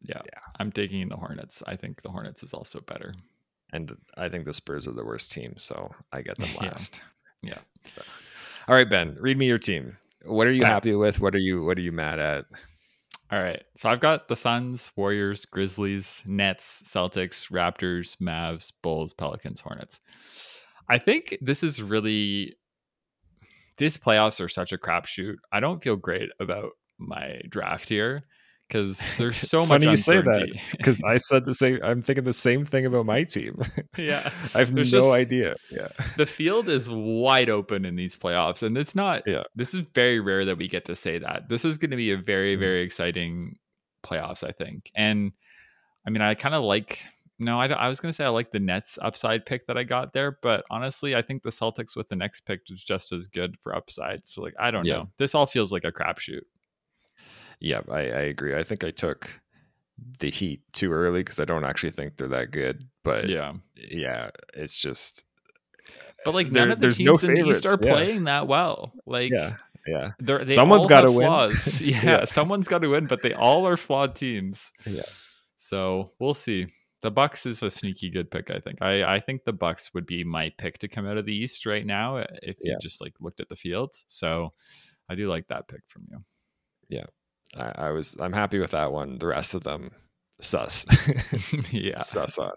yeah, 0.01 0.22
yeah, 0.26 0.39
I'm 0.59 0.72
taking 0.72 1.07
the 1.07 1.16
Hornets. 1.16 1.64
I 1.66 1.76
think 1.76 2.01
the 2.01 2.09
Hornets 2.09 2.43
is 2.43 2.53
also 2.53 2.82
better 2.82 3.14
and 3.74 3.97
I 4.15 4.30
think 4.30 4.45
the 4.45 4.53
Spurs 4.53 4.88
are 4.88 4.93
the 4.93 5.03
worst 5.03 5.32
team, 5.32 5.55
so 5.57 5.93
I 6.13 6.21
get 6.21 6.38
them 6.38 6.49
last. 6.61 7.01
yeah. 7.41 7.57
All 8.67 8.76
right, 8.76 8.89
Ben, 8.89 9.17
read 9.19 9.38
me 9.38 9.47
your 9.47 9.57
team. 9.57 9.97
What 10.24 10.47
are 10.47 10.51
you 10.51 10.63
happy 10.63 10.95
with? 10.95 11.19
What 11.19 11.36
are 11.36 11.39
you 11.39 11.65
What 11.65 11.78
are 11.78 11.82
you 11.82 11.91
mad 11.91 12.19
at? 12.19 12.45
All 13.32 13.41
right. 13.41 13.63
So 13.76 13.89
I've 13.89 13.99
got 13.99 14.28
the 14.28 14.36
Suns, 14.36 14.91
Warriors, 14.95 15.45
Grizzlies, 15.45 16.24
Nets, 16.26 16.84
Celtics, 16.86 17.51
Raptors, 17.51 18.17
Mavs, 18.17 18.71
Bulls, 18.82 19.11
Pelicans, 19.11 19.59
Hornets. 19.59 19.99
I 20.88 20.99
think 20.99 21.38
this 21.41 21.63
is 21.63 21.82
really 21.82 22.55
these 23.78 23.97
playoffs 23.97 24.39
are 24.39 24.49
such 24.49 24.71
a 24.71 24.78
crapshoot. 24.78 25.38
I 25.51 25.59
don't 25.59 25.84
feel 25.84 25.95
great 25.95 26.30
about 26.39 26.71
my 26.99 27.41
draft 27.49 27.89
here 27.89 28.24
because 28.74 29.01
there's 29.17 29.38
so 29.38 29.65
much 29.65 29.84
you 29.84 29.95
say 29.95 30.21
that 30.21 30.59
because 30.71 31.01
I 31.05 31.17
said 31.17 31.45
the 31.45 31.53
same. 31.53 31.80
I'm 31.84 32.01
thinking 32.01 32.24
the 32.24 32.34
same 32.34 32.65
thing 32.65 32.86
about 32.86 33.05
my 33.05 33.24
team. 33.24 33.57
yeah, 33.97 34.32
I 34.55 34.59
have 34.59 34.74
there's 34.74 34.93
no 34.93 35.01
just, 35.01 35.11
idea. 35.11 35.55
Yeah, 35.69 35.89
the 36.17 36.26
field 36.26 36.69
is 36.69 36.89
wide 36.89 37.49
open 37.49 37.86
in 37.86 37.95
these 37.95 38.17
playoffs, 38.17 38.63
and 38.63 38.78
it's 38.78 38.95
not. 38.95 39.24
Yeah, 39.28 39.43
this 39.55 39.74
is 39.74 39.86
very 39.93 40.19
rare 40.19 40.45
that 40.45 40.57
we 40.57 40.67
get 40.67 40.86
to 40.86 40.95
say 40.95 41.19
that. 41.19 41.49
This 41.49 41.65
is 41.65 41.78
going 41.78 41.91
to 41.91 41.97
be 41.97 42.11
a 42.11 42.17
very 42.17 42.55
mm-hmm. 42.55 42.61
very 42.61 42.82
exciting 42.82 43.57
playoffs, 44.03 44.43
I 44.43 44.51
think. 44.51 44.91
And 44.95 45.32
I 46.05 46.09
mean, 46.09 46.21
I 46.21 46.34
kind 46.34 46.55
of 46.55 46.63
like. 46.63 46.99
No, 47.39 47.59
I, 47.59 47.65
I 47.65 47.89
was 47.89 47.99
going 47.99 48.11
to 48.11 48.15
say 48.15 48.24
I 48.24 48.30
like 48.30 48.51
the 48.51 48.59
Nets 48.59 48.99
upside 49.01 49.45
pick 49.45 49.65
that 49.65 49.76
I 49.76 49.84
got 49.84 50.13
there, 50.13 50.38
but 50.41 50.63
honestly, 50.69 51.15
I 51.15 51.24
think 51.24 51.41
the 51.41 51.49
Celtics 51.49 51.95
with 51.95 52.07
the 52.07 52.15
next 52.15 52.41
pick 52.41 52.61
is 52.69 52.82
just 52.82 53.11
as 53.11 53.28
good 53.28 53.57
for 53.59 53.76
upside. 53.76 54.28
So, 54.28 54.43
like, 54.43 54.53
I 54.57 54.69
don't 54.69 54.86
yeah. 54.86 54.97
know. 54.97 55.09
This 55.17 55.34
all 55.34 55.47
feels 55.47 55.71
like 55.74 55.84
a 55.84 55.91
crapshoot. 55.91 56.43
Yeah, 57.64 57.80
I, 57.89 57.99
I 57.99 58.22
agree. 58.24 58.53
I 58.55 58.64
think 58.64 58.84
I 58.84 58.89
took 58.89 59.41
the 60.20 60.30
Heat 60.30 60.61
too 60.74 60.91
early 60.91 61.22
because 61.22 61.39
I 61.39 61.45
don't 61.45 61.64
actually 61.64 61.91
think 61.91 62.18
they're 62.18 62.28
that 62.28 62.51
good. 62.51 62.86
But 63.03 63.30
yeah, 63.30 63.53
yeah, 63.76 64.32
it's 64.53 64.80
just. 64.80 65.24
But 66.26 66.34
like 66.34 66.51
none 66.51 66.72
of 66.72 66.82
the 66.82 66.91
teams 66.91 67.24
no 67.24 67.30
in 67.30 67.36
the 67.36 67.49
East 67.49 67.66
are 67.66 67.78
yeah. 67.82 67.91
playing 67.91 68.26
that 68.26 68.47
well. 68.47 68.91
Like 69.05 69.32
yeah, 69.32 69.55
yeah. 69.88 70.11
They 70.20 70.53
someone's 70.53 70.86
got 70.86 71.01
to 71.01 71.11
win. 71.11 71.24
yeah, 71.80 72.05
yeah, 72.05 72.26
someone's 72.26 72.68
got 72.68 72.82
to 72.82 72.89
win, 72.89 73.07
but 73.07 73.22
they 73.22 73.34
all 73.34 73.66
are 73.66 73.78
flawed 73.78 74.16
teams. 74.16 74.74
Yeah. 74.86 75.01
So 75.55 76.11
we'll 76.20 76.34
see. 76.34 76.68
The 77.01 77.11
Bucks 77.11 77.45
is 77.45 77.64
a 77.64 77.72
sneaky 77.72 78.09
good 78.09 78.30
pick. 78.30 78.51
I 78.51 78.59
think. 78.59 78.82
I 78.82 79.03
I 79.16 79.20
think 79.22 79.45
the 79.45 79.53
Bucks 79.53 79.93
would 79.93 80.05
be 80.05 80.26
my 80.26 80.51
pick 80.57 80.80
to 80.80 80.89
come 80.89 81.07
out 81.07 81.18
of 81.18 81.26
the 81.26 81.34
East 81.34 81.66
right 81.66 81.86
now 81.86 82.18
if 82.18 82.57
yeah. 82.61 82.74
you 82.74 82.78
just 82.82 82.99
like 82.99 83.14
looked 83.22 83.39
at 83.39 83.47
the 83.47 83.55
field. 83.55 83.95
So 84.09 84.51
I 85.07 85.16
do 85.16 85.30
like 85.30 85.47
that 85.47 85.70
pick 85.70 85.82
from 85.88 86.07
you. 86.11 86.26
Yeah. 86.89 87.05
I, 87.57 87.87
I 87.87 87.91
was 87.91 88.15
I'm 88.19 88.33
happy 88.33 88.59
with 88.59 88.71
that 88.71 88.91
one. 88.91 89.17
The 89.17 89.27
rest 89.27 89.53
of 89.53 89.63
them, 89.63 89.91
sus. 90.41 90.85
yeah, 91.71 91.99
sus 92.01 92.37
on. 92.37 92.51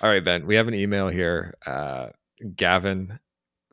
All 0.00 0.10
right, 0.10 0.24
Ben. 0.24 0.46
We 0.46 0.56
have 0.56 0.68
an 0.68 0.74
email 0.74 1.08
here. 1.08 1.54
Uh, 1.66 2.08
Gavin, 2.54 3.18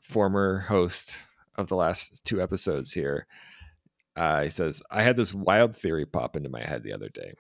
former 0.02 0.60
host 0.60 1.18
of 1.56 1.68
the 1.68 1.76
last 1.76 2.26
two 2.26 2.42
episodes 2.42 2.94
here. 2.94 3.28
Uh, 4.16 4.44
he 4.44 4.50
says, 4.50 4.82
I 4.90 5.04
had 5.04 5.18
this 5.18 5.34
wild 5.34 5.76
theory 5.76 6.06
pop 6.06 6.36
into 6.36 6.50
my 6.50 6.64
head 6.64 6.84
the 6.84 6.94
other 6.94 7.10
day. 7.10 7.34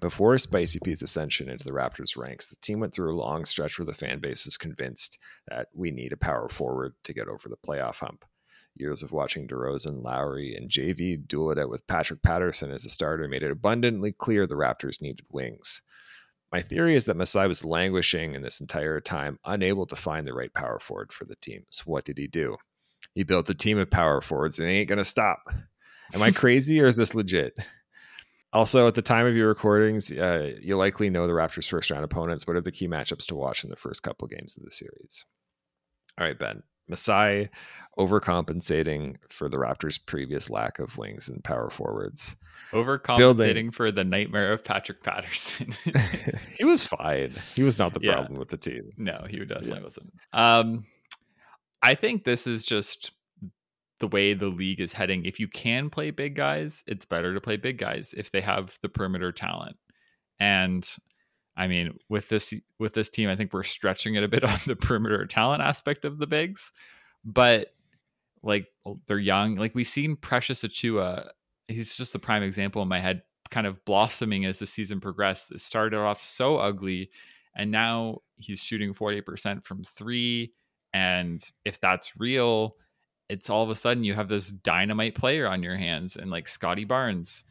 Before 0.00 0.36
Spicy 0.36 0.78
P's 0.84 1.00
ascension 1.00 1.48
into 1.48 1.64
the 1.64 1.72
Raptors 1.72 2.16
ranks, 2.16 2.46
the 2.46 2.56
team 2.56 2.80
went 2.80 2.94
through 2.94 3.14
a 3.14 3.16
long 3.16 3.44
stretch 3.44 3.78
where 3.78 3.86
the 3.86 3.94
fan 3.94 4.20
base 4.20 4.44
was 4.44 4.58
convinced 4.58 5.18
that 5.48 5.68
we 5.74 5.90
need 5.90 6.12
a 6.12 6.18
power 6.18 6.48
forward 6.48 6.94
to 7.04 7.14
get 7.14 7.28
over 7.28 7.48
the 7.48 7.56
playoff 7.56 7.96
hump 7.96 8.24
years 8.78 9.02
of 9.02 9.12
watching 9.12 9.46
DeRozan, 9.46 10.02
Lowry, 10.02 10.54
and 10.54 10.70
JV 10.70 11.26
duel 11.26 11.50
it 11.50 11.58
out 11.58 11.70
with 11.70 11.86
Patrick 11.86 12.22
Patterson 12.22 12.70
as 12.70 12.84
a 12.84 12.90
starter 12.90 13.26
made 13.28 13.42
it 13.42 13.50
abundantly 13.50 14.12
clear 14.12 14.46
the 14.46 14.54
Raptors 14.54 15.00
needed 15.00 15.26
wings. 15.30 15.82
My 16.52 16.60
theory 16.60 16.94
is 16.94 17.06
that 17.06 17.16
Masai 17.16 17.48
was 17.48 17.64
languishing 17.64 18.34
in 18.34 18.42
this 18.42 18.60
entire 18.60 19.00
time, 19.00 19.38
unable 19.44 19.86
to 19.86 19.96
find 19.96 20.24
the 20.24 20.32
right 20.32 20.52
power 20.52 20.78
forward 20.78 21.12
for 21.12 21.24
the 21.24 21.36
team. 21.36 21.64
So 21.70 21.82
what 21.86 22.04
did 22.04 22.18
he 22.18 22.28
do? 22.28 22.56
He 23.14 23.24
built 23.24 23.50
a 23.50 23.54
team 23.54 23.78
of 23.78 23.90
power 23.90 24.20
forwards 24.20 24.58
and 24.58 24.68
he 24.68 24.76
ain't 24.76 24.88
going 24.88 24.98
to 24.98 25.04
stop. 25.04 25.40
Am 26.14 26.22
I 26.22 26.30
crazy 26.32 26.80
or 26.80 26.86
is 26.86 26.96
this 26.96 27.14
legit? 27.14 27.58
Also, 28.52 28.86
at 28.86 28.94
the 28.94 29.02
time 29.02 29.26
of 29.26 29.34
your 29.34 29.48
recordings, 29.48 30.10
uh, 30.12 30.52
you 30.60 30.76
likely 30.76 31.10
know 31.10 31.26
the 31.26 31.32
Raptors' 31.32 31.68
first 31.68 31.90
round 31.90 32.04
opponents. 32.04 32.46
What 32.46 32.56
are 32.56 32.62
the 32.62 32.72
key 32.72 32.88
matchups 32.88 33.26
to 33.26 33.34
watch 33.34 33.64
in 33.64 33.70
the 33.70 33.76
first 33.76 34.02
couple 34.02 34.28
games 34.28 34.56
of 34.56 34.64
the 34.64 34.70
series? 34.70 35.26
All 36.18 36.26
right, 36.26 36.38
Ben. 36.38 36.62
Masai 36.88 37.50
overcompensating 37.98 39.16
for 39.28 39.48
the 39.48 39.56
Raptors' 39.56 39.98
previous 40.04 40.50
lack 40.50 40.78
of 40.78 40.98
wings 40.98 41.28
and 41.28 41.42
power 41.42 41.70
forwards. 41.70 42.36
Overcompensating 42.72 43.16
Building. 43.16 43.70
for 43.70 43.90
the 43.90 44.04
nightmare 44.04 44.52
of 44.52 44.64
Patrick 44.64 45.02
Patterson. 45.02 45.72
he 46.58 46.64
was 46.64 46.84
fine. 46.84 47.32
He 47.54 47.62
was 47.62 47.78
not 47.78 47.94
the 47.94 48.00
yeah. 48.02 48.14
problem 48.14 48.38
with 48.38 48.48
the 48.48 48.58
team. 48.58 48.90
No, 48.96 49.24
he 49.28 49.38
definitely 49.38 49.70
yeah. 49.70 49.82
wasn't. 49.82 50.12
Um, 50.32 50.84
I 51.82 51.94
think 51.94 52.24
this 52.24 52.46
is 52.46 52.64
just 52.64 53.12
the 53.98 54.08
way 54.08 54.34
the 54.34 54.48
league 54.48 54.80
is 54.80 54.92
heading. 54.92 55.24
If 55.24 55.40
you 55.40 55.48
can 55.48 55.88
play 55.88 56.10
big 56.10 56.36
guys, 56.36 56.84
it's 56.86 57.06
better 57.06 57.32
to 57.32 57.40
play 57.40 57.56
big 57.56 57.78
guys 57.78 58.14
if 58.16 58.30
they 58.30 58.42
have 58.42 58.78
the 58.82 58.88
perimeter 58.88 59.32
talent. 59.32 59.76
And 60.38 60.86
I 61.56 61.68
mean, 61.68 61.98
with 62.08 62.28
this 62.28 62.52
with 62.78 62.92
this 62.92 63.08
team, 63.08 63.28
I 63.28 63.36
think 63.36 63.52
we're 63.52 63.62
stretching 63.62 64.14
it 64.14 64.22
a 64.22 64.28
bit 64.28 64.44
on 64.48 64.58
the 64.66 64.76
perimeter 64.76 65.24
talent 65.26 65.62
aspect 65.62 66.04
of 66.04 66.18
the 66.18 66.26
bigs, 66.26 66.72
but 67.24 67.68
like 68.42 68.66
oh, 68.84 69.00
they're 69.06 69.18
young. 69.18 69.56
Like 69.56 69.74
we've 69.74 69.86
seen 69.86 70.16
Precious 70.16 70.62
Achiuwa, 70.62 71.30
he's 71.68 71.96
just 71.96 72.14
a 72.14 72.18
prime 72.18 72.42
example 72.42 72.82
in 72.82 72.88
my 72.88 73.00
head, 73.00 73.22
kind 73.50 73.66
of 73.66 73.84
blossoming 73.84 74.44
as 74.44 74.58
the 74.58 74.66
season 74.66 75.00
progressed. 75.00 75.52
It 75.52 75.60
started 75.60 75.98
off 75.98 76.22
so 76.22 76.58
ugly, 76.58 77.10
and 77.54 77.70
now 77.70 78.18
he's 78.36 78.62
shooting 78.62 78.92
forty 78.92 79.20
percent 79.22 79.64
from 79.64 79.82
three. 79.82 80.52
And 80.92 81.42
if 81.64 81.80
that's 81.80 82.18
real, 82.18 82.76
it's 83.28 83.50
all 83.50 83.62
of 83.62 83.70
a 83.70 83.74
sudden 83.74 84.04
you 84.04 84.14
have 84.14 84.28
this 84.28 84.48
dynamite 84.48 85.14
player 85.14 85.46
on 85.46 85.62
your 85.62 85.76
hands, 85.76 86.16
and 86.16 86.30
like 86.30 86.48
Scottie 86.48 86.84
Barnes, 86.84 87.44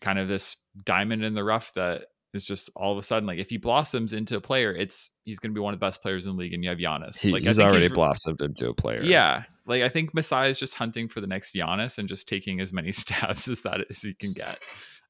kind 0.00 0.18
of 0.18 0.28
this 0.28 0.56
diamond 0.84 1.24
in 1.24 1.34
the 1.34 1.44
rough 1.44 1.72
that 1.74 2.06
is 2.34 2.44
just 2.44 2.70
all 2.76 2.92
of 2.92 2.98
a 2.98 3.02
sudden 3.02 3.26
like 3.26 3.38
if 3.38 3.50
he 3.50 3.56
blossoms 3.56 4.12
into 4.12 4.36
a 4.36 4.40
player, 4.40 4.74
it's 4.74 5.10
he's 5.24 5.38
going 5.38 5.52
to 5.52 5.54
be 5.54 5.60
one 5.60 5.72
of 5.72 5.80
the 5.80 5.84
best 5.84 6.02
players 6.02 6.26
in 6.26 6.32
the 6.32 6.38
league, 6.38 6.52
and 6.52 6.62
you 6.62 6.70
have 6.70 6.78
Giannis. 6.78 7.18
He, 7.18 7.30
like 7.30 7.42
he's 7.42 7.58
already 7.58 7.82
he's, 7.82 7.92
blossomed 7.92 8.40
into 8.40 8.68
a 8.68 8.74
player. 8.74 9.02
Yeah, 9.02 9.44
like 9.66 9.82
I 9.82 9.88
think 9.88 10.14
Masai 10.14 10.50
is 10.50 10.58
just 10.58 10.74
hunting 10.74 11.08
for 11.08 11.20
the 11.20 11.26
next 11.26 11.54
Giannis 11.54 11.98
and 11.98 12.08
just 12.08 12.28
taking 12.28 12.60
as 12.60 12.72
many 12.72 12.92
stabs 12.92 13.48
as 13.48 13.62
that 13.62 13.80
as 13.88 14.02
he 14.02 14.14
can 14.14 14.32
get, 14.32 14.58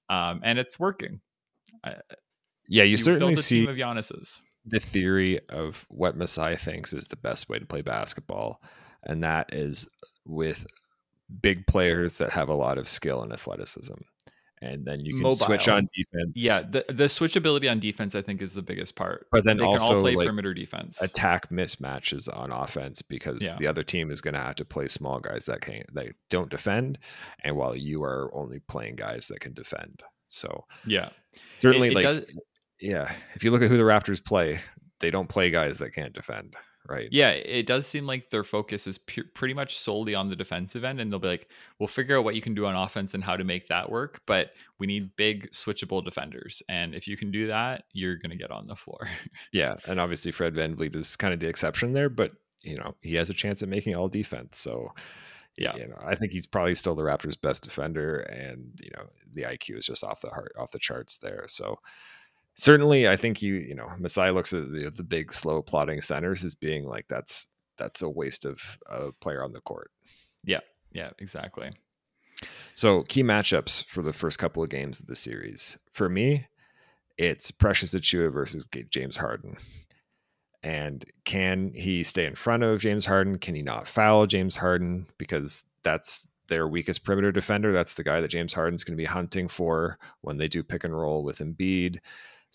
um, 0.09 0.41
and 0.45 0.59
it's 0.59 0.79
working. 0.79 1.21
I, 1.83 1.95
yeah, 2.69 2.85
you, 2.85 2.93
you 2.93 2.97
certainly 2.97 3.37
see 3.37 3.67
of 3.67 3.77
Giannis's. 3.77 4.43
the 4.67 4.81
theory 4.81 5.41
of 5.49 5.87
what 5.89 6.17
Masai 6.17 6.57
thinks 6.57 6.93
is 6.93 7.09
the 7.09 7.17
best 7.17 7.49
way 7.49 7.59
to 7.59 7.67
play 7.67 7.83
basketball, 7.83 8.63
and 9.03 9.23
that 9.23 9.53
is 9.53 9.89
with 10.27 10.67
big 11.41 11.67
players 11.67 12.19
that 12.19 12.31
have 12.31 12.49
a 12.49 12.55
lot 12.55 12.79
of 12.79 12.87
skill 12.87 13.23
and 13.23 13.33
athleticism 13.33 13.95
and 14.65 14.85
then 14.85 15.05
you 15.05 15.15
can 15.15 15.23
Mobile. 15.23 15.37
switch 15.37 15.69
on 15.69 15.89
defense. 15.95 16.33
Yeah, 16.35 16.63
the 16.63 16.85
the 16.89 17.05
switchability 17.05 17.71
on 17.71 17.79
defense 17.81 18.15
I 18.15 18.23
think 18.23 18.41
is 18.41 18.55
the 18.55 18.63
biggest 18.63 18.97
part. 18.97 19.27
But 19.31 19.45
then 19.45 19.59
they 19.59 19.65
also 19.65 20.01
play 20.01 20.17
like, 20.17 20.25
perimeter 20.25 20.55
defense, 20.55 21.01
attack 21.03 21.51
mismatches 21.51 22.35
on 22.35 22.51
offense 22.51 23.03
because 23.03 23.45
yeah. 23.45 23.57
the 23.57 23.67
other 23.67 23.83
team 23.83 24.11
is 24.11 24.21
going 24.21 24.35
to 24.35 24.41
have 24.41 24.57
to 24.57 24.65
play 24.65 24.89
small 24.89 25.21
guys 25.21 25.47
that 25.47 25.61
can 25.61 25.85
that 25.93 26.07
don't 26.31 26.51
defend, 26.51 26.99
and 27.43 27.57
while 27.57 27.77
you 27.77 28.03
are 28.03 28.31
only 28.35 28.61
playing 28.61 28.97
guys 28.97 29.29
that 29.29 29.41
can 29.41 29.53
defend. 29.53 30.03
So 30.29 30.65
yeah, 30.87 31.11
certainly 31.59 31.89
it, 31.89 31.93
it 31.93 31.95
like 31.95 32.05
does... 32.05 32.25
yeah, 32.81 33.13
if 33.35 33.45
you 33.45 33.51
look 33.51 33.63
at 33.63 33.71
who 33.71 33.77
the 33.77 33.85
Raptors 33.85 34.25
play, 34.25 34.61
they 35.01 35.11
don't 35.11 35.29
play 35.29 35.51
guys 35.51 35.79
that 35.81 35.95
can't 35.95 36.15
defend 36.15 36.57
right? 36.89 37.09
Yeah, 37.11 37.31
it 37.31 37.67
does 37.67 37.87
seem 37.87 38.07
like 38.07 38.31
their 38.31 38.45
focus 38.45 38.87
is 38.87 38.99
pretty 38.99 39.55
much 39.55 39.79
solely 39.79 40.15
on 40.15 40.29
the 40.29 40.37
defensive 40.37 40.85
end, 40.85 41.01
and 41.01 41.11
they'll 41.11 41.19
be 41.19 41.29
like, 41.29 41.49
"We'll 41.79 41.87
figure 41.87 42.19
out 42.19 42.25
what 42.25 42.35
you 42.35 42.43
can 42.43 42.55
do 42.55 42.67
on 42.67 42.75
offense 42.75 43.15
and 43.15 43.25
how 43.25 43.37
to 43.37 43.45
make 43.45 43.69
that 43.69 43.91
work, 43.91 44.21
but 44.27 44.51
we 44.79 44.87
need 44.87 45.17
big 45.17 45.51
switchable 45.51 46.05
defenders, 46.05 46.63
and 46.69 46.95
if 46.95 47.07
you 47.09 47.17
can 47.17 47.31
do 47.31 47.49
that, 47.49 47.85
you're 47.93 48.17
going 48.17 48.31
to 48.31 48.37
get 48.37 48.51
on 48.51 48.67
the 48.67 48.77
floor." 48.77 49.09
yeah, 49.53 49.77
and 49.87 50.01
obviously 50.01 50.33
Fred 50.33 50.55
VanVleet 50.55 50.97
is 50.97 51.17
kind 51.17 51.33
of 51.35 51.41
the 51.41 51.49
exception 51.49 51.93
there, 51.93 52.09
but 52.09 52.33
you 52.61 52.77
know 52.77 52.95
he 53.01 53.15
has 53.15 53.31
a 53.31 53.35
chance 53.35 53.63
at 53.63 53.69
making 53.69 53.95
all 53.95 54.09
defense, 54.09 54.59
so. 54.59 54.93
Yeah, 55.57 55.77
you 55.77 55.87
know, 55.87 56.03
I 56.05 56.17
think 56.17 56.33
he's 56.33 56.49
probably 56.49 56.75
still 56.75 56.97
the 56.97 57.05
Raptors' 57.05 57.41
best 57.41 57.63
defender, 57.63 58.17
and 58.17 58.73
you 58.83 58.91
know 58.97 59.05
the 59.33 59.43
IQ 59.43 59.79
is 59.79 59.87
just 59.87 60.03
off 60.03 60.21
the 60.21 60.31
heart, 60.31 60.53
off 60.59 60.73
the 60.73 60.81
charts 60.81 61.19
there. 61.19 61.45
So, 61.47 61.79
certainly 62.55 63.09
I 63.09 63.17
think 63.17 63.43
you 63.43 63.55
you 63.55 63.75
know 63.75 63.89
Masai 63.99 64.31
looks 64.31 64.53
at 64.53 64.71
the, 64.71 64.91
the 64.95 65.03
big 65.03 65.33
slow 65.33 65.63
plotting 65.63 66.01
centers 66.01 66.45
as 66.45 66.55
being 66.55 66.85
like 66.85 67.07
that's 67.09 67.47
that's 67.77 68.03
a 68.03 68.09
waste 68.09 68.45
of 68.45 68.79
a 68.89 69.13
player 69.13 69.43
on 69.43 69.53
the 69.53 69.61
court. 69.61 69.91
Yeah, 70.45 70.61
yeah, 70.93 71.11
exactly. 71.19 71.71
So 72.75 73.03
key 73.05 73.23
matchups 73.23 73.85
for 73.87 74.03
the 74.03 74.13
first 74.13 74.39
couple 74.39 74.63
of 74.63 74.69
games 74.69 75.01
of 75.01 75.07
the 75.07 75.17
series 75.17 75.79
for 75.93 76.09
me, 76.09 76.47
it's 77.17 77.51
Precious 77.51 77.95
Achiuwa 77.95 78.33
versus 78.33 78.67
James 78.91 79.17
Harden. 79.17 79.57
And 80.63 81.05
can 81.25 81.73
he 81.75 82.03
stay 82.03 82.27
in 82.27 82.35
front 82.35 82.63
of 82.63 82.81
James 82.81 83.05
Harden? 83.05 83.39
Can 83.39 83.55
he 83.55 83.63
not 83.63 83.87
foul 83.87 84.27
James 84.27 84.57
Harden? 84.57 85.07
Because 85.19 85.65
that's 85.83 86.27
their 86.49 86.67
weakest 86.67 87.05
perimeter 87.05 87.33
defender. 87.33 87.73
That's 87.73 87.95
the 87.95 88.05
guy 88.05 88.21
that 88.21 88.31
James 88.31 88.55
Harden's 88.55 88.83
going 88.83 88.97
to 88.97 89.01
be 89.01 89.05
hunting 89.05 89.47
for 89.47 89.99
when 90.23 90.39
they 90.39 90.49
do 90.49 90.63
pick 90.63 90.85
and 90.85 90.99
roll 90.99 91.23
with 91.23 91.39
Embiid. 91.39 91.99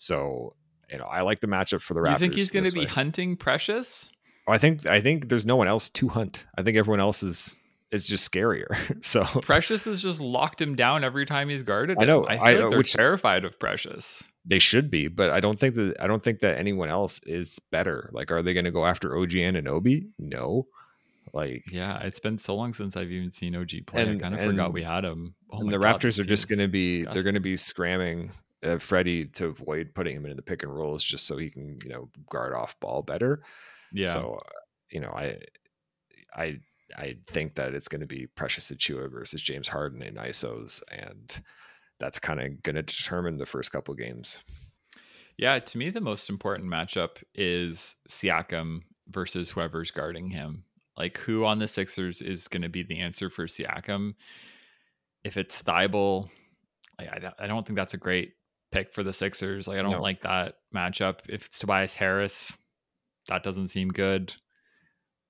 So, 0.00 0.54
you 0.90 0.96
know, 0.96 1.04
I 1.04 1.20
like 1.20 1.40
the 1.40 1.46
matchup 1.46 1.82
for 1.82 1.92
the 1.92 2.00
Raptors. 2.00 2.10
You 2.12 2.16
think 2.16 2.34
he's 2.34 2.50
going 2.50 2.64
to 2.64 2.72
be 2.72 2.86
hunting 2.86 3.36
Precious? 3.36 4.10
I 4.48 4.56
think 4.56 4.90
I 4.90 5.00
think 5.02 5.28
there's 5.28 5.44
no 5.46 5.56
one 5.56 5.68
else 5.68 5.90
to 5.90 6.08
hunt. 6.08 6.46
I 6.56 6.62
think 6.62 6.78
everyone 6.78 7.00
else 7.00 7.22
is 7.22 7.60
is 7.92 8.06
just 8.06 8.28
scarier. 8.32 8.66
So 9.04 9.24
Precious 9.42 9.84
has 9.84 10.00
just 10.02 10.20
locked 10.20 10.60
him 10.60 10.74
down 10.74 11.04
every 11.04 11.26
time 11.26 11.50
he's 11.50 11.62
guarded. 11.62 11.98
I 12.00 12.06
know. 12.06 12.22
Him. 12.24 12.28
I 12.30 12.36
feel 12.36 12.44
I- 12.46 12.52
like 12.62 12.70
they're 12.70 12.78
which- 12.78 12.92
terrified 12.94 13.44
of 13.44 13.58
Precious. 13.60 14.24
they 14.46 14.58
should 14.58 14.90
be, 14.90 15.06
but 15.08 15.28
I 15.30 15.38
don't 15.40 15.58
think 15.60 15.74
that 15.74 15.96
I 16.00 16.06
don't 16.06 16.22
think 16.22 16.40
that 16.40 16.58
anyone 16.58 16.88
else 16.88 17.22
is 17.24 17.58
better. 17.70 18.08
Like, 18.14 18.32
are 18.32 18.40
they 18.42 18.54
going 18.54 18.64
to 18.64 18.70
go 18.70 18.86
after 18.86 19.16
OG 19.18 19.32
Anunoby? 19.32 20.08
No. 20.18 20.66
Like, 21.34 21.62
Yeah, 21.70 22.00
it's 22.00 22.18
been 22.20 22.38
so 22.38 22.56
long 22.56 22.72
since 22.72 22.96
I've 22.96 23.10
even 23.12 23.30
seen 23.32 23.54
OG 23.54 23.70
play. 23.86 24.02
And- 24.02 24.16
I 24.18 24.20
kind 24.22 24.34
of 24.34 24.40
forgot 24.40 24.72
we 24.72 24.82
had 24.82 25.04
him. 25.04 25.34
Oh 25.52 25.60
and 25.60 25.70
the 25.70 25.78
God, 25.78 26.00
Raptors 26.00 26.18
are 26.18 26.24
just 26.24 26.48
going 26.48 26.58
to 26.60 26.68
be 26.68 27.02
they're 27.04 27.22
going 27.22 27.34
to 27.34 27.40
be 27.40 27.56
scramming 27.56 28.30
uh, 28.62 28.78
Freddie 28.78 29.26
to 29.26 29.46
avoid 29.46 29.94
putting 29.94 30.16
him 30.16 30.24
into 30.24 30.36
the 30.36 30.42
pick 30.42 30.62
and 30.62 30.74
rolls 30.74 31.02
just 31.04 31.26
so 31.26 31.36
he 31.36 31.50
can 31.50 31.78
you 31.82 31.90
know 31.90 32.08
guard 32.30 32.54
off 32.54 32.78
ball 32.80 33.02
better. 33.02 33.42
yeah. 33.92 34.06
So 34.12 34.40
uh, 34.44 34.50
you 34.90 35.00
know, 35.00 35.10
I 35.10 35.38
I 36.34 36.58
I 36.96 37.16
think 37.26 37.54
that 37.54 37.74
it's 37.74 37.88
going 37.88 38.00
to 38.00 38.06
be 38.06 38.26
Precious 38.26 38.70
Achiuwa 38.70 39.10
versus 39.10 39.40
James 39.42 39.68
Harden 39.68 40.02
in 40.02 40.14
ISOs, 40.16 40.82
and 40.90 41.40
that's 42.00 42.18
kind 42.18 42.40
of 42.40 42.62
going 42.62 42.76
to 42.76 42.82
determine 42.82 43.38
the 43.38 43.46
first 43.46 43.70
couple 43.72 43.94
games. 43.94 44.42
Yeah, 45.38 45.58
to 45.58 45.78
me, 45.78 45.90
the 45.90 46.00
most 46.00 46.28
important 46.28 46.68
matchup 46.68 47.22
is 47.34 47.96
Siakam 48.10 48.80
versus 49.08 49.50
whoever's 49.50 49.90
guarding 49.90 50.28
him. 50.28 50.64
Like, 50.96 51.16
who 51.18 51.44
on 51.46 51.58
the 51.60 51.68
Sixers 51.68 52.20
is 52.20 52.48
going 52.48 52.62
to 52.62 52.68
be 52.68 52.82
the 52.82 52.98
answer 53.00 53.30
for 53.30 53.46
Siakam? 53.46 54.14
If 55.24 55.36
it's 55.36 55.62
Thybulle, 55.62 56.28
like, 56.98 57.08
I, 57.12 57.18
don't- 57.20 57.34
I 57.38 57.46
don't 57.46 57.66
think 57.66 57.76
that's 57.78 57.94
a 57.94 57.98
great 57.98 58.32
pick 58.72 58.92
for 58.92 59.02
the 59.02 59.12
Sixers. 59.12 59.66
Like, 59.66 59.78
I 59.78 59.82
don't 59.82 59.92
No. 59.92 60.02
like 60.02 60.22
that 60.22 60.54
matchup. 60.74 61.20
If 61.28 61.46
it's 61.46 61.58
Tobias 61.58 61.94
Harris, 61.94 62.52
that 63.28 63.42
doesn't 63.42 63.68
seem 63.68 63.88
good. 63.88 64.34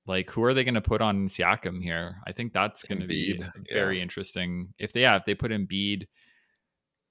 Like, 0.07 0.31
who 0.31 0.43
are 0.45 0.55
they 0.55 0.65
going 0.65 0.75
to 0.75 0.81
put 0.81 1.03
on 1.03 1.27
Siakam 1.29 1.83
here? 1.83 2.17
I 2.27 2.33
think 2.33 2.53
that's 2.53 2.83
going 2.85 3.01
to 3.01 3.07
be 3.07 3.41
very 3.71 3.97
yeah. 3.99 4.03
interesting. 4.03 4.73
If 4.79 4.93
they, 4.93 5.03
yeah, 5.03 5.17
if 5.17 5.25
they 5.25 5.35
put 5.35 5.51
Embiid, 5.53 6.05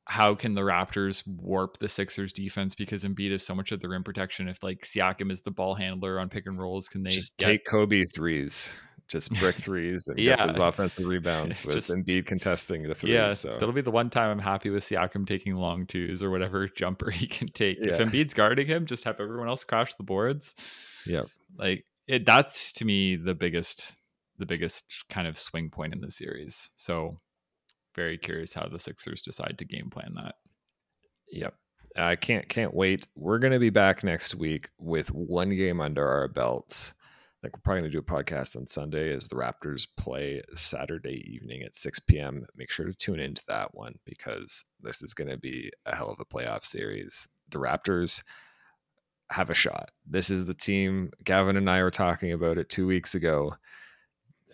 how 0.05 0.33
can 0.33 0.55
the 0.55 0.61
Raptors 0.61 1.23
warp 1.27 1.77
the 1.77 1.87
Sixers 1.87 2.33
defense 2.33 2.73
because 2.73 3.03
Embiid 3.03 3.31
is 3.31 3.45
so 3.45 3.53
much 3.53 3.71
of 3.71 3.79
the 3.79 3.87
rim 3.89 4.03
protection? 4.03 4.47
If 4.49 4.63
like 4.63 4.81
Siakam 4.81 5.31
is 5.31 5.41
the 5.41 5.51
ball 5.51 5.75
handler 5.75 6.19
on 6.19 6.29
pick 6.29 6.47
and 6.47 6.59
rolls, 6.59 6.89
can 6.89 7.03
they 7.03 7.11
just 7.11 7.37
get- 7.37 7.45
take 7.45 7.65
Kobe 7.65 8.03
threes, 8.05 8.75
just 9.09 9.31
brick 9.39 9.55
threes, 9.55 10.07
and 10.07 10.19
Yeah. 10.19 10.35
get 10.37 10.47
those 10.47 10.57
offensive 10.59 11.05
rebounds 11.05 11.65
with 11.65 11.75
Just- 11.75 11.89
Embiid 11.91 12.25
contesting 12.25 12.83
the 12.83 12.93
threes. 12.95 13.13
Yeah, 13.13 13.31
so 13.31 13.53
that'll 13.53 13.71
be 13.73 13.81
the 13.81 13.91
one 13.91 14.09
time 14.09 14.29
I'm 14.29 14.39
happy 14.39 14.69
with 14.69 14.83
Siakam 14.83 15.25
taking 15.27 15.55
long 15.55 15.85
twos 15.87 16.21
or 16.23 16.29
whatever 16.29 16.67
jumper 16.75 17.09
he 17.11 17.27
can 17.27 17.47
take. 17.49 17.77
If 17.79 17.99
Yeah. 17.99 18.05
Embiid's 18.05 18.33
guarding 18.33 18.67
him, 18.67 18.85
just 18.85 19.03
have 19.03 19.19
everyone 19.19 19.49
else 19.49 19.63
crash 19.63 19.93
the 19.95 20.03
boards. 20.03 20.55
Yep. 21.05 21.27
Like 21.57 21.85
it, 22.07 22.25
that's 22.25 22.71
to 22.73 22.85
me 22.85 23.15
the 23.15 23.35
biggest, 23.35 23.95
the 24.37 24.45
biggest 24.45 24.85
kind 25.09 25.27
of 25.27 25.37
swing 25.37 25.69
point 25.69 25.93
in 25.93 26.01
the 26.01 26.11
series. 26.11 26.69
So 26.75 27.19
very 27.95 28.17
curious 28.17 28.53
how 28.53 28.67
the 28.67 28.79
Sixers 28.79 29.21
decide 29.21 29.57
to 29.57 29.65
game 29.65 29.89
plan 29.89 30.13
that. 30.15 30.35
Yep. 31.31 31.53
I 31.97 32.15
can't 32.15 32.47
can't 32.47 32.73
wait. 32.73 33.07
We're 33.15 33.39
gonna 33.39 33.59
be 33.59 33.71
back 33.71 34.03
next 34.03 34.35
week 34.35 34.69
with 34.77 35.11
one 35.11 35.49
game 35.49 35.81
under 35.81 36.07
our 36.07 36.27
belts. 36.27 36.93
I 37.41 37.47
think 37.47 37.55
we're 37.55 37.61
probably 37.61 37.81
gonna 37.83 37.91
do 37.91 37.99
a 37.99 38.03
podcast 38.03 38.57
on 38.57 38.67
Sunday 38.67 39.13
as 39.15 39.29
the 39.29 39.35
Raptors 39.37 39.87
play 39.97 40.41
Saturday 40.55 41.23
evening 41.33 41.61
at 41.63 41.73
6 41.75 41.99
p.m. 41.99 42.45
Make 42.57 42.69
sure 42.69 42.85
to 42.85 42.93
tune 42.93 43.19
into 43.19 43.41
that 43.47 43.73
one 43.73 43.97
because 44.05 44.65
this 44.81 45.01
is 45.01 45.13
gonna 45.13 45.37
be 45.37 45.71
a 45.85 45.95
hell 45.95 46.09
of 46.09 46.19
a 46.19 46.25
playoff 46.25 46.65
series. 46.65 47.29
The 47.49 47.59
Raptors 47.59 48.23
have 49.31 49.49
a 49.49 49.53
shot. 49.53 49.91
This 50.05 50.29
is 50.29 50.45
the 50.47 50.53
team. 50.53 51.11
Gavin 51.23 51.55
and 51.55 51.69
I 51.69 51.81
were 51.81 51.91
talking 51.91 52.33
about 52.33 52.57
it 52.57 52.67
two 52.67 52.85
weeks 52.87 53.15
ago. 53.15 53.55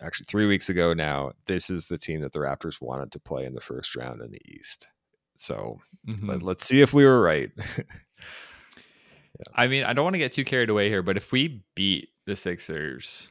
Actually, 0.00 0.26
three 0.26 0.46
weeks 0.46 0.68
ago 0.68 0.92
now. 0.94 1.32
This 1.46 1.70
is 1.70 1.86
the 1.86 1.98
team 1.98 2.20
that 2.20 2.32
the 2.32 2.38
Raptors 2.40 2.80
wanted 2.80 3.10
to 3.12 3.18
play 3.18 3.46
in 3.46 3.54
the 3.54 3.60
first 3.60 3.96
round 3.96 4.20
in 4.20 4.30
the 4.30 4.40
East. 4.44 4.86
So 5.34 5.80
Mhm. 6.06 6.28
let, 6.28 6.42
let's 6.42 6.64
see 6.66 6.82
if 6.82 6.92
we 6.94 7.04
were 7.04 7.20
right. 7.20 7.50
I 9.54 9.66
mean, 9.66 9.82
I 9.84 9.92
don't 9.92 10.04
want 10.04 10.14
to 10.14 10.18
get 10.18 10.32
too 10.32 10.44
carried 10.44 10.70
away 10.70 10.88
here, 10.88 11.02
but 11.02 11.16
if 11.16 11.32
we 11.32 11.64
beat 11.74 12.10
the 12.26 12.36
Sixers, 12.36 13.28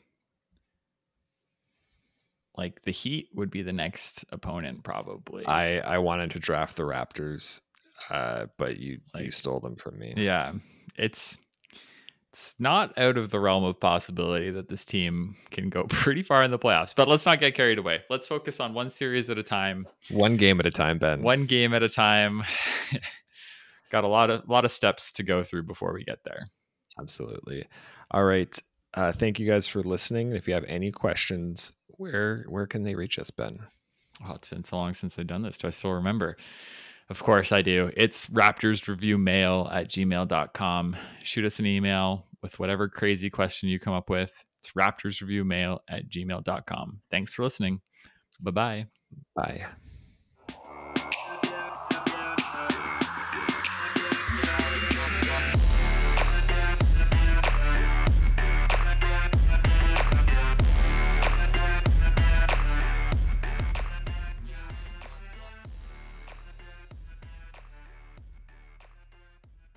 like 2.57 2.81
the 2.83 2.91
Heat 2.91 3.29
would 3.35 3.49
be 3.51 3.61
the 3.61 3.73
next 3.73 4.25
opponent, 4.31 4.83
probably. 4.83 5.45
I 5.45 5.79
I 5.79 5.97
wanted 5.99 6.31
to 6.31 6.39
draft 6.39 6.77
the 6.77 6.83
Raptors, 6.83 7.61
uh, 8.09 8.45
but 8.57 8.77
you 8.77 8.99
you 9.15 9.31
stole 9.31 9.59
them 9.59 9.75
from 9.75 9.99
me. 9.99 10.13
yeah, 10.17 10.53
it's 10.97 11.37
it's 12.31 12.55
not 12.59 12.97
out 12.97 13.17
of 13.17 13.31
the 13.31 13.39
realm 13.39 13.63
of 13.63 13.79
possibility 13.79 14.51
that 14.51 14.67
this 14.67 14.83
team 14.83 15.37
can 15.51 15.69
go 15.69 15.83
pretty 15.89 16.21
far 16.21 16.43
in 16.43 16.51
the 16.51 16.59
playoffs. 16.59 16.93
But 16.95 17.07
let's 17.07 17.25
not 17.25 17.39
get 17.39 17.55
carried 17.55 17.77
away. 17.79 18.01
Let's 18.09 18.27
focus 18.27 18.59
on 18.59 18.73
one 18.73 18.89
series 18.89 19.29
at 19.29 19.37
a 19.37 19.43
time, 19.43 19.87
One 20.09 20.35
game 20.37 20.59
at 20.59 20.65
a 20.65 20.71
time, 20.71 20.97
Ben. 20.97 21.21
one 21.21 21.45
game 21.45 21.73
at 21.73 21.83
a 21.83 21.89
time. 21.89 22.43
Got 23.91 24.03
a 24.03 24.07
lot 24.07 24.29
of 24.29 24.47
lot 24.49 24.65
of 24.65 24.71
steps 24.71 25.11
to 25.13 25.23
go 25.23 25.43
through 25.43 25.63
before 25.63 25.93
we 25.93 26.03
get 26.03 26.23
there. 26.25 26.47
Absolutely. 26.99 27.65
All 28.11 28.23
right. 28.23 28.57
Uh, 28.95 29.11
thank 29.11 29.39
you 29.39 29.47
guys 29.47 29.67
for 29.67 29.83
listening. 29.83 30.31
If 30.31 30.47
you 30.47 30.53
have 30.53 30.63
any 30.65 30.91
questions, 30.91 31.73
where 31.87 32.45
where 32.47 32.65
can 32.65 32.83
they 32.83 32.95
reach 32.95 33.19
us, 33.19 33.29
Ben? 33.29 33.59
Oh, 34.25 34.33
it's 34.35 34.49
been 34.49 34.63
so 34.63 34.77
long 34.77 34.93
since 34.93 35.19
I've 35.19 35.27
done 35.27 35.41
this. 35.41 35.57
Do 35.57 35.67
I 35.67 35.71
still 35.71 35.91
remember? 35.91 36.37
Of 37.09 37.21
course 37.21 37.51
I 37.51 37.61
do. 37.61 37.91
It's 37.95 38.27
Raptors 38.27 38.87
Review 38.87 39.17
Mail 39.17 39.69
at 39.71 39.89
gmail.com. 39.89 40.95
Shoot 41.21 41.45
us 41.45 41.59
an 41.59 41.65
email 41.65 42.25
with 42.41 42.57
whatever 42.57 42.87
crazy 42.87 43.29
question 43.29 43.69
you 43.69 43.79
come 43.79 43.93
up 43.93 44.09
with. 44.09 44.45
It's 44.59 44.71
Raptors 44.71 45.21
Review 45.21 45.43
Mail 45.43 45.81
at 45.87 46.09
gmail.com. 46.09 47.01
Thanks 47.11 47.33
for 47.33 47.43
listening. 47.43 47.81
Bye 48.39 48.51
bye. 48.51 48.85
Bye. 49.35 49.65